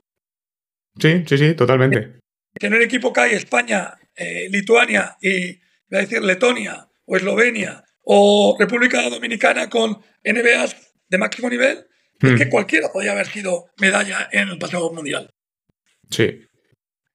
Sí, 0.98 1.24
sí, 1.26 1.38
sí, 1.38 1.54
totalmente. 1.54 2.20
En 2.54 2.74
un 2.74 2.83
equipo 2.83 3.12
cae 3.12 3.35
España, 3.35 3.94
eh, 4.14 4.48
Lituania 4.50 5.16
y, 5.20 5.59
voy 5.88 5.98
a 5.98 5.98
decir, 5.98 6.22
Letonia 6.22 6.88
o 7.04 7.16
Eslovenia 7.16 7.85
o 8.02 8.56
República 8.59 9.09
Dominicana 9.09 9.68
con 9.68 10.00
NBAs 10.24 10.94
de 11.09 11.18
máximo 11.18 11.50
nivel, 11.50 11.87
es 12.20 12.38
que 12.38 12.46
hmm. 12.46 12.50
cualquiera 12.50 12.88
podía 12.92 13.12
haber 13.12 13.26
sido 13.26 13.66
medalla 13.78 14.28
en 14.33 14.48
el 14.48 14.59
pasado 14.59 14.92
mundial. 14.92 15.30
Sí. 16.11 16.46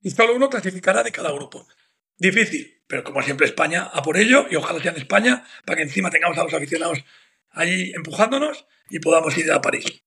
Y 0.01 0.11
solo 0.11 0.35
uno 0.35 0.49
clasificará 0.49 1.03
de 1.03 1.11
cada 1.11 1.31
grupo. 1.31 1.67
Difícil, 2.17 2.81
pero 2.87 3.03
como 3.03 3.21
siempre 3.21 3.45
España 3.45 3.83
a 3.83 4.01
por 4.01 4.17
ello 4.17 4.45
y 4.49 4.55
ojalá 4.55 4.81
sea 4.81 4.91
en 4.91 4.97
España 4.97 5.43
para 5.65 5.77
que 5.77 5.83
encima 5.83 6.09
tengamos 6.09 6.37
a 6.37 6.43
los 6.43 6.53
aficionados 6.53 7.03
ahí 7.51 7.91
empujándonos 7.95 8.65
y 8.89 8.99
podamos 8.99 9.37
ir 9.37 9.51
a 9.51 9.61
París. 9.61 10.03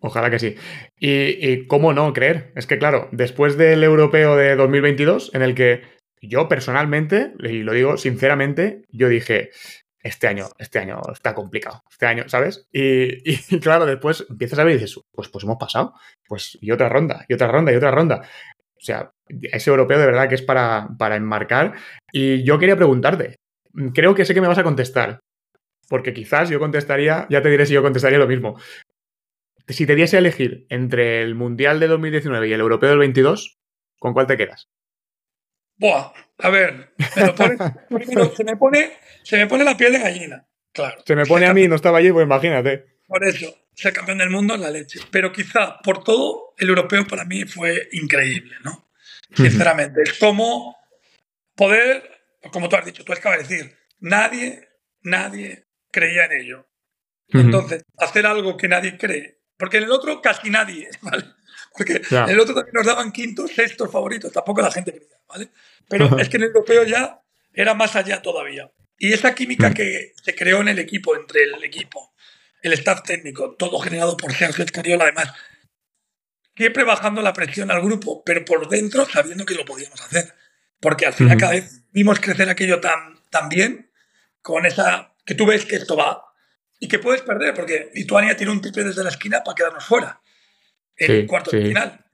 Ojalá 0.00 0.30
que 0.30 0.38
sí. 0.38 0.54
Y, 0.98 1.66
cómo 1.66 1.92
no 1.92 2.12
creer. 2.12 2.52
Es 2.54 2.66
que 2.66 2.78
claro, 2.78 3.08
después 3.12 3.56
del 3.56 3.82
europeo 3.82 4.36
de 4.36 4.54
2022, 4.54 5.32
en 5.34 5.42
el 5.42 5.54
que 5.54 5.82
yo 6.20 6.48
personalmente, 6.48 7.32
y 7.40 7.62
lo 7.62 7.72
digo 7.72 7.96
sinceramente, 7.96 8.82
yo 8.90 9.08
dije, 9.08 9.50
este 10.02 10.28
año, 10.28 10.48
este 10.58 10.78
año 10.78 11.00
está 11.12 11.34
complicado, 11.34 11.82
este 11.90 12.06
año, 12.06 12.28
¿sabes? 12.28 12.66
Y, 12.72 13.36
claro, 13.60 13.86
después 13.86 14.24
empiezas 14.28 14.58
a 14.58 14.64
ver 14.64 14.76
y 14.76 14.78
dices, 14.78 15.00
pues, 15.12 15.28
pues 15.28 15.44
hemos 15.44 15.58
pasado, 15.58 15.94
pues 16.26 16.58
y 16.60 16.70
otra 16.70 16.88
ronda, 16.88 17.24
y 17.28 17.34
otra 17.34 17.48
ronda, 17.48 17.72
y 17.72 17.76
otra 17.76 17.90
ronda. 17.90 18.22
O 18.76 18.80
sea, 18.80 19.10
ese 19.28 19.70
europeo 19.70 19.98
de 19.98 20.06
verdad 20.06 20.28
que 20.28 20.36
es 20.36 20.42
para, 20.42 20.88
para 20.98 21.16
enmarcar. 21.16 21.74
Y 22.12 22.44
yo 22.44 22.58
quería 22.58 22.76
preguntarte, 22.76 23.36
creo 23.94 24.14
que 24.14 24.24
sé 24.24 24.34
que 24.34 24.40
me 24.40 24.48
vas 24.48 24.58
a 24.58 24.64
contestar, 24.64 25.20
porque 25.88 26.12
quizás 26.12 26.48
yo 26.48 26.58
contestaría, 26.58 27.26
ya 27.30 27.42
te 27.42 27.48
diré 27.48 27.66
si 27.66 27.74
yo 27.74 27.82
contestaría 27.82 28.18
lo 28.18 28.28
mismo. 28.28 28.58
Si 29.66 29.84
te 29.86 29.94
diese 29.94 30.16
a 30.16 30.20
elegir 30.20 30.66
entre 30.70 31.22
el 31.22 31.34
Mundial 31.34 31.80
de 31.80 31.88
2019 31.88 32.48
y 32.48 32.52
el 32.52 32.60
Europeo 32.60 32.88
del 32.88 32.98
22, 32.98 33.58
¿con 33.98 34.14
cuál 34.14 34.26
te 34.26 34.36
quedas? 34.36 34.68
Buah, 35.76 36.12
a 36.38 36.50
ver, 36.50 36.92
se, 36.98 38.44
me 38.44 38.56
pone, 38.56 38.92
se 39.28 39.36
me 39.36 39.46
pone 39.46 39.62
la 39.62 39.76
piel 39.76 39.92
de 39.92 39.98
gallina, 39.98 40.48
claro. 40.72 41.02
Se 41.06 41.14
me 41.14 41.26
pone 41.26 41.44
a 41.44 41.52
mí, 41.52 41.68
no 41.68 41.74
estaba 41.74 41.98
allí, 41.98 42.10
pues 42.10 42.24
imagínate. 42.24 43.02
Por 43.06 43.22
eso, 43.26 43.54
ser 43.74 43.92
campeón 43.92 44.16
del 44.16 44.30
mundo 44.30 44.54
es 44.54 44.60
la 44.60 44.70
leche. 44.70 45.00
Pero 45.10 45.32
quizá, 45.32 45.80
por 45.84 46.02
todo, 46.02 46.54
el 46.56 46.70
europeo 46.70 47.06
para 47.06 47.26
mí 47.26 47.44
fue 47.44 47.90
increíble, 47.92 48.54
¿no? 48.64 48.90
Sinceramente, 49.36 50.00
es 50.02 50.14
como 50.14 50.78
poder, 51.54 52.10
como 52.50 52.70
tú 52.70 52.76
has 52.76 52.86
dicho, 52.86 53.04
tú 53.04 53.12
acabas 53.12 53.46
de 53.46 53.56
decir, 53.56 53.78
nadie, 53.98 54.66
nadie 55.02 55.66
creía 55.90 56.24
en 56.24 56.32
ello. 56.32 56.66
Entonces, 57.28 57.84
hacer 57.98 58.24
algo 58.24 58.56
que 58.56 58.68
nadie 58.68 58.96
cree, 58.96 59.42
porque 59.58 59.76
en 59.76 59.84
el 59.84 59.92
otro 59.92 60.22
casi 60.22 60.48
nadie, 60.48 60.88
¿vale? 61.02 61.24
Porque 61.76 62.00
en 62.10 62.30
el 62.30 62.40
otro 62.40 62.54
también 62.54 62.72
nos 62.72 62.86
daban 62.86 63.12
quintos, 63.12 63.50
sextos 63.52 63.92
favoritos, 63.92 64.32
tampoco 64.32 64.62
la 64.62 64.70
gente 64.70 64.92
creía, 64.92 65.18
¿vale? 65.28 65.50
Pero 65.86 66.18
es 66.18 66.30
que 66.30 66.38
en 66.38 66.44
el 66.44 66.48
europeo 66.48 66.84
ya 66.84 67.20
era 67.52 67.74
más 67.74 67.94
allá 67.94 68.22
todavía. 68.22 68.72
Y 68.98 69.12
esa 69.12 69.34
química 69.34 69.72
que 69.72 70.12
se 70.22 70.34
creó 70.34 70.60
en 70.60 70.68
el 70.68 70.78
equipo, 70.78 71.16
entre 71.16 71.44
el 71.44 71.62
equipo, 71.62 72.12
el 72.62 72.72
staff 72.72 73.02
técnico, 73.04 73.54
todo 73.56 73.78
generado 73.78 74.16
por 74.16 74.34
Sergio 74.34 74.64
Escariola, 74.64 75.04
además, 75.04 75.32
siempre 76.56 76.82
bajando 76.82 77.22
la 77.22 77.32
presión 77.32 77.70
al 77.70 77.80
grupo, 77.80 78.24
pero 78.24 78.44
por 78.44 78.68
dentro 78.68 79.06
sabiendo 79.06 79.46
que 79.46 79.54
lo 79.54 79.64
podíamos 79.64 80.00
hacer. 80.02 80.34
Porque 80.80 81.06
al 81.06 81.14
final 81.14 81.38
cada 81.38 81.52
vez 81.52 81.84
vimos 81.92 82.18
crecer 82.20 82.48
aquello 82.48 82.80
tan, 82.80 83.20
tan 83.30 83.48
bien, 83.48 83.90
con 84.42 84.66
esa 84.66 85.14
que 85.24 85.34
tú 85.34 85.46
ves 85.46 85.64
que 85.64 85.76
esto 85.76 85.96
va 85.96 86.24
y 86.80 86.88
que 86.88 86.98
puedes 86.98 87.22
perder, 87.22 87.54
porque 87.54 87.90
Lituania 87.94 88.36
tiene 88.36 88.52
un 88.52 88.60
triple 88.60 88.84
desde 88.84 89.04
la 89.04 89.10
esquina 89.10 89.42
para 89.44 89.54
quedarnos 89.54 89.84
fuera 89.84 90.20
en 90.96 91.10
el 91.12 91.26
cuarto 91.26 91.50
de 91.50 91.62
final. 91.62 92.04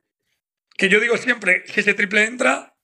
Que 0.76 0.88
yo 0.88 1.00
digo 1.00 1.16
siempre, 1.16 1.64
si 1.66 1.80
ese 1.80 1.94
triple 1.94 2.24
entra, 2.24 2.74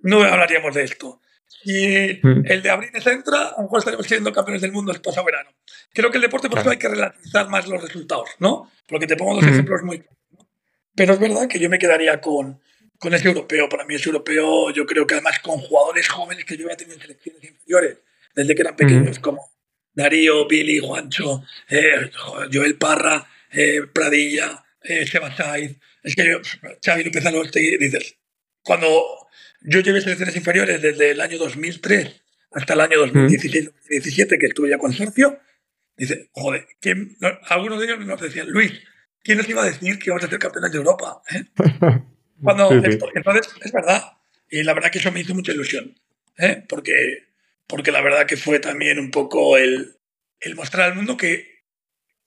no 0.00 0.22
hablaríamos 0.22 0.74
de 0.74 0.84
esto. 0.84 1.20
Si 1.62 2.20
mm. 2.22 2.42
el 2.46 2.62
de 2.62 2.70
Abrines 2.70 3.06
entra, 3.06 3.48
a 3.48 3.56
lo 3.56 3.62
mejor 3.64 3.78
estaremos 3.78 4.06
siendo 4.06 4.32
campeones 4.32 4.62
del 4.62 4.72
mundo 4.72 4.92
el 4.92 5.00
pasado 5.00 5.26
verano. 5.26 5.50
Creo 5.92 6.10
que 6.10 6.18
el 6.18 6.22
deporte 6.22 6.48
por 6.50 6.58
eso 6.58 6.70
hay 6.70 6.78
que 6.78 6.88
relativizar 6.88 7.48
más 7.48 7.66
los 7.68 7.80
resultados, 7.80 8.28
¿no? 8.38 8.70
Porque 8.88 9.06
te 9.06 9.16
pongo 9.16 9.36
dos 9.36 9.44
ejemplos 9.44 9.82
muy 9.82 10.04
Pero 10.94 11.14
es 11.14 11.20
verdad 11.20 11.48
que 11.48 11.58
yo 11.58 11.70
me 11.70 11.78
quedaría 11.78 12.20
con, 12.20 12.60
con 12.98 13.14
ese 13.14 13.28
europeo. 13.28 13.68
Para 13.68 13.84
mí 13.84 13.94
ese 13.94 14.08
europeo, 14.08 14.70
yo 14.70 14.86
creo 14.86 15.06
que 15.06 15.14
además 15.14 15.38
con 15.40 15.58
jugadores 15.58 16.08
jóvenes 16.08 16.44
que 16.44 16.56
yo 16.56 16.64
había 16.64 16.76
tenido 16.76 16.96
en 16.96 17.02
selecciones 17.02 17.44
inferiores, 17.44 17.98
desde 18.34 18.54
que 18.54 18.62
eran 18.62 18.76
pequeños, 18.76 19.18
como 19.20 19.54
Darío, 19.94 20.46
Billy, 20.48 20.80
Juancho, 20.80 21.44
eh, 21.68 22.10
Joel 22.52 22.76
Parra, 22.76 23.26
eh, 23.52 23.82
Pradilla, 23.92 24.64
eh, 24.82 25.06
Seba 25.06 25.34
Saiz. 25.34 25.76
Es 26.02 26.14
que 26.14 26.26
yo, 26.26 26.38
Xavi 26.84 27.04
López 27.04 27.24
Aloste, 27.24 27.78
dices, 27.78 28.16
cuando 28.62 28.88
yo 29.64 29.80
llevé 29.80 30.00
selecciones 30.00 30.36
inferiores 30.36 30.80
desde 30.80 31.10
el 31.10 31.20
año 31.20 31.38
2003 31.38 32.22
hasta 32.52 32.74
el 32.74 32.80
año 32.80 33.04
2016-2017, 33.06 34.38
que 34.38 34.46
estuve 34.46 34.70
ya 34.70 34.78
con 34.78 34.92
Sergio, 34.92 35.40
dice, 35.96 36.28
joder, 36.32 36.66
¿quién? 36.80 37.16
algunos 37.48 37.80
de 37.80 37.86
ellos 37.86 38.06
nos 38.06 38.20
decían, 38.20 38.48
Luis, 38.48 38.72
¿quién 39.22 39.38
nos 39.38 39.48
iba 39.48 39.62
a 39.62 39.66
decir 39.66 39.98
que 39.98 40.06
íbamos 40.06 40.24
a 40.24 40.28
ser 40.28 40.38
campeones 40.38 40.70
de 40.70 40.78
Europa? 40.78 41.20
Cuando 42.42 42.70
entonces, 42.70 43.54
es 43.60 43.72
verdad. 43.72 44.02
Y 44.48 44.62
la 44.62 44.74
verdad 44.74 44.90
que 44.90 44.98
eso 44.98 45.10
me 45.10 45.20
hizo 45.20 45.34
mucha 45.34 45.52
ilusión. 45.52 45.94
Porque 46.68 47.24
porque 47.66 47.92
la 47.92 48.02
verdad 48.02 48.26
que 48.26 48.36
fue 48.36 48.60
también 48.60 48.98
un 48.98 49.10
poco 49.10 49.56
el, 49.56 49.96
el 50.40 50.54
mostrar 50.54 50.90
al 50.90 50.96
mundo 50.96 51.16
que 51.16 51.64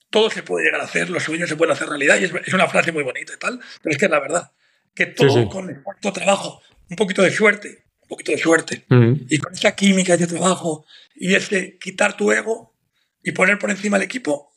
todo 0.09 0.29
se 0.29 0.43
puede 0.43 0.65
llegar 0.65 0.81
a 0.81 0.85
hacer, 0.85 1.09
los 1.09 1.23
sueños 1.23 1.49
se 1.49 1.55
pueden 1.55 1.73
hacer 1.73 1.87
realidad, 1.89 2.17
y 2.19 2.25
es, 2.25 2.53
una 2.53 2.67
frase 2.67 2.91
muy 2.91 3.03
bonita 3.03 3.33
y 3.33 3.39
tal, 3.39 3.59
pero 3.81 3.91
es 3.91 3.97
que 3.97 4.05
es 4.05 4.11
la 4.11 4.19
verdad, 4.19 4.51
que 4.95 5.05
todo 5.05 5.47
con 5.49 5.69
esfuerzo, 5.69 6.13
trabajo, 6.13 6.61
un 6.89 6.95
poquito 6.95 7.21
de 7.21 7.31
suerte, 7.31 7.83
un 8.01 8.07
poquito 8.07 8.31
de 8.31 8.37
suerte, 8.37 8.85
y 9.29 9.37
con 9.37 9.53
esa 9.53 9.75
química 9.75 10.17
de 10.17 10.27
trabajo 10.27 10.85
y 11.15 11.35
ese 11.35 11.77
quitar 11.79 12.15
tu 12.15 12.31
ego 12.31 12.73
y 13.23 13.31
poner 13.31 13.59
por 13.59 13.69
encima 13.69 13.97
el 13.97 14.03
equipo, 14.03 14.53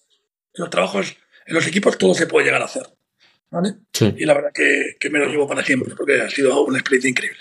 en 0.55 0.63
los 0.63 0.71
trabajos, 0.71 1.17
en 1.47 1.55
los 1.55 1.67
equipos 1.67 1.99
todo 1.99 2.15
se 2.15 2.27
puede 2.27 2.47
llegar 2.47 2.63
a 2.63 2.67
hacer. 2.67 2.85
¿vale? 3.51 3.75
Y 4.17 4.25
la 4.25 4.35
verdad 4.35 4.51
que, 4.55 4.97
que 4.99 5.11
me 5.11 5.19
lo 5.19 5.27
llevo 5.27 5.49
para 5.49 5.65
siempre, 5.65 5.95
porque 5.97 6.21
ha 6.21 6.31
sido 6.31 6.65
una 6.65 6.79
experiencia 6.79 7.11
increíble. 7.11 7.41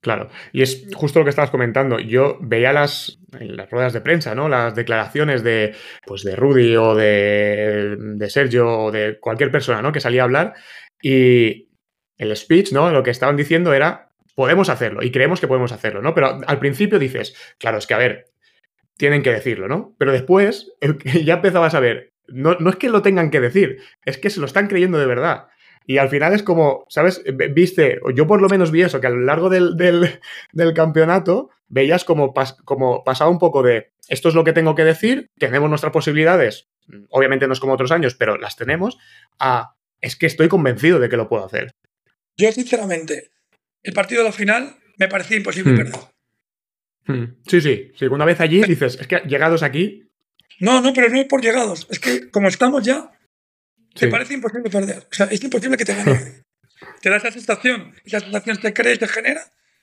Claro, 0.00 0.30
y 0.52 0.62
es 0.62 0.86
justo 0.94 1.18
lo 1.18 1.24
que 1.24 1.30
estabas 1.30 1.50
comentando. 1.50 1.98
Yo 1.98 2.38
veía 2.40 2.72
las, 2.72 3.18
las 3.32 3.68
ruedas 3.70 3.92
de 3.92 4.00
prensa, 4.00 4.36
¿no? 4.36 4.48
Las 4.48 4.76
declaraciones 4.76 5.42
de, 5.42 5.74
pues 6.06 6.22
de 6.22 6.36
Rudy 6.36 6.76
o 6.76 6.94
de, 6.94 7.96
de 7.98 8.30
Sergio 8.30 8.68
o 8.68 8.92
de 8.92 9.18
cualquier 9.18 9.50
persona, 9.50 9.82
¿no? 9.82 9.90
Que 9.90 9.98
salía 9.98 10.22
a 10.22 10.24
hablar 10.26 10.54
y 11.02 11.65
el 12.16 12.34
speech, 12.36 12.72
¿no? 12.72 12.90
Lo 12.90 13.02
que 13.02 13.10
estaban 13.10 13.36
diciendo 13.36 13.74
era, 13.74 14.10
podemos 14.34 14.68
hacerlo 14.68 15.02
y 15.02 15.10
creemos 15.10 15.40
que 15.40 15.48
podemos 15.48 15.72
hacerlo, 15.72 16.02
¿no? 16.02 16.14
Pero 16.14 16.40
al 16.46 16.58
principio 16.58 16.98
dices, 16.98 17.34
claro, 17.58 17.78
es 17.78 17.86
que 17.86 17.94
a 17.94 17.98
ver, 17.98 18.26
tienen 18.96 19.22
que 19.22 19.32
decirlo, 19.32 19.68
¿no? 19.68 19.94
Pero 19.98 20.12
después 20.12 20.72
ya 21.24 21.34
empezabas 21.34 21.74
a 21.74 21.80
ver, 21.80 22.12
no, 22.28 22.56
no 22.58 22.70
es 22.70 22.76
que 22.76 22.88
lo 22.88 23.02
tengan 23.02 23.30
que 23.30 23.40
decir, 23.40 23.78
es 24.04 24.18
que 24.18 24.30
se 24.30 24.40
lo 24.40 24.46
están 24.46 24.68
creyendo 24.68 24.98
de 24.98 25.06
verdad. 25.06 25.46
Y 25.88 25.98
al 25.98 26.08
final 26.08 26.34
es 26.34 26.42
como, 26.42 26.84
¿sabes? 26.88 27.22
Viste, 27.52 28.00
yo 28.14 28.26
por 28.26 28.42
lo 28.42 28.48
menos 28.48 28.72
vi 28.72 28.82
eso, 28.82 29.00
que 29.00 29.06
a 29.06 29.10
lo 29.10 29.20
largo 29.20 29.48
del, 29.48 29.76
del, 29.76 30.18
campeonato 30.74 31.50
veías 31.68 32.04
como, 32.04 32.34
como 32.64 33.04
pasaba 33.04 33.30
un 33.30 33.38
poco 33.38 33.62
de, 33.62 33.92
esto 34.08 34.28
es 34.28 34.34
lo 34.34 34.42
que 34.42 34.52
tengo 34.52 34.74
que 34.74 34.84
decir, 34.84 35.30
tenemos 35.38 35.68
nuestras 35.68 35.92
posibilidades, 35.92 36.68
obviamente 37.10 37.46
no 37.46 37.52
es 37.52 37.60
como 37.60 37.74
otros 37.74 37.92
años, 37.92 38.16
pero 38.16 38.36
las 38.36 38.56
tenemos, 38.56 38.98
a, 39.38 39.74
es 40.00 40.16
que 40.16 40.26
estoy 40.26 40.48
convencido 40.48 40.98
de 40.98 41.08
que 41.08 41.16
lo 41.16 41.28
puedo 41.28 41.44
hacer. 41.44 41.74
Yo 42.36 42.52
sinceramente, 42.52 43.30
el 43.82 43.92
partido 43.92 44.22
de 44.22 44.28
la 44.28 44.32
final 44.32 44.76
me 44.98 45.08
parecía 45.08 45.36
imposible 45.36 45.72
hmm. 45.72 45.76
perder. 45.76 46.00
Hmm. 47.06 47.36
Sí, 47.46 47.60
sí, 47.60 47.92
sí, 47.96 48.06
una 48.06 48.24
vez 48.24 48.40
allí 48.40 48.62
dices, 48.62 48.98
es 49.00 49.06
que 49.06 49.22
llegados 49.26 49.62
aquí... 49.62 50.10
No, 50.58 50.80
no, 50.80 50.92
pero 50.92 51.08
no 51.08 51.20
es 51.20 51.26
por 51.26 51.42
llegados, 51.42 51.86
es 51.90 51.98
que 51.98 52.30
como 52.30 52.48
estamos 52.48 52.82
ya, 52.82 53.12
te 53.94 54.08
parece 54.08 54.34
imposible 54.34 54.70
perder. 54.70 54.98
O 55.10 55.14
sea, 55.14 55.26
es 55.26 55.42
imposible 55.42 55.76
que 55.76 55.84
te 55.84 55.94
gane. 55.94 56.42
te 57.00 57.10
da 57.10 57.16
esa 57.16 57.30
sensación, 57.30 57.94
esa 58.04 58.20
sensación 58.20 58.58
te 58.58 58.72
crees, 58.72 58.98
te 58.98 59.08
genera, 59.08 59.42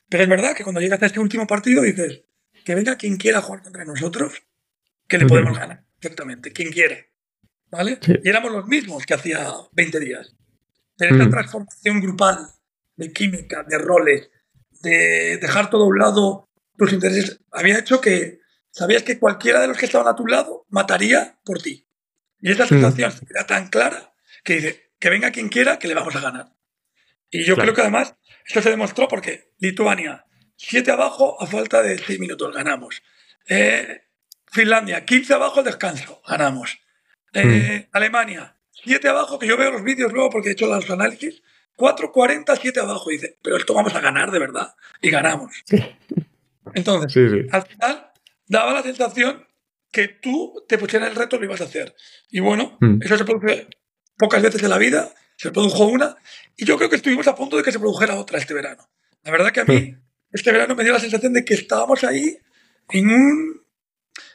pero 0.10 0.24
es 0.24 0.30
verdad 0.30 0.56
que 0.56 0.64
cuando 0.64 0.82
llegas 0.82 1.02
a 1.02 1.08
este 1.08 1.20
último 1.20 1.48
partido 1.48 1.82
dices 1.82 2.24
que 2.64 2.76
venga 2.76 2.98
quien 2.98 3.18
quiera 3.18 3.42
jugar 3.42 3.62
contra 3.62 3.86
nosotros, 3.86 4.44
que 5.08 5.18
le 5.18 5.26
podemos 5.26 5.58
ganar, 5.58 5.84
perfectamente, 6.00 6.52
quien 6.52 6.72
quiera. 6.72 6.98
¿Vale? 7.70 7.98
Y 8.24 8.30
éramos 8.30 8.52
los 8.52 8.68
mismos 8.68 9.06
que 9.06 9.16
hacía 9.16 9.52
20 9.72 10.00
días. 10.00 10.36
Pero 10.98 11.16
esa 11.16 11.26
mm. 11.26 11.32
transformación 11.32 12.02
grupal 12.02 12.38
de 12.96 13.12
química, 13.12 13.64
de 13.64 13.78
roles, 13.78 14.30
de 14.82 15.38
dejar 15.38 15.70
todo 15.70 15.84
a 15.84 15.88
un 15.88 15.98
lado 15.98 16.50
tus 16.78 16.94
intereses, 16.94 17.40
había 17.52 17.80
hecho 17.80 18.02
que 18.02 18.40
sabías 18.72 19.04
que 19.04 19.20
cualquiera 19.20 19.62
de 19.62 19.68
los 19.68 19.78
que 19.78 19.86
estaban 19.86 20.08
a 20.08 20.16
tu 20.16 20.26
lado 20.26 20.66
mataría 20.70 21.40
por 21.44 21.62
ti. 21.62 21.88
Y 22.40 22.52
esa 22.52 22.66
mm. 22.66 22.70
sensación 22.70 23.14
era 23.30 23.46
tan 23.46 23.68
clara 23.70 24.14
que 24.44 24.56
dice, 24.56 24.92
que 25.00 25.10
venga 25.10 25.32
quien 25.32 25.50
quiera, 25.50 25.80
que 25.80 25.88
le 25.88 25.96
vamos 25.96 26.16
a 26.16 26.22
ganar. 26.22 26.54
Y 27.30 27.44
yo 27.44 27.56
creo 27.56 27.74
que 27.74 27.82
además 27.82 28.16
esto 28.46 28.62
se 28.62 28.70
demostró 28.70 29.08
porque 29.08 29.54
Lituania, 29.60 30.26
7 30.58 30.92
abajo 30.92 31.42
a 31.42 31.48
falta 31.48 31.82
de 31.82 31.98
6 31.98 32.20
minutos, 32.20 32.54
ganamos. 32.54 33.02
Eh, 33.48 34.04
Finlandia, 34.52 35.04
15 35.04 35.34
abajo 35.34 35.60
al 35.60 35.66
descanso, 35.66 36.22
ganamos. 36.28 36.80
Eh, 37.34 37.88
mm. 37.88 37.96
Alemania, 37.96 38.56
7 38.84 39.08
abajo, 39.08 39.40
que 39.40 39.48
yo 39.48 39.58
veo 39.58 39.72
los 39.72 39.84
vídeos 39.84 40.12
luego 40.12 40.30
porque 40.30 40.50
he 40.50 40.52
hecho 40.54 40.68
los 40.68 40.90
análisis, 40.90 41.42
4.40, 41.78 42.58
7 42.60 42.80
abajo. 42.80 43.12
Y 43.12 43.16
dice, 43.16 43.38
pero 43.42 43.58
esto 43.58 43.74
vamos 43.74 43.94
a 43.96 44.00
ganar 44.00 44.32
de 44.32 44.40
verdad. 44.40 44.76
Y 45.02 45.10
ganamos. 45.10 45.52
Entonces, 46.74 47.48
al 47.52 47.64
final 47.64 48.12
daba 48.48 48.74
la 48.74 48.84
sensación 48.84 49.46
que 49.92 50.08
tú 50.08 50.66
te 50.68 50.78
pusieras 50.78 51.10
el 51.10 51.16
reto 51.16 51.38
lo 51.38 51.46
ibas 51.46 51.62
a 51.62 51.66
hacer. 51.66 51.96
Y 52.30 52.40
bueno, 52.40 52.78
mm. 52.82 53.04
eso 53.04 53.18
se 53.18 53.26
produce 53.26 53.68
pocas 54.18 54.42
veces 54.42 54.64
en 54.64 54.70
la 54.70 54.78
vida, 54.78 55.14
se 55.38 55.52
produjo 55.52 55.86
una, 55.86 56.18
y 56.58 56.66
yo 56.66 56.78
creo 56.78 56.90
que 56.90 56.96
estuvimos 56.96 57.28
a 57.28 57.36
punto 57.36 57.58
de 57.58 57.64
que 57.64 57.72
se 57.72 57.80
produjera 57.80 58.16
otra 58.16 58.40
este 58.40 58.54
verano. 58.54 58.90
La 59.24 59.32
verdad 59.32 59.52
que 59.52 59.62
a 59.62 59.66
mí, 59.66 59.80
mm. 59.80 60.02
este 60.32 60.52
verano 60.52 60.76
me 60.76 60.84
dio 60.84 60.94
la 60.94 61.00
sensación 61.00 61.34
de 61.34 61.46
que 61.46 61.54
estábamos 61.54 62.04
ahí 62.04 62.40
en, 62.90 63.08
un, 63.08 63.62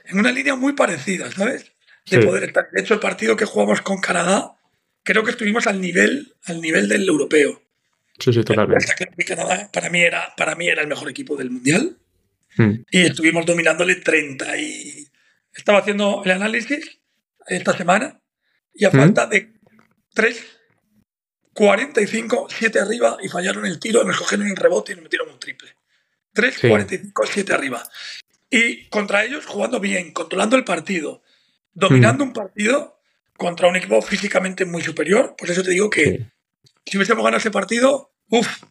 en 0.04 0.18
una 0.18 0.30
línea 0.30 0.54
muy 0.54 0.74
parecida, 0.74 1.30
¿sabes? 1.32 1.72
De 2.10 2.20
poder 2.20 2.44
estar. 2.44 2.68
De 2.70 2.80
hecho, 2.80 2.94
el 2.94 3.00
partido 3.00 3.36
que 3.36 3.44
jugamos 3.44 3.82
con 3.82 4.00
Canadá, 4.00 4.56
creo 5.02 5.24
que 5.24 5.30
estuvimos 5.30 5.66
al 5.66 5.80
nivel, 5.80 6.34
al 6.44 6.60
nivel 6.60 6.88
del 6.88 7.06
europeo. 7.06 7.62
Sí, 8.18 8.32
sí, 8.32 8.42
totalmente. 8.42 8.86
Canadá 9.26 9.70
para 9.72 9.90
mí, 9.90 10.00
era, 10.00 10.34
para 10.36 10.54
mí 10.54 10.68
era 10.68 10.82
el 10.82 10.88
mejor 10.88 11.08
equipo 11.10 11.36
del 11.36 11.50
Mundial. 11.50 11.96
Mm. 12.56 12.72
Y 12.90 13.00
estuvimos 13.02 13.46
dominándole 13.46 13.96
30 13.96 14.56
y... 14.58 15.08
Estaba 15.54 15.78
haciendo 15.78 16.22
el 16.24 16.30
análisis 16.30 16.98
esta 17.46 17.76
semana 17.76 18.20
y 18.74 18.84
a 18.84 18.90
mm. 18.90 18.92
falta 18.92 19.26
de 19.26 19.54
3, 20.14 20.46
45, 21.52 22.46
7 22.48 22.80
arriba 22.80 23.16
y 23.20 23.28
fallaron 23.28 23.66
el 23.66 23.80
tiro, 23.80 24.04
nos 24.04 24.16
cogieron 24.16 24.46
el 24.46 24.56
rebote 24.56 24.92
y 24.92 24.94
nos 24.94 25.04
metieron 25.04 25.30
un 25.30 25.40
triple. 25.40 25.74
3, 26.32 26.58
45, 26.60 27.26
7 27.26 27.52
arriba. 27.52 27.82
Y 28.50 28.88
contra 28.88 29.24
ellos 29.24 29.46
jugando 29.46 29.80
bien, 29.80 30.12
controlando 30.12 30.56
el 30.56 30.64
partido, 30.64 31.22
dominando 31.78 32.24
mm. 32.24 32.28
un 32.28 32.32
partido 32.32 32.98
contra 33.36 33.68
un 33.68 33.76
equipo 33.76 34.00
físicamente 34.02 34.64
muy 34.64 34.82
superior. 34.82 35.34
Pues 35.38 35.50
eso 35.50 35.62
te 35.62 35.70
digo 35.70 35.88
que 35.90 36.26
si 36.84 36.96
hubiésemos 36.96 37.24
ganado 37.24 37.38
ese 37.38 37.50
partido, 37.50 38.12
uff, 38.28 38.64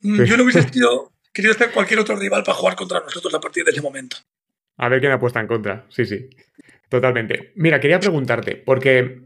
yo 0.00 0.36
no 0.36 0.44
hubiese 0.44 0.64
querido, 0.66 1.12
querido 1.32 1.54
ser 1.54 1.70
cualquier 1.70 2.00
otro 2.00 2.16
rival 2.16 2.42
para 2.42 2.56
jugar 2.56 2.76
contra 2.76 3.00
nosotros 3.00 3.32
a 3.34 3.40
partir 3.40 3.64
de 3.64 3.72
ese 3.72 3.82
momento. 3.82 4.16
A 4.76 4.88
ver 4.88 5.00
quién 5.00 5.12
apuesta 5.12 5.40
en 5.40 5.46
contra. 5.46 5.86
Sí, 5.90 6.06
sí. 6.06 6.30
Totalmente. 6.88 7.52
Mira, 7.54 7.78
quería 7.78 8.00
preguntarte, 8.00 8.56
porque 8.56 9.22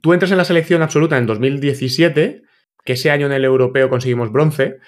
tú 0.00 0.12
entras 0.12 0.32
en 0.32 0.38
la 0.38 0.44
selección 0.44 0.82
absoluta 0.82 1.18
en 1.18 1.26
2017, 1.26 2.42
que 2.84 2.92
ese 2.94 3.10
año 3.10 3.26
en 3.26 3.32
el 3.32 3.44
europeo 3.44 3.88
conseguimos 3.88 4.32
bronce, 4.32 4.78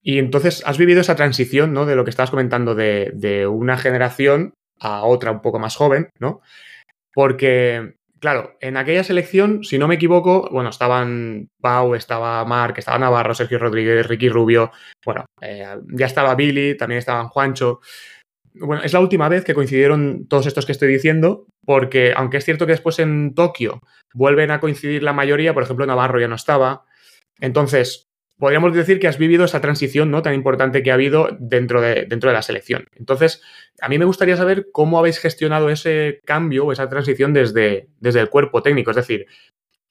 y 0.00 0.18
entonces 0.18 0.62
has 0.66 0.78
vivido 0.78 1.00
esa 1.00 1.14
transición, 1.14 1.72
¿no? 1.72 1.86
De 1.86 1.94
lo 1.94 2.04
que 2.04 2.10
estabas 2.10 2.30
comentando 2.30 2.74
de, 2.74 3.46
una 3.50 3.76
generación 3.76 4.54
a 4.80 5.04
otra 5.04 5.30
un 5.30 5.42
poco 5.42 5.58
más 5.58 5.76
joven, 5.76 6.10
¿no? 6.18 6.40
Porque, 7.14 7.94
claro, 8.20 8.56
en 8.60 8.76
aquella 8.76 9.04
selección, 9.04 9.64
si 9.64 9.78
no 9.78 9.88
me 9.88 9.96
equivoco, 9.96 10.48
bueno, 10.50 10.70
estaban 10.70 11.48
Pau, 11.60 11.94
estaba 11.94 12.44
Marc, 12.44 12.78
estaba 12.78 12.98
Navarro, 12.98 13.34
Sergio 13.34 13.58
Rodríguez, 13.58 14.06
Ricky 14.06 14.28
Rubio, 14.28 14.70
bueno, 15.04 15.26
eh, 15.40 15.66
ya 15.88 16.06
estaba 16.06 16.34
Billy, 16.34 16.76
también 16.76 16.98
estaban 16.98 17.28
Juancho. 17.28 17.80
Bueno, 18.54 18.82
es 18.82 18.92
la 18.92 19.00
última 19.00 19.28
vez 19.28 19.44
que 19.44 19.54
coincidieron 19.54 20.26
todos 20.28 20.46
estos 20.46 20.66
que 20.66 20.72
estoy 20.72 20.88
diciendo, 20.88 21.46
porque 21.64 22.12
aunque 22.14 22.36
es 22.36 22.44
cierto 22.44 22.66
que 22.66 22.72
después 22.72 22.98
en 22.98 23.34
Tokio 23.34 23.80
vuelven 24.14 24.50
a 24.50 24.60
coincidir 24.60 25.02
la 25.02 25.12
mayoría, 25.12 25.54
por 25.54 25.62
ejemplo, 25.62 25.86
Navarro 25.86 26.20
ya 26.20 26.28
no 26.28 26.34
estaba. 26.34 26.84
Entonces, 27.40 28.11
podríamos 28.42 28.74
decir 28.74 28.98
que 28.98 29.06
has 29.06 29.18
vivido 29.18 29.44
esa 29.44 29.60
transición 29.60 30.10
¿no? 30.10 30.20
tan 30.20 30.34
importante 30.34 30.82
que 30.82 30.90
ha 30.90 30.94
habido 30.94 31.28
dentro 31.38 31.80
de, 31.80 32.06
dentro 32.08 32.28
de 32.28 32.34
la 32.34 32.42
selección. 32.42 32.88
Entonces, 32.96 33.40
a 33.80 33.88
mí 33.88 34.00
me 34.00 34.04
gustaría 34.04 34.36
saber 34.36 34.66
cómo 34.72 34.98
habéis 34.98 35.20
gestionado 35.20 35.70
ese 35.70 36.20
cambio 36.24 36.66
o 36.66 36.72
esa 36.72 36.88
transición 36.88 37.34
desde, 37.34 37.86
desde 38.00 38.18
el 38.18 38.30
cuerpo 38.30 38.60
técnico. 38.60 38.90
Es 38.90 38.96
decir, 38.96 39.26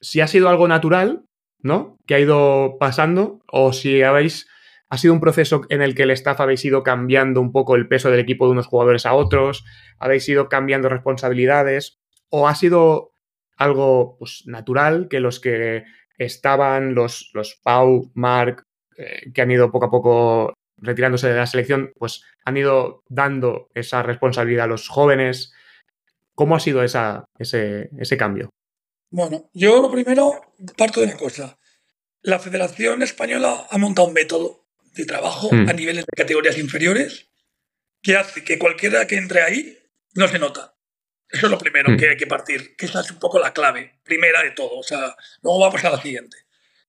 si 0.02 0.20
ha 0.20 0.28
sido 0.28 0.50
algo 0.50 0.68
natural, 0.68 1.24
¿no? 1.62 1.98
Que 2.06 2.16
ha 2.16 2.20
ido 2.20 2.76
pasando, 2.78 3.40
o 3.48 3.72
si 3.72 4.02
habéis. 4.02 4.50
Ha 4.90 4.98
sido 4.98 5.14
un 5.14 5.22
proceso 5.22 5.62
en 5.70 5.82
el 5.82 5.96
que 5.96 6.04
el 6.04 6.12
staff 6.12 6.42
habéis 6.42 6.66
ido 6.66 6.84
cambiando 6.84 7.40
un 7.40 7.54
poco 7.54 7.78
el 7.78 7.88
peso 7.88 8.12
del 8.12 8.20
equipo 8.20 8.48
de 8.48 8.52
unos 8.52 8.68
jugadores 8.68 9.06
a 9.06 9.14
otros, 9.14 9.64
habéis 9.98 10.28
ido 10.28 10.50
cambiando 10.50 10.90
responsabilidades, 10.90 12.02
o 12.28 12.50
ha 12.50 12.56
sido 12.56 13.14
algo 13.56 14.18
pues, 14.20 14.44
natural 14.46 15.08
que 15.10 15.22
los 15.22 15.40
que 15.40 15.86
estaban 16.26 16.94
los, 16.94 17.32
los 17.34 17.60
Pau, 17.64 18.12
Mark, 18.14 18.64
eh, 18.98 19.32
que 19.34 19.42
han 19.42 19.52
ido 19.52 19.72
poco 19.72 19.86
a 19.86 19.92
poco 19.92 20.54
retirándose 20.78 21.28
de 21.28 21.36
la 21.36 21.48
selección, 21.48 21.92
pues 21.98 22.24
han 22.46 22.58
ido 22.58 23.04
dando 23.10 23.70
esa 23.74 24.04
responsabilidad 24.04 24.66
a 24.66 24.70
los 24.70 24.88
jóvenes. 24.88 25.54
¿Cómo 26.36 26.56
ha 26.56 26.60
sido 26.60 26.84
esa, 26.84 27.26
ese, 27.38 27.90
ese 28.00 28.18
cambio? 28.18 28.50
Bueno, 29.10 29.50
yo 29.54 29.82
lo 29.82 29.92
primero 29.92 30.42
parto 30.78 31.02
de 31.02 31.08
una 31.08 31.18
cosa. 31.18 31.58
La 32.22 32.40
Federación 32.40 33.02
Española 33.02 33.68
ha 33.70 33.78
montado 33.78 34.08
un 34.08 34.14
método 34.14 34.66
de 34.94 35.06
trabajo 35.06 35.50
hmm. 35.52 35.70
a 35.70 35.74
niveles 35.74 36.06
de 36.06 36.16
categorías 36.16 36.58
inferiores 36.58 37.30
que 38.02 38.16
hace 38.16 38.44
que 38.44 38.60
cualquiera 38.60 39.08
que 39.08 39.18
entre 39.18 39.42
ahí 39.42 39.78
no 40.14 40.28
se 40.28 40.40
nota. 40.40 40.76
Eso 41.32 41.46
es 41.46 41.52
lo 41.52 41.58
primero 41.58 41.92
hmm. 41.92 41.98
que 41.98 42.10
hay 42.10 42.18
que 42.18 42.28
partir, 42.28 42.76
que 42.76 42.86
esa 42.86 43.02
es 43.02 43.12
un 43.12 43.20
poco 43.20 43.40
la 43.40 43.54
clave, 43.54 44.00
primera 44.04 44.44
de 44.44 44.52
todo. 44.52 44.78
O 44.78 44.84
sea, 44.84 45.16
luego 45.42 45.60
vamos 45.60 45.84
a 45.86 45.92
la 45.92 46.02
siguiente. 46.02 46.38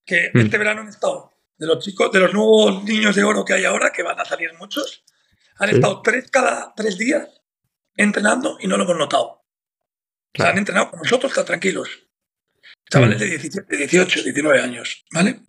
Que 0.05 0.31
hmm. 0.33 0.41
este 0.41 0.59
verano 0.59 0.81
han 0.81 0.89
estado, 0.89 1.33
de 1.57 1.67
los 1.67 1.85
chicos, 1.85 2.11
de 2.11 2.21
los 2.21 2.35
nuevos 2.35 2.83
niños 2.85 3.15
de 3.15 3.23
oro 3.23 3.45
que 3.45 3.55
hay 3.55 3.65
ahora, 3.65 3.93
que 3.93 4.03
van 4.03 4.19
a 4.19 4.25
salir 4.25 4.53
muchos, 4.55 5.05
han 5.59 5.71
estado 5.71 6.03
tres 6.03 6.29
cada 6.31 6.73
tres 6.75 6.99
días 6.99 7.29
entrenando 7.97 8.57
y 8.59 8.67
no 8.67 8.77
lo 8.77 8.85
hemos 8.85 8.97
notado. 8.97 9.45
O 10.35 10.43
sea, 10.43 10.51
han 10.51 10.59
entrenado 10.59 10.91
con 10.91 11.01
nosotros, 11.01 11.31
están 11.31 11.45
tranquilos. 11.45 12.09
Chavales 12.91 13.19
hmm. 13.19 13.21
de 13.21 13.27
17, 13.27 13.77
18, 13.77 14.23
19 14.25 14.61
años, 14.61 15.05
¿vale? 15.13 15.41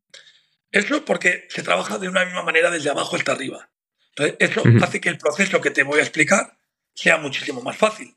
Eso 0.72 1.04
porque 1.04 1.48
se 1.50 1.64
trabaja 1.64 1.98
de 1.98 2.10
una 2.10 2.26
misma 2.26 2.44
manera 2.44 2.70
desde 2.70 2.90
abajo 2.90 3.16
hasta 3.16 3.32
arriba. 3.32 3.72
Entonces, 4.16 4.36
eso 4.40 4.64
hace 4.84 5.02
que 5.02 5.10
el 5.10 5.18
proceso 5.18 5.62
que 5.62 5.72
te 5.72 5.84
voy 5.84 6.00
a 6.00 6.04
explicar 6.04 6.58
sea 6.94 7.18
muchísimo 7.18 7.62
más 7.62 7.78
fácil. 7.78 8.16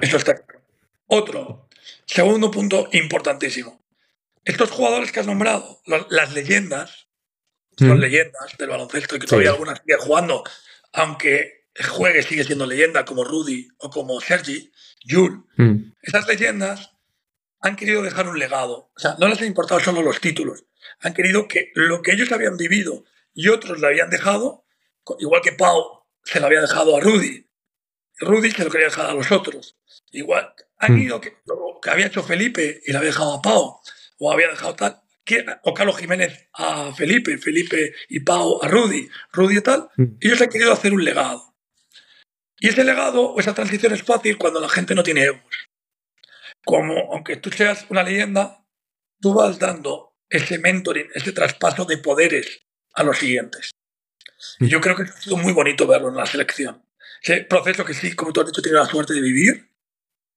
Eso 0.00 0.16
está 0.16 0.44
Otro, 1.06 1.68
segundo 2.06 2.50
punto 2.50 2.88
importantísimo. 2.92 3.80
Estos 4.44 4.70
jugadores 4.70 5.12
que 5.12 5.20
has 5.20 5.26
nombrado, 5.26 5.80
las 5.86 6.32
leyendas, 6.32 7.08
son 7.78 7.98
mm. 7.98 8.00
leyendas 8.00 8.56
del 8.58 8.68
baloncesto 8.68 9.16
y 9.16 9.18
que 9.18 9.26
todavía 9.26 9.50
algunas 9.50 9.80
siguen 9.80 9.98
jugando, 9.98 10.44
aunque 10.92 11.66
juegue 11.88 12.22
sigue 12.22 12.44
siendo 12.44 12.66
leyenda, 12.66 13.04
como 13.04 13.24
Rudy 13.24 13.68
o 13.78 13.90
como 13.90 14.20
Sergi, 14.20 14.72
Jules. 15.08 15.40
Mm. 15.56 15.92
Esas 16.02 16.26
leyendas 16.26 16.92
han 17.60 17.76
querido 17.76 18.02
dejar 18.02 18.28
un 18.28 18.38
legado. 18.38 18.90
O 18.96 18.98
sea, 18.98 19.16
no 19.18 19.28
les 19.28 19.40
ha 19.40 19.46
importado 19.46 19.80
solo 19.80 20.02
los 20.02 20.20
títulos. 20.20 20.64
Han 21.00 21.14
querido 21.14 21.46
que 21.46 21.70
lo 21.74 22.02
que 22.02 22.12
ellos 22.12 22.32
habían 22.32 22.56
vivido 22.56 23.04
y 23.34 23.48
otros 23.48 23.80
le 23.80 23.86
habían 23.86 24.10
dejado, 24.10 24.64
igual 25.18 25.42
que 25.42 25.52
Pau 25.52 26.04
se 26.24 26.40
lo 26.40 26.46
había 26.46 26.60
dejado 26.60 26.96
a 26.96 27.00
Rudy, 27.00 27.49
Rudy 28.20 28.50
se 28.50 28.64
lo 28.64 28.70
quería 28.70 28.86
dejar 28.86 29.06
a 29.06 29.14
los 29.14 29.32
otros. 29.32 29.76
Igual, 30.12 30.54
han 30.78 30.94
hmm. 30.94 30.98
ido 30.98 31.20
que, 31.20 31.38
lo 31.46 31.78
que 31.80 31.90
había 31.90 32.06
hecho 32.06 32.22
Felipe 32.22 32.80
y 32.84 32.92
le 32.92 32.98
había 32.98 33.10
dejado 33.10 33.34
a 33.34 33.42
Pau, 33.42 33.80
o 34.18 34.32
había 34.32 34.48
dejado 34.48 34.74
tal, 34.76 35.02
o 35.62 35.74
Carlos 35.74 35.98
Jiménez 35.98 36.48
a 36.54 36.92
Felipe, 36.92 37.38
Felipe 37.38 37.94
y 38.08 38.20
Pau 38.20 38.62
a 38.62 38.68
Rudy, 38.68 39.08
Rudy 39.32 39.58
y 39.58 39.60
tal, 39.60 39.88
ellos 40.20 40.40
han 40.40 40.48
querido 40.48 40.72
hacer 40.72 40.92
un 40.92 41.04
legado. 41.04 41.54
Y 42.58 42.68
ese 42.68 42.84
legado 42.84 43.30
o 43.30 43.40
esa 43.40 43.54
transición 43.54 43.92
es 43.94 44.02
fácil 44.02 44.36
cuando 44.36 44.60
la 44.60 44.68
gente 44.68 44.94
no 44.94 45.02
tiene 45.02 45.24
egos. 45.24 45.68
Como, 46.64 47.12
aunque 47.12 47.36
tú 47.36 47.50
seas 47.50 47.86
una 47.88 48.02
leyenda, 48.02 48.64
tú 49.20 49.32
vas 49.32 49.58
dando 49.58 50.14
ese 50.28 50.58
mentoring, 50.58 51.08
ese 51.14 51.32
traspaso 51.32 51.84
de 51.86 51.98
poderes 51.98 52.62
a 52.94 53.02
los 53.02 53.18
siguientes. 53.18 53.70
Y 54.58 54.64
hmm. 54.64 54.68
yo 54.68 54.80
creo 54.80 54.96
que 54.96 55.04
ha 55.04 55.06
sido 55.06 55.36
muy 55.36 55.52
bonito 55.52 55.86
verlo 55.86 56.08
en 56.08 56.16
la 56.16 56.26
selección. 56.26 56.84
Ese 57.22 57.42
proceso 57.42 57.84
que 57.84 57.94
sí, 57.94 58.14
como 58.14 58.32
tú 58.32 58.40
has 58.40 58.46
dicho, 58.46 58.60
he 58.60 58.64
tenido 58.64 58.82
la 58.82 58.88
suerte 58.88 59.14
de 59.14 59.20
vivir, 59.20 59.70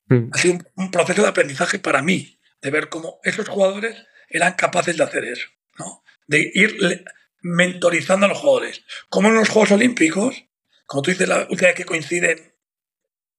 mm. 0.08 0.30
ha 0.32 0.38
sido 0.38 0.60
un, 0.76 0.92
proceso 0.92 1.22
de 1.22 1.30
aprendizaje 1.30 1.80
para 1.80 2.02
mí, 2.02 2.40
de 2.62 2.72
ver 2.72 2.90
cómo 2.90 3.20
esos 3.24 3.48
jugadores 3.48 3.96
eran 4.30 4.54
capaces 4.54 4.98
de 4.98 5.04
hacer 5.04 5.26
eso, 5.26 5.48
¿no? 5.78 6.04
de 6.28 6.52
ir 6.54 7.06
mentorizando 7.42 8.26
a 8.26 8.30
los 8.30 8.40
jugadores. 8.40 8.84
Como 9.10 9.30
en 9.30 9.36
los 9.36 9.50
Juegos 9.50 9.72
Olímpicos, 9.72 10.46
como 10.86 11.02
tú 11.02 11.12
dices, 11.12 11.28
la 11.28 11.48
última 11.50 11.68
vez 11.68 11.76
que 11.76 11.86
coinciden 11.86 12.54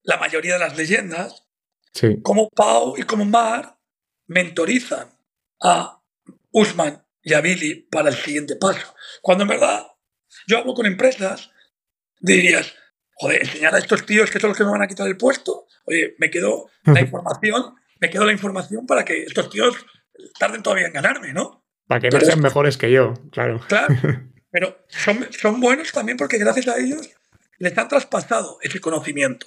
la 0.03 0.19
mayoría 0.19 0.55
de 0.55 0.61
las 0.61 0.77
leyendas, 0.77 1.47
como 2.23 2.51
Pau 2.51 2.97
y 2.99 3.05
como 3.05 3.25
Mar 3.25 3.79
mentorizan 4.27 5.09
a 5.63 6.03
Usman 6.51 7.05
y 7.23 7.35
a 7.35 7.41
Billy 7.41 7.87
para 7.91 8.11
el 8.11 8.17
siguiente 8.17 8.57
paso. 8.57 8.95
Cuando 9.23 9.45
en 9.45 9.49
verdad 9.49 9.87
yo 10.47 10.59
hablo 10.59 10.75
con 10.75 10.87
empresas, 10.87 11.51
dirías, 12.21 12.75
joder, 13.15 13.43
enseñar 13.43 13.75
a 13.75 13.79
estos 13.79 14.05
tíos 14.07 14.31
que 14.31 14.41
son 14.41 14.49
los 14.49 14.59
que 14.59 14.65
me 14.65 14.71
van 14.71 14.83
a 14.83 14.87
quitar 14.87 15.07
el 15.07 15.17
puesto. 15.17 15.67
Oye, 15.85 16.15
me 16.19 16.31
quedo 16.31 16.71
la 16.85 17.01
información, 17.01 17.75
me 18.01 18.11
quedo 18.11 18.25
la 18.25 18.33
información 18.33 18.87
para 18.87 19.05
que 19.05 19.23
estos 19.23 19.51
tíos 19.51 19.77
tarden 20.39 20.63
todavía 20.63 20.87
en 20.87 20.93
ganarme, 20.93 21.33
¿no? 21.33 21.65
Para 21.87 22.01
que 22.01 22.11
no 22.11 22.21
sean 22.21 22.41
mejores 22.41 22.77
que 22.77 22.91
yo, 22.91 23.15
claro. 23.31 23.61
Claro, 23.69 23.95
pero 24.51 24.85
son, 24.89 25.27
son 25.33 25.61
buenos 25.61 25.93
también 25.93 26.17
porque 26.17 26.39
gracias 26.39 26.69
a 26.69 26.79
ellos 26.79 27.11
les 27.59 27.77
han 27.77 27.89
traspasado 27.89 28.59
ese 28.63 28.81
conocimiento. 28.81 29.47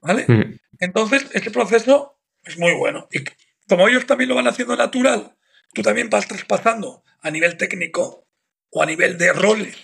¿Vale? 0.00 0.26
Mm. 0.28 0.58
Entonces, 0.80 1.26
ese 1.32 1.50
proceso 1.50 2.20
es 2.42 2.58
muy 2.58 2.74
bueno. 2.74 3.08
Y 3.10 3.24
como 3.66 3.88
ellos 3.88 4.06
también 4.06 4.28
lo 4.28 4.34
van 4.34 4.46
haciendo 4.46 4.76
natural, 4.76 5.34
tú 5.72 5.82
también 5.82 6.10
vas 6.10 6.28
traspasando 6.28 7.02
a 7.22 7.30
nivel 7.30 7.56
técnico 7.56 8.26
o 8.70 8.82
a 8.82 8.86
nivel 8.86 9.16
de 9.16 9.32
roles 9.32 9.76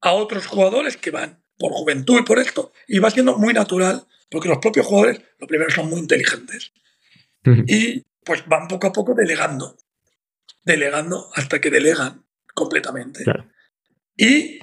a 0.00 0.12
otros 0.12 0.46
jugadores 0.46 0.96
que 0.96 1.10
van 1.10 1.43
por 1.58 1.72
juventud 1.72 2.20
y 2.20 2.24
por 2.24 2.38
esto, 2.38 2.72
y 2.88 2.98
va 2.98 3.10
siendo 3.10 3.36
muy 3.38 3.54
natural, 3.54 4.06
porque 4.30 4.48
los 4.48 4.58
propios 4.58 4.86
jugadores, 4.86 5.20
lo 5.38 5.46
primero, 5.46 5.70
son 5.70 5.88
muy 5.88 6.00
inteligentes. 6.00 6.72
Y 7.66 8.02
pues 8.24 8.46
van 8.46 8.68
poco 8.68 8.86
a 8.86 8.92
poco 8.92 9.14
delegando, 9.14 9.76
delegando 10.64 11.30
hasta 11.34 11.60
que 11.60 11.70
delegan 11.70 12.24
completamente. 12.54 13.22
Y 14.16 14.60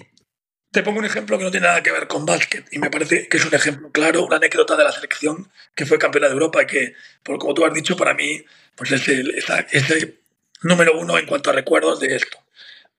te 0.72 0.84
pongo 0.84 1.00
un 1.00 1.06
ejemplo 1.06 1.38
que 1.38 1.44
no 1.44 1.52
tiene 1.52 1.68
nada 1.68 1.84
que 1.84 1.92
ver 1.92 2.08
con 2.08 2.26
básquet 2.26 2.66
y 2.72 2.80
me 2.80 2.89
parece 2.89 3.28
que 3.28 3.38
es 3.38 3.46
un 3.46 3.54
ejemplo 3.54 3.92
claro, 3.92 4.26
una 4.26 4.38
anécdota 4.38 4.78
de 4.78 4.86
la 4.86 4.92
selección 4.92 5.52
que 5.76 5.86
fue 5.86 6.00
campeona 6.00 6.28
de 6.28 6.34
Europa 6.34 6.64
y 6.64 6.66
que, 6.66 6.94
por 7.24 7.38
como 7.38 7.54
tú 7.54 7.66
has 7.66 7.74
dicho, 7.74 7.98
para 7.98 8.14
mí 8.14 8.44
pues 8.76 8.92
es 8.92 9.08
el, 9.10 10.20
número 10.64 10.98
uno 10.98 11.18
en 11.18 11.26
cuanto 11.26 11.50
a 11.50 11.54
recuerdos 11.54 12.00
de 12.00 12.16
esto. 12.16 12.38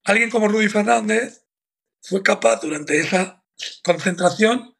Alguien 0.05 0.30
como 0.30 0.49
Rudy 0.49 0.68
Fernández 0.68 1.45
fue 2.03 2.22
capaz 2.22 2.61
durante 2.61 2.99
esa 2.99 3.41
concentración, 3.82 4.74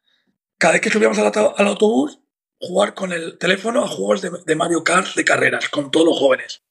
cada 0.57 0.73
vez 0.73 0.81
que 0.81 0.89
subíamos 0.89 1.17
al, 1.17 1.67
autobús, 1.67 2.19
jugar 2.59 2.93
con 2.93 3.11
el 3.11 3.37
teléfono 3.37 3.83
a 3.83 3.87
juegos 3.87 4.21
de, 4.21 4.55
Mario 4.55 4.83
Kart 4.83 5.15
de 5.15 5.25
carreras 5.25 5.69
con 5.69 5.91
todos 5.91 6.05
los 6.05 6.19
jóvenes. 6.19 6.61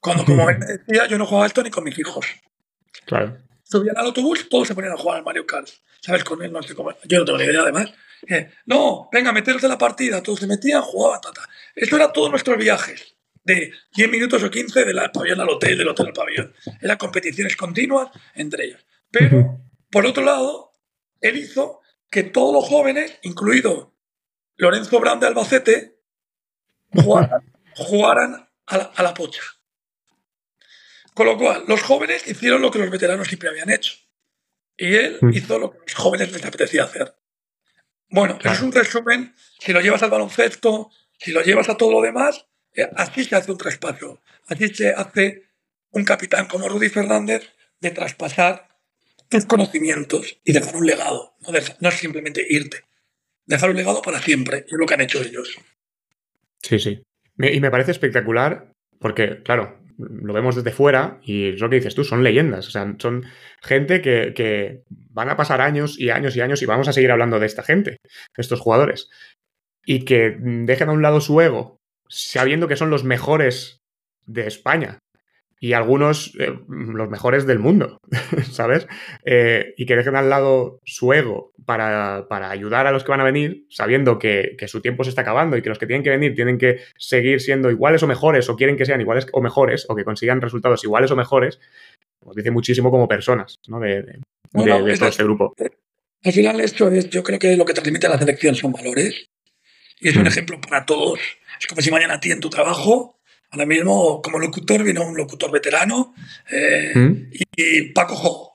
Cuando, 0.00 0.24
como 0.24 0.48
él 0.48 0.58
me 0.58 0.66
decía, 0.66 1.06
yo 1.06 1.18
no 1.18 1.26
jugaba 1.26 1.46
esto 1.46 1.62
ni 1.62 1.70
con 1.70 1.84
mis 1.84 1.98
hijos. 1.98 2.26
Claro 3.04 3.36
subían 3.68 3.96
al 3.98 4.06
autobús, 4.06 4.48
todos 4.48 4.68
se 4.68 4.74
ponían 4.74 4.94
a 4.94 4.96
jugar 4.96 5.18
al 5.18 5.24
Mario 5.24 5.46
Kart. 5.46 5.68
¿Sabes? 6.00 6.24
Con 6.24 6.42
él, 6.42 6.52
no 6.52 6.62
sé 6.62 6.74
cómo. 6.74 6.92
Yo 7.04 7.18
no 7.18 7.24
tengo 7.24 7.38
ni 7.38 7.44
idea, 7.44 7.62
además. 7.62 7.92
Eh, 8.28 8.50
no, 8.66 9.08
venga, 9.12 9.32
meteros 9.32 9.62
en 9.64 9.70
la 9.70 9.78
partida. 9.78 10.22
Todos 10.22 10.40
se 10.40 10.46
metían, 10.46 10.82
jugaban, 10.82 11.20
tata. 11.20 11.48
Esto 11.74 11.96
era 11.96 12.12
todos 12.12 12.30
nuestros 12.30 12.56
viajes. 12.58 13.16
De 13.42 13.72
10 13.94 14.10
minutos 14.10 14.42
o 14.42 14.50
15 14.50 14.84
del 14.84 14.98
pabellón 15.12 15.40
al 15.40 15.48
hotel, 15.48 15.78
del 15.78 15.88
hotel 15.88 16.06
al 16.06 16.12
pabellón. 16.12 16.54
Eran 16.80 16.96
competiciones 16.96 17.56
continuas 17.56 18.08
entre 18.34 18.66
ellas. 18.66 18.84
Pero, 19.10 19.60
por 19.90 20.06
otro 20.06 20.24
lado, 20.24 20.72
él 21.20 21.36
hizo 21.36 21.80
que 22.10 22.22
todos 22.22 22.52
los 22.52 22.68
jóvenes, 22.68 23.18
incluido 23.22 23.94
Lorenzo 24.56 25.00
Brand 25.00 25.20
de 25.20 25.26
Albacete, 25.28 26.00
jugaran, 27.76 28.48
a, 28.66 28.76
la, 28.78 28.84
a 28.84 29.02
la 29.02 29.14
pocha. 29.14 29.42
Con 31.14 31.26
lo 31.26 31.36
cual, 31.38 31.64
los 31.66 31.82
jóvenes 31.82 32.26
hicieron 32.26 32.60
lo 32.60 32.70
que 32.70 32.78
los 32.78 32.90
veteranos 32.90 33.28
siempre 33.28 33.48
habían 33.48 33.70
hecho. 33.70 33.94
Y 34.76 34.94
él 34.94 35.18
mm. 35.20 35.30
hizo 35.32 35.58
lo 35.58 35.70
que 35.70 35.78
los 35.78 35.94
jóvenes 35.94 36.32
les 36.32 36.44
apetecía 36.44 36.84
hacer. 36.84 37.16
Bueno, 38.08 38.38
es 38.42 38.60
un 38.60 38.72
resumen. 38.72 39.34
Si 39.58 39.72
lo 39.72 39.80
llevas 39.80 40.02
al 40.02 40.10
baloncesto, 40.10 40.90
si 41.18 41.32
lo 41.32 41.42
llevas 41.42 41.68
a 41.68 41.76
todo 41.76 41.92
lo 41.92 42.02
demás, 42.02 42.46
eh, 42.74 42.88
así 42.96 43.24
se 43.24 43.34
hace 43.34 43.50
un 43.50 43.58
traspaso. 43.58 44.22
Así 44.46 44.68
se 44.68 44.90
hace 44.90 45.48
un 45.90 46.04
capitán 46.04 46.46
como 46.46 46.68
Rudy 46.68 46.88
Fernández 46.88 47.50
de 47.80 47.90
traspasar 47.90 48.75
tus 49.28 49.46
conocimientos 49.46 50.40
y 50.44 50.52
dejar 50.52 50.76
un 50.76 50.86
legado. 50.86 51.34
No, 51.40 51.52
no 51.80 51.88
es 51.88 51.94
simplemente 51.94 52.44
irte. 52.48 52.82
Dejar 53.46 53.70
un 53.70 53.76
legado 53.76 54.02
para 54.02 54.20
siempre. 54.20 54.64
Es 54.66 54.72
lo 54.72 54.86
que 54.86 54.94
han 54.94 55.00
hecho 55.00 55.22
ellos. 55.22 55.58
Sí, 56.62 56.78
sí. 56.78 57.02
Y 57.38 57.60
me 57.60 57.70
parece 57.70 57.92
espectacular 57.92 58.72
porque, 58.98 59.42
claro, 59.42 59.78
lo 59.98 60.32
vemos 60.32 60.56
desde 60.56 60.72
fuera 60.72 61.20
y 61.22 61.50
es 61.50 61.60
lo 61.60 61.70
que 61.70 61.76
dices 61.76 61.94
tú, 61.94 62.04
son 62.04 62.22
leyendas. 62.22 62.68
O 62.68 62.70
sea, 62.70 62.94
son 62.98 63.24
gente 63.62 64.00
que, 64.00 64.82
van 64.88 65.30
a 65.30 65.36
pasar 65.36 65.60
años 65.60 65.98
y 65.98 66.10
años 66.10 66.36
y 66.36 66.40
años 66.40 66.62
y 66.62 66.66
vamos 66.66 66.88
a 66.88 66.92
seguir 66.92 67.10
hablando 67.10 67.38
de 67.38 67.46
esta 67.46 67.62
gente, 67.62 67.90
de 67.92 67.98
estos 68.36 68.60
jugadores. 68.60 69.08
Y 69.84 70.04
que 70.04 70.36
dejen 70.40 70.88
a 70.88 70.92
un 70.92 71.02
lado 71.02 71.20
su 71.20 71.40
ego, 71.40 71.76
sabiendo 72.08 72.68
que 72.68 72.76
son 72.76 72.90
los 72.90 73.04
mejores 73.04 73.78
de 74.26 74.46
España 74.46 74.98
y 75.58 75.72
algunos 75.72 76.34
eh, 76.38 76.52
los 76.68 77.08
mejores 77.08 77.46
del 77.46 77.58
mundo, 77.58 77.98
¿sabes? 78.50 78.86
Eh, 79.24 79.74
y 79.76 79.86
que 79.86 79.96
dejen 79.96 80.16
al 80.16 80.28
lado 80.28 80.80
su 80.84 81.12
ego 81.12 81.52
para, 81.64 82.26
ayudar 82.50 82.86
a 82.86 82.92
los 82.92 83.04
que 83.04 83.10
van 83.10 83.20
a 83.20 83.24
venir, 83.24 83.64
sabiendo 83.70 84.18
que, 84.18 84.56
su 84.66 84.80
tiempo 84.80 85.04
se 85.04 85.10
está 85.10 85.22
acabando 85.22 85.56
y 85.56 85.62
que 85.62 85.68
los 85.68 85.78
que 85.78 85.86
tienen 85.86 86.02
que 86.02 86.10
venir 86.10 86.34
tienen 86.34 86.58
que 86.58 86.80
seguir 86.98 87.40
siendo 87.40 87.70
iguales 87.70 88.02
o 88.02 88.06
mejores, 88.06 88.48
o 88.48 88.56
quieren 88.56 88.76
que 88.76 88.84
sean 88.84 89.00
iguales 89.00 89.26
o 89.32 89.40
mejores, 89.40 89.86
o 89.88 89.96
que 89.96 90.04
consigan 90.04 90.40
resultados 90.40 90.84
iguales 90.84 91.10
o 91.10 91.16
mejores, 91.16 91.58
nos 92.24 92.36
dice 92.36 92.50
muchísimo 92.50 92.90
como 92.90 93.08
personas, 93.08 93.58
¿no? 93.68 93.80
De, 93.80 94.20
todo 94.52 95.08
este 95.08 95.24
grupo. 95.24 95.54
Al 96.22 96.32
final 96.32 96.60
esto 96.60 96.88
es, 96.88 97.08
yo 97.10 97.22
creo 97.22 97.38
que 97.38 97.56
lo 97.56 97.64
que 97.64 97.74
transmite 97.74 98.06
a 98.06 98.10
la 98.10 98.18
selección 98.18 98.54
son 98.54 98.72
valores 98.72 99.28
y 100.00 100.08
es 100.08 100.16
un 100.16 100.24
mm. 100.24 100.28
ejemplo 100.28 100.60
para 100.60 100.84
todos. 100.84 101.20
Es 101.58 101.66
como 101.66 101.80
si 101.80 101.90
mañana 101.90 102.14
a 102.14 102.20
ti 102.20 102.30
en 102.30 102.40
tu 102.40 102.50
trabajo 102.50 103.15
Ahora 103.50 103.66
mismo, 103.66 104.20
como 104.22 104.38
locutor, 104.38 104.82
vino 104.82 105.06
un 105.06 105.16
locutor 105.16 105.50
veterano 105.50 106.14
eh, 106.50 106.92
¿Mm? 106.94 107.30
y, 107.56 107.82
Paco 107.92 108.16
Jo 108.16 108.52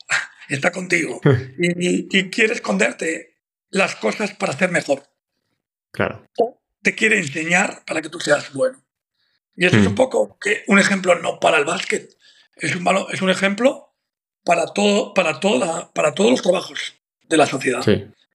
está 0.49 0.71
contigo 0.71 1.21
y, 1.57 2.29
quiere 2.29 2.53
esconderte 2.53 3.37
las 3.69 3.95
cosas 3.95 4.33
para 4.33 4.53
ser 4.53 4.69
mejor. 4.71 5.03
Claro. 5.91 6.27
O 6.37 6.61
te 6.81 6.93
quiere 6.93 7.17
enseñar 7.17 7.83
para 7.85 8.01
que 8.01 8.09
tú 8.09 8.19
seas 8.19 8.53
bueno. 8.53 8.83
Y 9.55 9.65
eso 9.65 9.77
es 9.77 9.85
un 9.85 9.93
¿Mm? 9.93 9.95
poco 9.95 10.37
que 10.39 10.63
un 10.67 10.79
ejemplo 10.79 11.15
no 11.15 11.39
para 11.39 11.57
el 11.57 11.65
básquet, 11.65 12.09
es 12.57 12.75
un, 12.75 12.85
es 13.11 13.21
un 13.21 13.29
ejemplo 13.29 13.93
para, 14.43 14.65
todo, 14.67 15.13
para, 15.13 15.39
toda, 15.39 15.91
para 15.93 16.13
todos 16.13 16.31
los 16.31 16.41
trabajos 16.41 16.95
de 17.27 17.37
la 17.37 17.45
sociedad, 17.45 17.83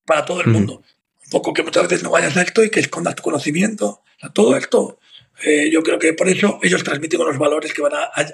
para 0.05 0.25
todo 0.25 0.41
el 0.41 0.49
¿Mm? 0.49 0.53
mundo. 0.53 0.83
Un 1.25 1.31
poco 1.31 1.53
que 1.53 1.63
muchas 1.63 1.83
veces 1.85 2.03
no 2.03 2.11
vayas 2.11 2.37
a 2.37 2.43
esto 2.43 2.65
y 2.65 2.71
que 2.71 2.81
escondas 2.81 3.17
tu 3.17 3.23
conocimiento. 3.23 4.03
todo 4.33 4.57
esto 4.57 4.99
eh, 5.43 5.71
yo 5.71 5.83
creo 5.83 5.99
que 5.99 6.13
por 6.13 6.29
eso 6.29 6.59
ellos 6.63 6.83
transmiten 6.85 7.21
unos 7.21 7.39
valores 7.39 7.73
que 7.73 7.83
van 7.83 7.93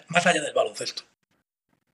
más 0.09 0.27
allá 0.27 0.43
del 0.43 0.55
baloncesto. 0.55 1.03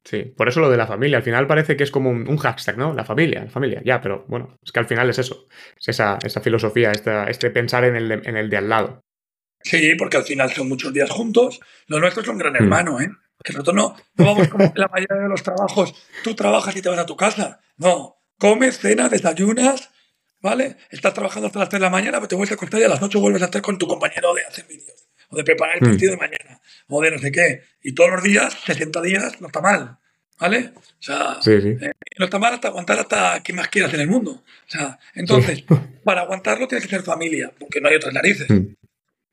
Sí, 0.04 0.22
por 0.22 0.48
eso 0.48 0.60
lo 0.60 0.70
de 0.70 0.78
la 0.78 0.86
familia. 0.86 1.18
Al 1.18 1.22
final 1.22 1.46
parece 1.46 1.76
que 1.76 1.84
es 1.84 1.90
como 1.90 2.08
un, 2.10 2.36
hashtag, 2.38 2.78
¿no? 2.78 2.94
La 2.94 3.04
familia, 3.04 3.44
la 3.44 3.50
familia. 3.50 3.82
Ya, 3.84 4.00
pero 4.00 4.24
bueno, 4.28 4.58
es 4.64 4.72
que 4.72 4.80
al 4.80 4.86
final 4.86 5.10
es 5.10 5.18
eso. 5.18 5.46
Es 5.78 5.88
esa, 5.88 6.18
esa 6.22 6.40
filosofía, 6.40 6.92
este 6.92 7.50
pensar 7.50 7.84
en 7.84 7.96
el, 7.96 8.08
de, 8.08 8.14
en 8.24 8.36
el 8.36 8.48
de 8.48 8.56
al 8.56 8.68
lado. 8.70 9.04
Sí, 9.62 9.94
porque 9.98 10.16
al 10.16 10.22
final 10.22 10.50
son 10.50 10.68
muchos 10.68 10.94
días 10.94 11.10
juntos. 11.10 11.60
Los 11.88 12.00
nuestros 12.00 12.24
son 12.24 12.38
gran 12.38 12.54
mm. 12.54 12.56
hermano, 12.56 13.00
¿eh? 13.00 13.10
Que 13.44 13.52
nosotros 13.52 13.76
no, 13.76 13.96
no 14.16 14.24
vamos 14.24 14.48
como 14.48 14.72
la 14.74 14.88
mayoría 14.88 15.24
de 15.24 15.28
los 15.28 15.42
trabajos. 15.42 15.94
Tú 16.24 16.34
trabajas 16.34 16.74
y 16.74 16.82
te 16.82 16.88
vas 16.88 16.98
a 16.98 17.06
tu 17.06 17.16
casa. 17.16 17.60
No, 17.76 18.16
comes, 18.38 18.78
cenas, 18.78 19.10
desayunas, 19.10 19.90
¿vale? 20.40 20.76
Estás 20.90 21.14
trabajando 21.14 21.46
hasta 21.46 21.58
las 21.58 21.68
3 21.68 21.80
de 21.80 21.86
la 21.86 21.90
mañana, 21.90 22.18
pero 22.18 22.28
te 22.28 22.34
vuelves 22.34 22.52
a 22.52 22.54
acostar 22.54 22.80
y 22.80 22.84
a 22.84 22.88
las 22.88 23.02
8 23.02 23.20
vuelves 23.20 23.42
a 23.42 23.46
estar 23.46 23.62
con 23.62 23.78
tu 23.78 23.86
compañero 23.86 24.34
de 24.34 24.44
hacer 24.44 24.66
vídeos, 24.66 25.08
o 25.28 25.36
de 25.36 25.44
preparar 25.44 25.76
el 25.76 25.82
mm. 25.82 25.90
partido 25.90 26.12
de 26.12 26.16
mañana, 26.16 26.60
o 26.88 27.02
de 27.02 27.10
no 27.10 27.18
sé 27.18 27.32
qué. 27.32 27.62
Y 27.82 27.92
todos 27.92 28.10
los 28.10 28.22
días, 28.22 28.56
60 28.64 29.02
días, 29.02 29.40
no 29.40 29.48
está 29.48 29.60
mal, 29.60 29.98
¿vale? 30.38 30.72
O 30.76 31.02
sea, 31.02 31.38
eh, 31.46 31.92
no 32.18 32.24
está 32.24 32.38
mal 32.38 32.54
hasta 32.54 32.68
aguantar 32.68 32.98
hasta 32.98 33.42
quien 33.42 33.56
más 33.56 33.68
quieras 33.68 33.92
en 33.94 34.00
el 34.00 34.08
mundo. 34.08 34.30
O 34.32 34.70
sea, 34.70 34.98
entonces, 35.14 35.64
para 36.04 36.22
aguantarlo 36.22 36.68
tienes 36.68 36.86
que 36.86 36.96
ser 36.96 37.02
familia, 37.02 37.52
porque 37.58 37.80
no 37.80 37.88
hay 37.88 37.96
otras 37.96 38.14
narices. 38.14 38.48
Mm. 38.48 38.74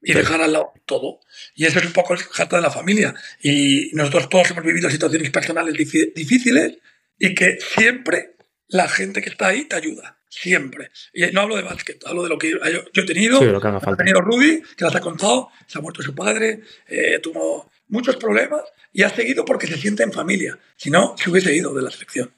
Y 0.07 0.13
dejar 0.13 0.39
al 0.39 0.53
lado 0.53 0.71
todo. 0.85 1.19
Y 1.55 1.65
eso 1.65 1.79
es 1.79 1.85
un 1.85 1.93
poco 1.93 2.13
el 2.13 2.19
jata 2.19 2.57
de 2.57 2.61
la 2.61 2.69
familia. 2.69 3.15
Y 3.41 3.89
nosotros 3.93 4.29
todos 4.29 4.51
hemos 4.51 4.63
vivido 4.63 4.87
situaciones 4.87 5.31
personales 5.31 5.73
difíciles 5.73 6.77
y 7.17 7.33
que 7.33 7.57
siempre 7.59 8.34
la 8.67 8.87
gente 8.87 9.21
que 9.21 9.29
está 9.29 9.47
ahí 9.47 9.65
te 9.65 9.75
ayuda 9.75 10.17
siempre. 10.29 10.89
Y 11.13 11.25
no 11.31 11.41
hablo 11.41 11.55
de 11.55 11.63
básquet, 11.63 12.05
hablo 12.05 12.23
de 12.23 12.29
lo 12.29 12.37
que 12.37 12.51
yo, 12.51 12.57
he 12.93 13.05
tenido. 13.05 13.39
Sí, 13.39 13.45
lo 13.45 13.61
que 13.61 13.67
haga 13.67 13.79
falta. 13.79 14.03
tenido 14.03 14.21
Rudy, 14.21 14.61
que 14.75 14.85
las 14.85 14.95
ha 14.95 15.01
contado, 15.01 15.49
se 15.67 15.77
ha 15.77 15.81
muerto 15.81 16.01
su 16.01 16.13
padre, 16.13 16.61
eh, 16.87 17.19
tuvo 17.19 17.71
muchos 17.87 18.17
problemas 18.17 18.61
y 18.91 19.03
ha 19.03 19.09
seguido 19.09 19.45
porque 19.45 19.67
se 19.67 19.77
siente 19.77 20.03
en 20.03 20.11
familia. 20.11 20.59
Si 20.75 20.89
no, 20.89 21.15
se 21.17 21.29
hubiese 21.29 21.55
ido 21.55 21.73
de 21.73 21.81
la 21.81 21.91
selección. 21.91 22.33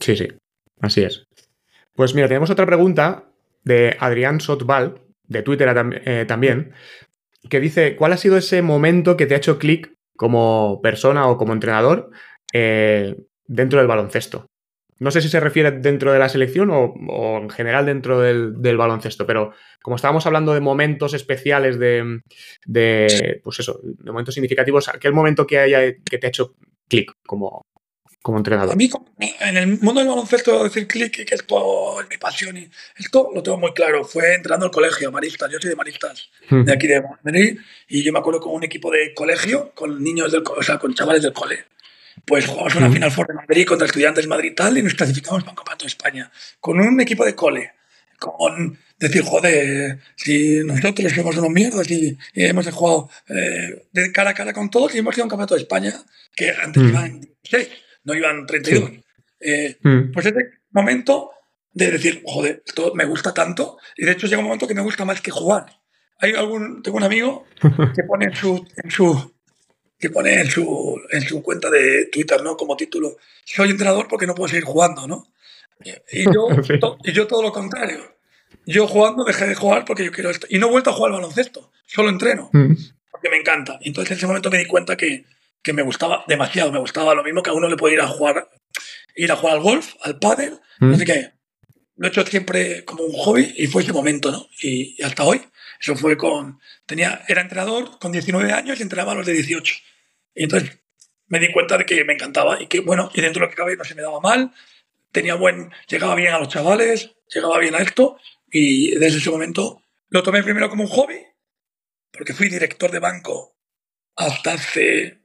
Sí, 0.00 0.16
sí, 0.16 0.28
así 0.80 1.02
es. 1.02 1.26
Pues 1.94 2.14
mira, 2.14 2.28
tenemos 2.28 2.50
otra 2.50 2.66
pregunta 2.66 3.30
de 3.62 3.96
Adrián 3.98 4.40
Sotval, 4.40 5.00
de 5.26 5.42
Twitter 5.42 5.68
eh, 6.04 6.24
también, 6.26 6.72
que 7.48 7.60
dice, 7.60 7.96
¿cuál 7.96 8.12
ha 8.12 8.16
sido 8.16 8.36
ese 8.36 8.62
momento 8.62 9.16
que 9.16 9.26
te 9.26 9.34
ha 9.34 9.38
hecho 9.38 9.58
clic 9.58 9.92
como 10.16 10.80
persona 10.82 11.28
o 11.28 11.36
como 11.36 11.52
entrenador 11.52 12.10
eh, 12.52 13.16
dentro 13.46 13.78
del 13.78 13.88
baloncesto? 13.88 14.46
No 14.98 15.10
sé 15.10 15.20
si 15.20 15.28
se 15.28 15.40
refiere 15.40 15.72
dentro 15.72 16.12
de 16.12 16.18
la 16.18 16.28
selección 16.28 16.70
o, 16.70 17.38
en 17.38 17.50
general 17.50 17.86
dentro 17.86 18.20
del, 18.20 18.76
baloncesto, 18.76 19.26
pero 19.26 19.52
como 19.82 19.96
estábamos 19.96 20.26
hablando 20.26 20.54
de 20.54 20.60
momentos 20.60 21.14
especiales 21.14 21.78
de, 21.78 22.22
pues 23.42 23.60
eso, 23.60 23.80
de 23.82 24.10
momentos 24.10 24.34
significativos, 24.34 24.88
aquel 24.88 25.12
momento 25.12 25.46
que 25.46 25.58
haya 25.58 25.94
que 26.04 26.18
te 26.18 26.26
ha 26.26 26.28
hecho 26.28 26.54
clic 26.88 27.12
como, 27.26 27.66
como 28.22 28.38
entrenador. 28.38 28.72
A 28.72 28.76
mí, 28.76 28.90
en 29.40 29.56
el 29.56 29.66
mundo 29.80 30.00
del 30.00 30.08
baloncesto, 30.08 30.64
decir 30.64 30.86
clic 30.86 31.18
y 31.18 31.24
que 31.24 31.34
esto 31.34 32.00
es 32.00 32.08
mi 32.08 32.16
pasión 32.16 32.56
y 32.56 32.70
esto 32.96 33.30
lo 33.34 33.42
tengo 33.42 33.58
muy 33.58 33.72
claro. 33.72 34.04
Fue 34.04 34.34
entrando 34.34 34.66
al 34.66 34.72
colegio, 34.72 35.10
Maristas. 35.10 35.50
Yo 35.50 35.58
soy 35.60 35.70
de 35.70 35.76
Maristas, 35.76 36.30
hmm. 36.48 36.62
de 36.62 36.72
aquí 36.72 36.86
de 36.86 37.02
Madrid, 37.02 37.58
y 37.88 38.02
yo 38.02 38.12
me 38.12 38.20
acuerdo 38.20 38.40
con 38.40 38.54
un 38.54 38.64
equipo 38.64 38.90
de 38.90 39.12
colegio, 39.12 39.72
con 39.74 40.02
niños 40.02 40.30
del, 40.30 40.42
o 40.46 40.62
sea, 40.62 40.78
con 40.78 40.94
chavales 40.94 41.22
del 41.22 41.32
cole 41.32 41.64
pues 42.24 42.46
jugamos 42.46 42.74
una 42.76 42.90
final 42.90 43.10
Ford 43.10 43.28
de 43.28 43.34
Madrid 43.34 43.66
contra 43.66 43.86
Estudiantes 43.86 44.26
Madrid 44.26 44.52
tal 44.56 44.78
y 44.78 44.82
nos 44.82 44.94
clasificamos 44.94 45.42
para 45.42 45.52
un 45.52 45.56
campeonato 45.56 45.84
de 45.84 45.88
España 45.88 46.30
con 46.60 46.80
un 46.80 47.00
equipo 47.00 47.24
de 47.24 47.34
cole. 47.34 47.72
Con 48.18 48.78
decir, 48.98 49.22
joder, 49.22 49.98
si 50.16 50.60
nosotros 50.64 51.12
somos 51.12 51.36
unos 51.36 51.50
mierdas 51.50 51.90
y, 51.90 52.16
hemos 52.34 52.68
jugado 52.70 53.10
eh, 53.28 53.86
de 53.92 54.12
cara 54.12 54.30
a 54.30 54.34
cara 54.34 54.52
con 54.52 54.70
todos 54.70 54.94
y 54.94 54.98
hemos 54.98 55.14
ido 55.14 55.24
a 55.24 55.26
un 55.26 55.30
campeonato 55.30 55.54
de 55.54 55.62
España 55.62 55.92
que 56.34 56.50
antes 56.50 56.82
mm. 56.82 56.88
iban 56.88 57.20
16, 57.20 57.68
no 58.04 58.14
iban 58.14 58.46
32. 58.46 58.90
Eh, 59.40 59.76
mm. 59.82 60.12
Pues 60.12 60.26
ese 60.26 60.50
momento 60.70 61.32
de 61.72 61.90
decir, 61.90 62.22
joder, 62.24 62.62
esto 62.64 62.92
me 62.94 63.04
gusta 63.04 63.34
tanto 63.34 63.78
y 63.96 64.06
de 64.06 64.12
hecho 64.12 64.26
llega 64.26 64.38
un 64.38 64.44
momento 64.44 64.68
que 64.68 64.74
me 64.74 64.82
gusta 64.82 65.04
más 65.04 65.20
que 65.20 65.30
jugar. 65.30 65.66
Hay 66.20 66.32
algún, 66.32 66.82
tengo 66.82 66.96
un 66.96 67.04
amigo 67.04 67.46
que 67.94 68.04
pone 68.04 68.26
en 68.26 68.34
su, 68.34 68.66
en 68.76 68.90
su 68.90 69.33
que 70.04 70.10
pone 70.10 70.38
en 70.38 70.50
su, 70.50 71.00
en 71.12 71.22
su 71.22 71.42
cuenta 71.42 71.70
de 71.70 72.10
Twitter, 72.12 72.42
¿no? 72.42 72.58
Como 72.58 72.76
título, 72.76 73.16
soy 73.42 73.70
entrenador 73.70 74.06
porque 74.06 74.26
no 74.26 74.34
puedo 74.34 74.48
seguir 74.48 74.64
jugando, 74.64 75.08
¿no? 75.08 75.32
Y 76.12 76.24
yo, 76.24 76.48
y 77.04 77.12
yo 77.12 77.26
todo 77.26 77.40
lo 77.40 77.50
contrario. 77.52 78.14
Yo 78.66 78.86
jugando 78.86 79.24
dejé 79.24 79.46
de 79.46 79.54
jugar 79.54 79.86
porque 79.86 80.04
yo 80.04 80.12
quiero 80.12 80.28
esto. 80.28 80.46
Y 80.50 80.58
no 80.58 80.66
he 80.66 80.70
vuelto 80.72 80.90
a 80.90 80.92
jugar 80.92 81.12
al 81.12 81.20
baloncesto, 81.20 81.72
solo 81.86 82.10
entreno, 82.10 82.50
mm. 82.52 82.74
porque 83.10 83.30
me 83.30 83.38
encanta. 83.38 83.78
Entonces 83.80 84.10
en 84.10 84.18
ese 84.18 84.26
momento 84.26 84.50
me 84.50 84.58
di 84.58 84.66
cuenta 84.66 84.94
que, 84.94 85.24
que, 85.62 85.72
me 85.72 85.80
gustaba 85.80 86.22
demasiado, 86.28 86.70
me 86.70 86.80
gustaba 86.80 87.14
lo 87.14 87.24
mismo 87.24 87.42
que 87.42 87.48
a 87.48 87.54
uno 87.54 87.66
le 87.66 87.78
puede 87.78 87.94
ir 87.94 88.02
a 88.02 88.06
jugar, 88.06 88.46
ir 89.16 89.32
a 89.32 89.36
jugar 89.36 89.56
al 89.56 89.62
golf, 89.62 89.94
al 90.02 90.18
pádel, 90.18 90.60
no 90.80 90.98
sé 90.98 91.04
mm. 91.04 91.06
qué. 91.06 91.32
Lo 91.96 92.08
he 92.08 92.10
hecho 92.10 92.26
siempre 92.26 92.84
como 92.84 93.04
un 93.04 93.14
hobby 93.14 93.54
y 93.56 93.68
fue 93.68 93.80
ese 93.80 93.94
momento, 93.94 94.30
¿no? 94.30 94.48
Y, 94.60 94.96
y 94.98 95.02
hasta 95.02 95.24
hoy. 95.24 95.40
Eso 95.80 95.96
fue 95.96 96.18
con... 96.18 96.60
Tenía, 96.84 97.22
era 97.26 97.40
entrenador 97.40 97.98
con 97.98 98.12
19 98.12 98.52
años 98.52 98.78
y 98.78 98.82
entrenaba 98.82 99.12
a 99.12 99.14
los 99.14 99.26
de 99.26 99.32
18. 99.32 99.74
Y 100.34 100.44
entonces 100.44 100.80
me 101.26 101.38
di 101.38 101.52
cuenta 101.52 101.78
de 101.78 101.86
que 101.86 102.04
me 102.04 102.14
encantaba 102.14 102.60
y 102.60 102.66
que, 102.66 102.80
bueno, 102.80 103.10
y 103.14 103.20
dentro 103.20 103.40
de 103.40 103.46
lo 103.46 103.50
que 103.50 103.56
cabe 103.56 103.76
no 103.76 103.84
se 103.84 103.94
me 103.94 104.02
daba 104.02 104.20
mal, 104.20 104.52
tenía 105.12 105.34
buen, 105.34 105.72
llegaba 105.88 106.14
bien 106.14 106.32
a 106.32 106.38
los 106.38 106.48
chavales, 106.48 107.14
llegaba 107.32 107.58
bien 107.58 107.74
a 107.74 107.78
esto 107.78 108.18
y 108.50 108.94
desde 108.96 109.18
ese 109.18 109.30
momento 109.30 109.82
lo 110.08 110.22
tomé 110.22 110.42
primero 110.42 110.68
como 110.68 110.84
un 110.84 110.88
hobby, 110.88 111.20
porque 112.12 112.34
fui 112.34 112.48
director 112.48 112.90
de 112.90 112.98
banco 112.98 113.56
hasta 114.16 114.52
hace, 114.52 115.22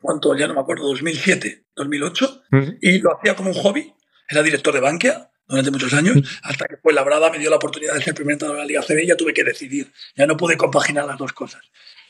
¿cuánto? 0.00 0.36
Ya 0.36 0.46
no 0.46 0.54
me 0.54 0.60
acuerdo, 0.60 0.86
2007, 0.88 1.66
2008, 1.74 2.42
y 2.80 2.98
lo 2.98 3.16
hacía 3.16 3.34
como 3.34 3.50
un 3.50 3.56
hobby, 3.56 3.92
era 4.28 4.42
director 4.42 4.72
de 4.74 4.80
Bankia 4.80 5.31
durante 5.46 5.70
muchos 5.70 5.92
años, 5.92 6.40
hasta 6.42 6.66
que 6.66 6.76
pues 6.76 6.94
Labrada 6.94 7.30
me 7.30 7.38
dio 7.38 7.50
la 7.50 7.56
oportunidad 7.56 7.94
de 7.94 8.02
ser 8.02 8.14
primer 8.14 8.34
entrenador 8.34 8.58
de 8.58 8.62
la 8.62 8.66
Liga 8.66 8.82
CB 8.82 9.04
y 9.04 9.06
ya 9.08 9.16
tuve 9.16 9.34
que 9.34 9.44
decidir, 9.44 9.92
ya 10.16 10.26
no 10.26 10.36
pude 10.36 10.56
compaginar 10.56 11.04
las 11.06 11.18
dos 11.18 11.32
cosas. 11.32 11.60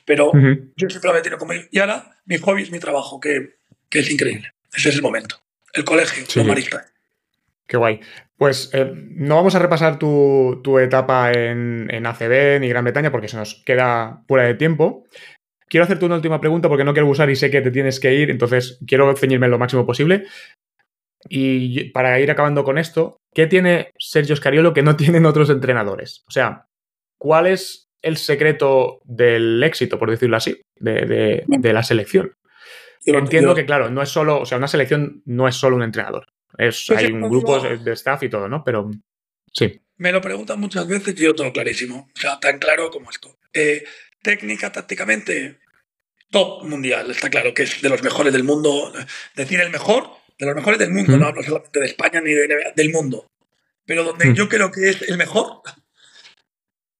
Pero 0.04 0.32
yo 0.76 0.88
siempre 0.88 1.12
me 1.12 1.20
tenido 1.20 1.38
como... 1.38 1.52
Y 1.70 1.78
ahora 1.78 2.16
mi 2.24 2.38
hobby 2.38 2.62
es 2.62 2.70
mi 2.70 2.80
trabajo, 2.80 3.20
que, 3.20 3.56
que 3.88 4.00
es 4.00 4.10
increíble. 4.10 4.52
Ese 4.72 4.88
es 4.88 4.96
el 4.96 5.02
momento. 5.02 5.40
El 5.72 5.84
colegio, 5.84 6.24
sí. 6.26 6.42
los 6.42 6.70
Qué 7.66 7.76
guay. 7.76 8.00
Pues 8.36 8.70
eh, 8.72 8.92
no 8.94 9.36
vamos 9.36 9.54
a 9.54 9.60
repasar 9.60 9.98
tu, 9.98 10.60
tu 10.64 10.78
etapa 10.78 11.30
en, 11.32 11.88
en, 11.90 12.06
ACB 12.06 12.60
ni 12.60 12.68
Gran 12.68 12.84
Bretaña 12.84 13.12
porque 13.12 13.28
se 13.28 13.36
nos 13.36 13.62
queda 13.64 14.24
fuera 14.26 14.44
de 14.44 14.54
tiempo. 14.54 15.06
Quiero 15.68 15.84
hacerte 15.84 16.04
una 16.04 16.16
última 16.16 16.40
pregunta 16.40 16.68
porque 16.68 16.84
no 16.84 16.92
quiero 16.92 17.08
usar 17.08 17.30
y 17.30 17.36
sé 17.36 17.50
que 17.50 17.62
te 17.62 17.70
tienes 17.70 17.98
que 17.98 18.14
ir, 18.14 18.30
entonces 18.30 18.78
quiero 18.86 19.16
ceñirme 19.16 19.48
lo 19.48 19.58
máximo 19.58 19.86
posible. 19.86 20.24
Y 21.28 21.90
para 21.90 22.18
ir 22.20 22.30
acabando 22.30 22.64
con 22.64 22.78
esto, 22.78 23.18
¿qué 23.34 23.46
tiene 23.46 23.92
Sergio 23.98 24.36
Scariolo 24.36 24.72
que 24.72 24.82
no 24.82 24.96
tienen 24.96 25.26
otros 25.26 25.50
entrenadores? 25.50 26.24
O 26.28 26.30
sea, 26.30 26.66
¿cuál 27.18 27.46
es 27.46 27.82
el 28.02 28.16
secreto 28.16 29.00
del 29.04 29.62
éxito, 29.62 29.98
por 29.98 30.10
decirlo 30.10 30.36
así, 30.36 30.60
de, 30.76 31.44
la 31.72 31.82
selección. 31.82 32.36
Entiendo 33.04 33.54
que, 33.54 33.64
claro, 33.64 33.90
no 33.90 34.02
es 34.02 34.08
solo, 34.08 34.40
o 34.40 34.46
sea, 34.46 34.58
una 34.58 34.68
selección 34.68 35.22
no 35.24 35.48
es 35.48 35.54
solo 35.56 35.76
un 35.76 35.82
entrenador. 35.82 36.26
Es, 36.58 36.90
hay 36.90 37.06
un 37.06 37.22
grupo 37.22 37.60
de 37.60 37.92
staff 37.92 38.22
y 38.24 38.28
todo, 38.28 38.48
¿no? 38.48 38.62
Pero 38.64 38.90
sí. 39.52 39.80
Me 39.96 40.12
lo 40.12 40.20
preguntan 40.20 40.60
muchas 40.60 40.86
veces 40.86 41.18
y 41.18 41.24
yo 41.24 41.34
todo 41.34 41.52
clarísimo. 41.52 42.10
O 42.14 42.20
sea, 42.20 42.38
tan 42.38 42.58
claro 42.58 42.90
como 42.90 43.10
esto. 43.10 43.38
Eh, 43.52 43.84
técnica, 44.22 44.70
tácticamente, 44.70 45.60
top 46.30 46.64
mundial. 46.64 47.10
Está 47.10 47.30
claro 47.30 47.54
que 47.54 47.62
es 47.62 47.80
de 47.80 47.88
los 47.88 48.02
mejores 48.02 48.32
del 48.32 48.44
mundo. 48.44 48.92
Decir 49.34 49.60
el 49.60 49.70
mejor, 49.70 50.10
de 50.38 50.46
los 50.46 50.54
mejores 50.54 50.78
del 50.78 50.90
mundo, 50.90 51.16
no 51.16 51.26
hablo 51.26 51.42
solamente 51.42 51.80
de 51.80 51.86
España 51.86 52.20
ni 52.20 52.32
de 52.32 52.48
NBA, 52.48 52.72
del 52.74 52.90
mundo. 52.90 53.26
Pero 53.84 54.04
donde 54.04 54.26
mm. 54.26 54.34
yo 54.34 54.48
creo 54.48 54.70
que 54.70 54.90
es 54.90 55.02
el 55.02 55.18
mejor, 55.18 55.62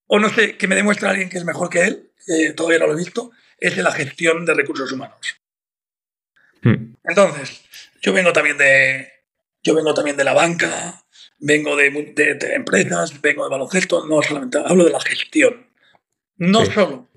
o 0.06 0.18
no 0.18 0.28
sé, 0.28 0.56
que 0.56 0.68
me 0.68 0.74
demuestre 0.74 1.08
alguien 1.08 1.28
que 1.28 1.38
es 1.38 1.44
mejor 1.44 1.70
que 1.70 1.82
él, 1.82 2.10
que 2.26 2.52
todavía 2.52 2.80
no 2.80 2.86
lo 2.86 2.92
he 2.94 2.96
visto, 2.96 3.30
es 3.58 3.76
en 3.76 3.84
la 3.84 3.92
gestión 3.92 4.44
de 4.44 4.54
recursos 4.54 4.90
humanos. 4.92 5.38
Entonces, 7.04 7.62
yo 8.00 8.12
vengo 8.12 8.32
también 8.32 8.56
de, 8.56 9.10
yo 9.62 9.74
vengo 9.74 9.94
también 9.94 10.16
de 10.16 10.24
la 10.24 10.32
banca, 10.32 11.04
vengo 11.38 11.76
de, 11.76 11.86
empresas, 12.54 13.20
vengo 13.20 13.44
de 13.44 13.50
baloncesto, 13.50 14.06
no 14.06 14.22
solamente 14.22 14.58
hablo 14.58 14.84
de 14.84 14.90
la 14.90 15.00
gestión. 15.00 15.66
No 16.36 16.64
solo 16.64 17.10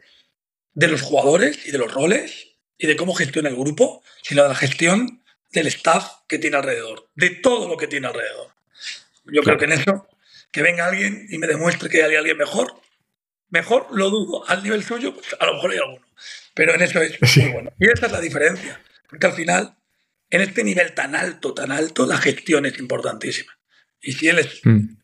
de 0.74 0.88
los 0.88 1.02
jugadores 1.02 1.66
y 1.66 1.72
de 1.72 1.78
los 1.78 1.94
roles 1.94 2.56
y 2.78 2.88
de 2.88 2.96
cómo 2.96 3.14
gestiona 3.14 3.50
el 3.50 3.56
grupo, 3.56 4.04
sino 4.22 4.44
de 4.44 4.50
la 4.50 4.56
gestión 4.56 5.24
del 5.56 5.68
staff 5.68 6.08
que 6.28 6.40
tiene 6.40 6.58
alrededor, 6.58 7.10
de 7.16 7.32
todo 7.32 7.68
lo 7.68 7.78
que 7.78 7.88
tiene 7.88 8.08
alrededor. 8.08 8.54
Yo 9.26 9.42
creo 9.42 9.58
que 9.58 9.66
en 9.66 9.72
eso, 9.72 10.08
que 10.52 10.62
venga 10.62 10.88
alguien 10.88 11.26
y 11.30 11.38
me 11.40 11.48
demuestre 11.48 11.90
que 11.90 12.04
hay 12.04 12.16
alguien 12.16 12.38
mejor, 12.38 12.80
Mejor 13.50 13.88
lo 13.92 14.10
dudo. 14.10 14.48
Al 14.50 14.64
nivel 14.64 14.84
suyo, 14.84 15.14
pues 15.14 15.28
a 15.40 15.46
lo 15.46 15.54
mejor 15.54 15.72
hay 15.72 15.78
alguno. 15.78 16.06
Pero 16.54 16.76
en 16.76 16.82
eso 16.82 17.02
es 17.02 17.18
muy 17.38 17.52
bueno. 17.52 17.72
Y 17.80 17.90
esa 17.90 18.08
es 18.08 18.12
la 18.12 18.20
diferencia. 18.20 18.82
Porque 19.10 19.28
al 19.28 19.34
final, 19.34 19.78
en 20.30 20.42
este 20.42 20.64
nivel 20.64 20.94
tan 20.94 21.16
alto, 21.16 21.54
tan 21.54 21.72
alto, 21.72 22.06
la 22.06 22.18
gestión 22.18 22.66
es 22.66 22.78
importantísima. 22.80 23.58
Y 24.02 24.14
si 24.14 24.28
él 24.28 24.40
es, 24.40 24.62
mm. 24.64 24.98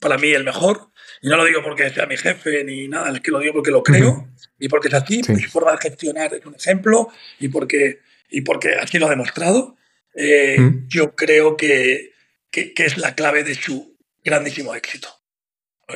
para 0.00 0.18
mí, 0.18 0.30
el 0.30 0.44
mejor, 0.44 0.90
y 1.20 1.28
no 1.28 1.36
lo 1.36 1.44
digo 1.44 1.62
porque 1.62 1.90
sea 1.90 2.06
mi 2.06 2.16
jefe 2.16 2.64
ni 2.64 2.88
nada, 2.88 3.12
es 3.12 3.20
que 3.20 3.30
lo 3.30 3.38
digo 3.38 3.54
porque 3.54 3.70
lo 3.70 3.82
creo 3.82 4.28
y 4.58 4.68
porque 4.68 4.88
es 4.88 4.94
así, 4.94 5.22
sí. 5.22 5.44
forma 5.44 5.72
de 5.72 5.78
gestionar 5.78 6.34
es 6.34 6.44
un 6.44 6.54
ejemplo 6.54 7.08
y 7.38 7.48
porque, 7.48 8.00
y 8.28 8.40
porque 8.40 8.74
así 8.74 8.98
lo 8.98 9.06
ha 9.06 9.10
demostrado, 9.10 9.76
eh, 10.14 10.58
mm. 10.58 10.88
yo 10.88 11.14
creo 11.14 11.56
que, 11.56 12.12
que 12.50 12.72
es 12.76 12.98
la 12.98 13.14
clave 13.14 13.44
de 13.44 13.54
su 13.54 13.96
grandísimo 14.24 14.74
éxito 14.74 15.08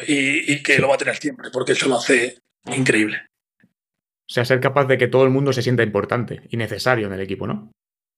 y, 0.07 0.63
que 0.63 0.79
lo 0.79 0.89
va 0.89 0.95
a 0.95 0.99
tener 0.99 1.17
siempre, 1.17 1.51
porque 1.51 1.73
eso 1.73 1.89
lo 1.89 1.99
hace 1.99 2.39
increíble. 2.67 3.23
O 3.63 4.33
sea, 4.33 4.45
ser 4.45 4.61
capaz 4.61 4.87
de 4.87 4.99
que 4.99 5.09
todo 5.09 5.25
el 5.25 5.31
mundo 5.31 5.53
se 5.53 5.63
sienta 5.63 5.83
importante 5.83 6.43
y 6.49 6.57
necesario 6.57 7.07
en 7.07 7.13
el 7.13 7.21
equipo, 7.21 7.47
¿no? 7.47 7.71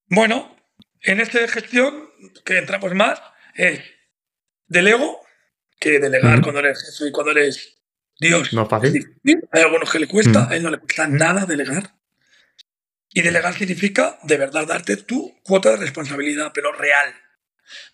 Bueno, 0.09 0.57
en 1.03 1.21
esta 1.21 1.47
gestión, 1.49 2.09
que 2.45 2.59
entramos 2.59 2.95
más, 2.95 3.21
es 3.55 3.81
del 4.67 4.89
ego, 4.89 5.21
que 5.79 5.99
delegar 5.99 6.41
cuando 6.41 6.61
eres 6.61 6.83
jefe 6.83 7.11
y 7.11 7.13
cuando 7.13 7.33
eres 7.33 7.79
Dios. 8.19 8.53
No 8.53 8.63
es 8.63 8.69
fácil. 8.69 9.17
Hay 9.53 9.63
algunos 9.63 9.91
que 9.91 9.99
le 9.99 10.09
cuesta, 10.09 10.49
a 10.49 10.57
él 10.57 10.63
no 10.63 10.71
le 10.71 10.79
cuesta 10.79 11.07
nada 11.07 11.45
delegar. 11.45 11.95
Y 13.13 13.23
delegar 13.23 13.55
significa 13.55 14.19
de 14.23 14.37
verdad 14.37 14.67
darte 14.67 14.97
tu 14.97 15.35
cuota 15.43 15.71
de 15.71 15.77
responsabilidad, 15.77 16.53
pero 16.55 16.73
real. 16.73 17.15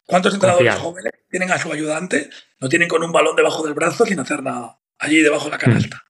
¿Cuántos 0.06 0.34
entrenadores 0.34 0.74
jóvenes 0.76 1.12
tienen 1.30 1.50
a 1.50 1.58
su 1.58 1.72
ayudante? 1.72 2.30
Lo 2.58 2.68
tienen 2.68 2.88
con 2.88 3.02
un 3.02 3.12
balón 3.12 3.36
debajo 3.36 3.64
del 3.64 3.74
brazo 3.74 4.04
sin 4.06 4.20
hacer 4.20 4.42
nada, 4.42 4.78
allí 4.98 5.20
debajo 5.20 5.46
de 5.46 5.52
la 5.52 5.58
canasta. 5.58 6.04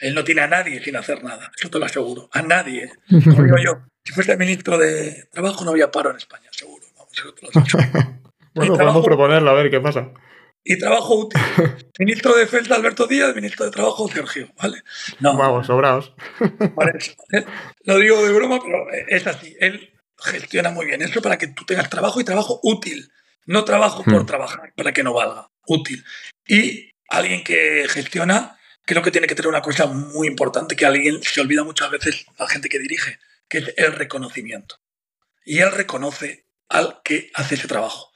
Él 0.00 0.14
no 0.14 0.24
tiene 0.24 0.42
a 0.42 0.48
nadie 0.48 0.82
sin 0.82 0.96
hacer 0.96 1.24
nada, 1.24 1.50
eso 1.56 1.70
te 1.70 1.78
lo 1.78 1.86
aseguro. 1.86 2.28
A 2.32 2.42
nadie. 2.42 2.92
Como 3.08 3.42
digo 3.42 3.56
yo, 3.62 3.82
si 4.04 4.12
fuese 4.12 4.36
ministro 4.36 4.78
de 4.78 5.28
Trabajo 5.32 5.64
no 5.64 5.72
había 5.72 5.90
paro 5.90 6.10
en 6.10 6.16
España, 6.16 6.48
seguro. 6.52 6.86
Vamos, 6.96 7.12
eso 7.18 7.34
te 7.34 7.46
lo 7.46 7.50
bueno, 8.54 8.74
podemos 8.74 9.04
proponerlo 9.04 9.50
a 9.50 9.54
ver 9.54 9.70
qué 9.70 9.80
pasa. 9.80 10.12
Y 10.68 10.78
trabajo 10.78 11.14
útil. 11.14 11.40
ministro 12.00 12.34
de 12.34 12.40
Defensa 12.40 12.74
Alberto 12.74 13.06
Díaz, 13.06 13.32
ministro 13.36 13.66
de 13.66 13.70
Trabajo 13.70 14.08
Sergio, 14.08 14.52
¿vale? 14.60 14.82
No. 15.20 15.36
Vamos, 15.36 15.68
sobraos. 15.68 16.12
Lo 17.84 17.98
digo 17.98 18.26
de 18.26 18.32
broma, 18.32 18.58
pero 18.60 18.84
es 19.06 19.24
así. 19.28 19.56
Él 19.60 19.94
gestiona 20.18 20.72
muy 20.72 20.86
bien 20.86 21.02
eso 21.02 21.22
para 21.22 21.38
que 21.38 21.46
tú 21.46 21.64
tengas 21.64 21.88
trabajo 21.88 22.20
y 22.20 22.24
trabajo 22.24 22.58
útil. 22.64 23.12
No 23.44 23.64
trabajo 23.64 24.02
por 24.02 24.24
hmm. 24.24 24.26
trabajar, 24.26 24.72
para 24.76 24.92
que 24.92 25.04
no 25.04 25.12
valga. 25.12 25.48
Útil. 25.68 26.04
Y 26.48 26.90
alguien 27.08 27.44
que 27.44 27.86
gestiona, 27.88 28.58
creo 28.84 29.02
que 29.02 29.12
tiene 29.12 29.28
que 29.28 29.36
tener 29.36 29.48
una 29.48 29.62
cosa 29.62 29.86
muy 29.86 30.26
importante 30.26 30.74
que 30.74 30.84
alguien 30.84 31.22
se 31.22 31.40
olvida 31.40 31.62
muchas 31.62 31.92
veces, 31.92 32.26
la 32.40 32.48
gente 32.48 32.68
que 32.68 32.80
dirige, 32.80 33.20
que 33.48 33.58
es 33.58 33.74
el 33.76 33.92
reconocimiento. 33.92 34.80
Y 35.44 35.60
él 35.60 35.70
reconoce 35.70 36.48
al 36.68 37.02
que 37.04 37.30
hace 37.34 37.54
ese 37.54 37.68
trabajo. 37.68 38.10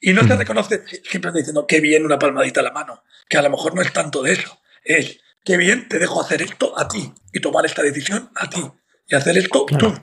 Y 0.00 0.12
no 0.12 0.26
se 0.26 0.34
reconoce 0.34 0.82
siempre 1.04 1.30
diciendo 1.32 1.66
qué 1.66 1.80
bien 1.80 2.04
una 2.04 2.18
palmadita 2.18 2.60
a 2.60 2.64
la 2.64 2.72
mano, 2.72 3.02
que 3.28 3.36
a 3.36 3.42
lo 3.42 3.50
mejor 3.50 3.74
no 3.74 3.82
es 3.82 3.92
tanto 3.92 4.22
de 4.22 4.32
eso. 4.32 4.60
Es 4.82 5.20
qué 5.44 5.56
bien 5.56 5.88
te 5.88 5.98
dejo 5.98 6.22
hacer 6.22 6.40
esto 6.42 6.78
a 6.78 6.88
ti 6.88 7.12
y 7.32 7.40
tomar 7.40 7.66
esta 7.66 7.82
decisión 7.82 8.30
a 8.34 8.48
ti 8.48 8.62
y 9.06 9.14
hacer 9.14 9.36
esto 9.36 9.66
tú. 9.66 9.94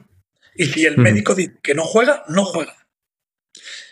Y 0.55 0.65
si 0.65 0.85
el 0.85 0.97
médico 0.97 1.33
dice 1.33 1.57
que 1.61 1.73
no 1.73 1.83
juega, 1.83 2.23
no 2.27 2.45
juega. 2.45 2.75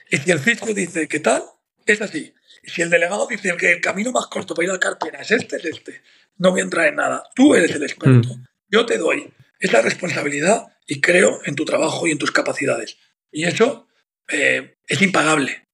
Y 0.10 0.18
si 0.18 0.32
el 0.32 0.40
fisco 0.40 0.74
dice 0.74 1.08
que 1.08 1.20
tal, 1.20 1.44
es 1.86 2.02
así. 2.02 2.34
Y 2.64 2.70
si 2.70 2.82
el 2.82 2.90
delegado 2.90 3.28
dice 3.28 3.56
que 3.58 3.74
el 3.74 3.82
camino 3.82 4.12
más 4.12 4.28
corto 4.28 4.54
para 4.54 4.66
ir 4.66 4.72
al 4.72 4.80
cartera 4.80 5.22
es 5.22 5.32
este, 5.32 5.58
es 5.58 5.66
este, 5.66 6.02
no 6.38 6.52
voy 6.52 6.62
a 6.62 6.64
entrar 6.64 6.88
en 6.88 6.96
nada. 6.96 7.24
Tú 7.36 7.56
eres 7.56 7.72
el 7.72 7.84
experto. 7.84 8.30
Yo 8.70 8.86
te 8.86 8.98
doy 8.98 9.32
esa 9.60 9.82
responsabilidad 9.82 10.68
y 10.88 11.02
creo 11.02 11.40
en 11.46 11.56
tu 11.56 11.66
trabajo 11.66 12.08
y 12.08 12.12
en 12.12 12.18
tus 12.18 12.32
capacidades. 12.32 12.98
Y 13.32 13.46
eso 13.46 13.88
eh, 14.28 14.78
es 14.88 15.02
impagable. 15.02 15.65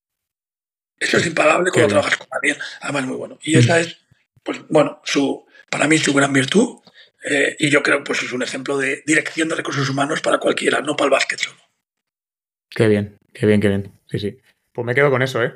Eso 1.02 1.16
es 1.16 1.26
impagable 1.26 1.70
cuando 1.72 1.88
trabajas 1.88 2.16
con 2.16 2.28
alguien, 2.30 2.56
además 2.80 3.06
muy 3.06 3.16
bueno. 3.16 3.38
Y 3.42 3.58
esa 3.58 3.80
es, 3.80 3.98
pues 4.42 4.60
bueno, 4.68 5.00
su, 5.04 5.44
para 5.68 5.88
mí 5.88 5.98
su 5.98 6.14
gran 6.14 6.32
virtud. 6.32 6.78
Eh, 7.28 7.56
y 7.58 7.70
yo 7.70 7.82
creo 7.82 7.98
que 7.98 8.04
pues, 8.04 8.22
es 8.22 8.32
un 8.32 8.42
ejemplo 8.42 8.78
de 8.78 9.02
dirección 9.04 9.48
de 9.48 9.56
recursos 9.56 9.88
humanos 9.88 10.20
para 10.20 10.38
cualquiera, 10.38 10.80
no 10.80 10.96
para 10.96 11.06
el 11.06 11.10
básquet 11.10 11.40
solo. 11.40 11.58
Qué 12.70 12.88
bien, 12.88 13.18
qué 13.32 13.46
bien, 13.46 13.60
qué 13.60 13.68
bien. 13.68 13.92
Sí, 14.08 14.18
sí. 14.18 14.38
Pues 14.72 14.86
me 14.86 14.94
quedo 14.94 15.10
con 15.10 15.22
eso, 15.22 15.42
¿eh? 15.42 15.54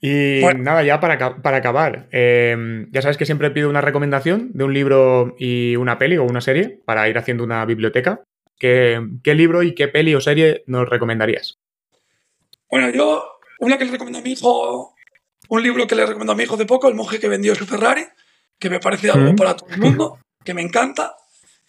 Y 0.00 0.40
nada, 0.56 0.82
ya 0.82 1.00
para, 1.00 1.42
para 1.42 1.56
acabar, 1.56 2.08
em, 2.12 2.90
ya 2.92 3.02
sabes 3.02 3.16
que 3.16 3.26
siempre 3.26 3.50
pido 3.50 3.68
una 3.68 3.80
recomendación 3.80 4.50
de 4.52 4.64
un 4.64 4.74
libro 4.74 5.34
y 5.38 5.74
una 5.76 5.98
peli 5.98 6.16
o 6.16 6.24
una 6.24 6.40
serie 6.40 6.80
para 6.84 7.08
ir 7.08 7.18
haciendo 7.18 7.42
una 7.42 7.64
biblioteca. 7.64 8.22
¿Qué, 8.58 9.00
qué 9.24 9.34
libro 9.34 9.62
y 9.62 9.74
qué 9.74 9.88
peli 9.88 10.14
o 10.14 10.20
serie 10.20 10.62
nos 10.66 10.88
recomendarías? 10.88 11.58
Bueno, 12.70 12.90
yo, 12.90 13.37
una 13.58 13.78
que 13.78 13.84
le 13.84 13.92
recomiendo 13.92 14.18
a 14.18 14.22
mi 14.22 14.32
hijo, 14.32 14.94
un 15.48 15.62
libro 15.62 15.86
que 15.86 15.94
le 15.94 16.06
recomiendo 16.06 16.32
a 16.32 16.36
mi 16.36 16.44
hijo 16.44 16.56
de 16.56 16.66
poco, 16.66 16.88
El 16.88 16.94
monje 16.94 17.18
que 17.18 17.28
vendió 17.28 17.54
su 17.54 17.66
Ferrari, 17.66 18.04
que 18.58 18.70
me 18.70 18.80
parece 18.80 19.10
algo 19.10 19.34
para 19.36 19.56
todo 19.56 19.70
el 19.70 19.78
mundo, 19.78 20.20
que 20.44 20.54
me 20.54 20.62
encanta 20.62 21.14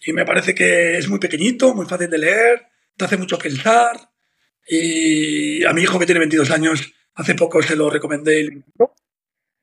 y 0.05 0.13
me 0.13 0.25
parece 0.25 0.55
que 0.55 0.97
es 0.97 1.09
muy 1.09 1.19
pequeñito, 1.19 1.73
muy 1.73 1.85
fácil 1.85 2.09
de 2.09 2.17
leer, 2.17 2.67
te 2.95 3.05
hace 3.05 3.17
mucho 3.17 3.37
pensar. 3.37 4.09
Y 4.67 5.63
a 5.65 5.73
mi 5.73 5.81
hijo 5.81 5.99
que 5.99 6.05
tiene 6.05 6.19
22 6.19 6.51
años, 6.51 6.93
hace 7.15 7.35
poco 7.35 7.61
se 7.61 7.75
lo 7.75 7.89
recomendé 7.89 8.39
el 8.39 8.47
libro 8.47 8.95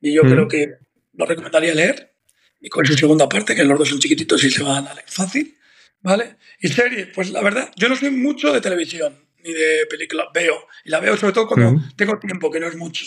y 0.01 0.13
yo 0.13 0.23
creo 0.23 0.47
que 0.49 0.79
lo 1.15 1.27
recomendaría 1.27 1.75
leer. 1.75 2.13
Y 2.61 2.69
con 2.69 2.85
su 2.85 2.95
segunda 2.95 3.29
parte, 3.29 3.55
que 3.55 3.65
los 3.65 3.79
dos 3.79 3.89
son 3.89 3.99
chiquititos 3.99 4.43
y 4.45 4.51
se 4.51 4.63
van 4.63 4.87
a 4.87 4.95
leer 4.95 5.09
fácil. 5.09 5.57
¿Vale? 6.01 6.37
Y 6.61 6.69
serie, 6.69 7.07
pues 7.07 7.31
la 7.31 7.43
verdad, 7.43 7.71
yo 7.77 7.89
no 7.89 7.97
soy 7.97 8.11
mucho 8.11 8.53
de 8.53 8.61
televisión 8.61 9.26
ni 9.47 9.53
de 9.53 9.87
película, 9.87 10.29
veo. 10.35 10.67
Y 10.85 10.91
la 10.91 11.01
veo 11.01 11.17
sobre 11.17 11.33
todo 11.33 11.47
cuando 11.47 11.81
tengo 11.97 12.19
tiempo, 12.19 12.51
que 12.51 12.61
no 12.61 12.67
es 12.67 12.77
mucho. 12.77 13.05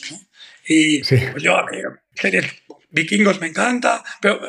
Y 0.67 1.01
pues 1.03 1.43
yo, 1.43 1.57
a 1.57 1.65
mí, 1.69 1.77
series 2.13 2.45
vikingos 2.91 3.39
me 3.41 3.47
encanta, 3.47 4.03
pero 4.21 4.39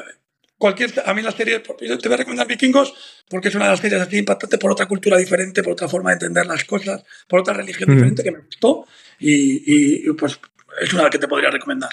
cualquier, 0.60 0.92
a 1.06 1.14
mí 1.14 1.22
la 1.22 1.32
serie, 1.32 1.60
te 1.60 1.72
voy 1.72 2.12
a 2.12 2.16
recomendar 2.16 2.46
Vikingos 2.46 3.22
porque 3.28 3.48
es 3.48 3.54
una 3.54 3.64
de 3.64 3.70
las 3.70 3.80
series 3.80 4.02
así 4.02 4.18
impactantes 4.18 4.58
por 4.60 4.70
otra 4.70 4.86
cultura 4.86 5.16
diferente, 5.16 5.62
por 5.62 5.72
otra 5.72 5.88
forma 5.88 6.10
de 6.10 6.14
entender 6.14 6.46
las 6.46 6.64
cosas, 6.64 7.02
por 7.26 7.40
otra 7.40 7.54
religión 7.54 7.90
diferente 7.90 8.22
que 8.22 8.30
me 8.30 8.40
gustó 8.40 8.86
y, 9.18 10.06
y, 10.06 10.12
pues 10.12 10.38
es 10.82 10.92
una 10.92 11.08
que 11.08 11.18
te 11.18 11.28
podría 11.28 11.50
recomendar. 11.50 11.90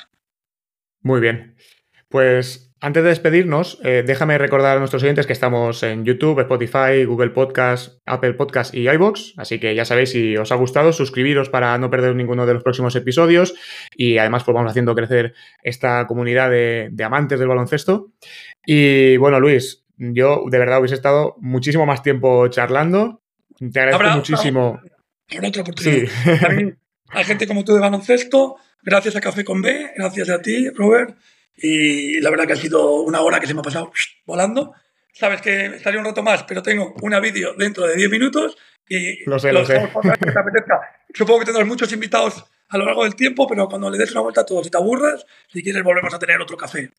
Muy 1.02 1.22
bien. 1.22 1.56
Pues 2.10 2.67
antes 2.80 3.04
de 3.04 3.10
despedirnos, 3.10 3.80
eh, 3.84 4.04
déjame 4.06 4.38
recordar 4.38 4.78
a 4.78 4.80
nuestros 4.80 5.02
oyentes 5.02 5.26
que 5.26 5.34
estamos 5.34 5.82
en 5.82 6.06
YouTube, 6.06 6.40
Spotify, 6.42 7.06
Google 7.06 7.32
Podcast, 7.32 8.00
Apple 8.06 8.36
Podcast 8.36 8.74
y 8.76 8.88
iBox. 8.88 9.34
Así 9.38 9.60
que 9.60 9.74
ya 9.74 9.84
sabéis, 9.84 10.12
si 10.12 10.38
os 10.38 10.52
ha 10.52 10.56
gustado, 10.56 10.94
suscribiros 10.94 11.50
para 11.50 11.76
no 11.80 11.90
perder 11.90 12.16
ninguno 12.16 12.46
de 12.46 12.54
los 12.54 12.64
próximos 12.64 12.96
episodios. 12.96 13.56
Y 13.96 14.20
además, 14.20 14.44
pues 14.44 14.54
vamos 14.54 14.70
haciendo 14.70 14.94
crecer 14.94 15.34
esta 15.64 16.06
comunidad 16.06 16.52
de, 16.52 17.04
amantes 17.04 17.40
del 17.40 17.48
baloncesto. 17.48 18.12
Y 18.66 19.18
bueno, 19.18 19.40
Luis, 19.40 19.84
yo 19.98 20.44
de 20.48 20.60
verdad 20.60 20.80
hubiese 20.80 20.96
estado 20.96 21.36
muchísimo 21.40 21.88
más 21.88 22.04
tiempo 22.04 22.48
charlando. 22.50 23.22
Te 23.58 23.80
agradezco 23.80 24.18
muchísimo. 24.18 24.80
Habrá 25.36 25.48
otra 25.50 25.62
oportunidad. 25.64 26.10
Sí. 26.10 26.74
Hay 27.10 27.24
gente 27.24 27.48
como 27.48 27.64
tú 27.64 27.74
de 27.74 27.80
baloncesto. 27.80 28.58
Gracias 28.84 29.16
a 29.16 29.22
Café 29.22 29.44
con 29.44 29.64
B, 29.64 29.94
gracias 29.98 30.30
a 30.30 30.42
ti, 30.42 30.70
Robert 30.70 31.18
y 31.58 32.22
la 32.22 32.30
verdad 32.30 32.46
que 32.46 32.54
ha 32.54 32.58
sido 32.58 33.02
una 33.02 33.22
hora 33.22 33.40
que 33.40 33.48
se 33.48 33.54
me 33.54 33.62
ha 33.62 33.64
pasado 33.64 33.92
volando. 34.26 34.74
Sabes 35.12 35.42
que 35.42 35.66
estaría 35.66 36.00
un 36.00 36.06
rato 36.06 36.22
más, 36.22 36.44
pero 36.44 36.62
tengo 36.62 36.94
una 37.02 37.20
vídeo 37.20 37.56
dentro 37.56 37.88
de 37.88 37.96
10 37.96 38.10
minutos 38.12 38.56
y 38.88 39.28
lo 39.28 39.40
sé, 39.40 39.52
lo 39.52 39.66
sé. 39.66 39.82
Supongo 41.14 41.40
que 41.40 41.46
tendrás 41.46 41.68
muchos 41.68 41.92
invitados 41.92 42.46
a 42.70 42.78
lo 42.78 42.86
largo 42.86 43.04
del 43.04 43.16
tiempo, 43.16 43.48
pero 43.48 43.68
cuando 43.68 43.90
le 43.90 43.98
des 43.98 44.12
una 44.12 44.22
vuelta 44.22 44.42
a 44.42 44.46
todos 44.46 44.68
y 44.68 44.70
te 44.70 44.78
aburras, 44.78 45.26
si 45.48 45.64
quieres 45.64 45.84
volvemos 45.84 46.14
a 46.14 46.20
tener 46.20 46.40
otro 46.40 46.56
café. 46.56 46.92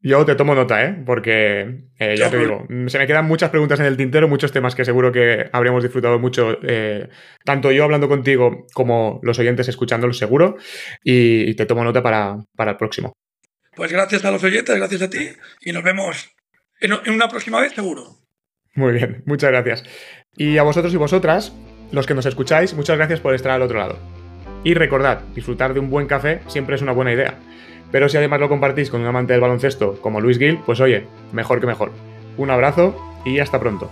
Yo 0.00 0.24
te 0.24 0.34
tomo 0.34 0.54
nota, 0.54 0.84
¿eh? 0.84 1.02
porque 1.04 1.88
eh, 1.98 2.16
ya 2.16 2.30
te 2.30 2.38
digo, 2.38 2.66
se 2.86 2.98
me 2.98 3.06
quedan 3.06 3.26
muchas 3.26 3.50
preguntas 3.50 3.80
en 3.80 3.86
el 3.86 3.96
tintero, 3.96 4.28
muchos 4.28 4.52
temas 4.52 4.74
que 4.74 4.84
seguro 4.84 5.10
que 5.10 5.48
habríamos 5.52 5.82
disfrutado 5.82 6.18
mucho, 6.18 6.58
eh, 6.62 7.08
tanto 7.44 7.72
yo 7.72 7.82
hablando 7.82 8.08
contigo 8.08 8.66
como 8.74 9.20
los 9.22 9.38
oyentes 9.38 9.68
escuchándolo 9.68 10.12
seguro, 10.12 10.58
y, 11.02 11.54
te 11.54 11.66
tomo 11.66 11.82
nota 11.82 12.02
para, 12.02 12.36
para 12.54 12.72
el 12.72 12.76
próximo. 12.76 13.14
Pues 13.76 13.92
gracias 13.92 14.24
a 14.24 14.30
los 14.30 14.42
oyentes, 14.42 14.74
gracias 14.74 15.02
a 15.02 15.10
ti 15.10 15.28
y 15.60 15.72
nos 15.72 15.84
vemos 15.84 16.34
en, 16.80 16.92
una 17.12 17.28
próxima 17.28 17.60
vez 17.60 17.74
seguro. 17.74 18.16
Muy 18.74 18.94
bien, 18.94 19.22
muchas 19.26 19.50
gracias. 19.50 19.84
Y 20.34 20.56
a 20.56 20.62
vosotros 20.62 20.94
y 20.94 20.96
vosotras, 20.96 21.52
los 21.92 22.06
que 22.06 22.14
nos 22.14 22.24
escucháis, 22.24 22.72
muchas 22.72 22.96
gracias 22.96 23.20
por 23.20 23.34
estar 23.34 23.52
al 23.52 23.62
otro 23.62 23.78
lado. 23.78 23.98
Y 24.64 24.72
recordad, 24.72 25.20
disfrutar 25.34 25.74
de 25.74 25.80
un 25.80 25.90
buen 25.90 26.06
café 26.06 26.40
siempre 26.48 26.74
es 26.74 26.82
una 26.82 26.92
buena 26.92 27.12
idea. 27.12 27.38
Pero 27.92 28.08
si 28.08 28.16
además 28.16 28.40
lo 28.40 28.48
compartís 28.48 28.90
con 28.90 29.02
un 29.02 29.06
amante 29.06 29.34
del 29.34 29.42
baloncesto 29.42 30.00
como 30.00 30.22
Luis 30.22 30.38
Gil, 30.38 30.58
pues 30.64 30.80
oye, 30.80 31.06
mejor 31.32 31.60
que 31.60 31.66
mejor. 31.66 31.92
Un 32.38 32.50
abrazo 32.50 32.96
y 33.26 33.40
hasta 33.40 33.60
pronto. 33.60 33.90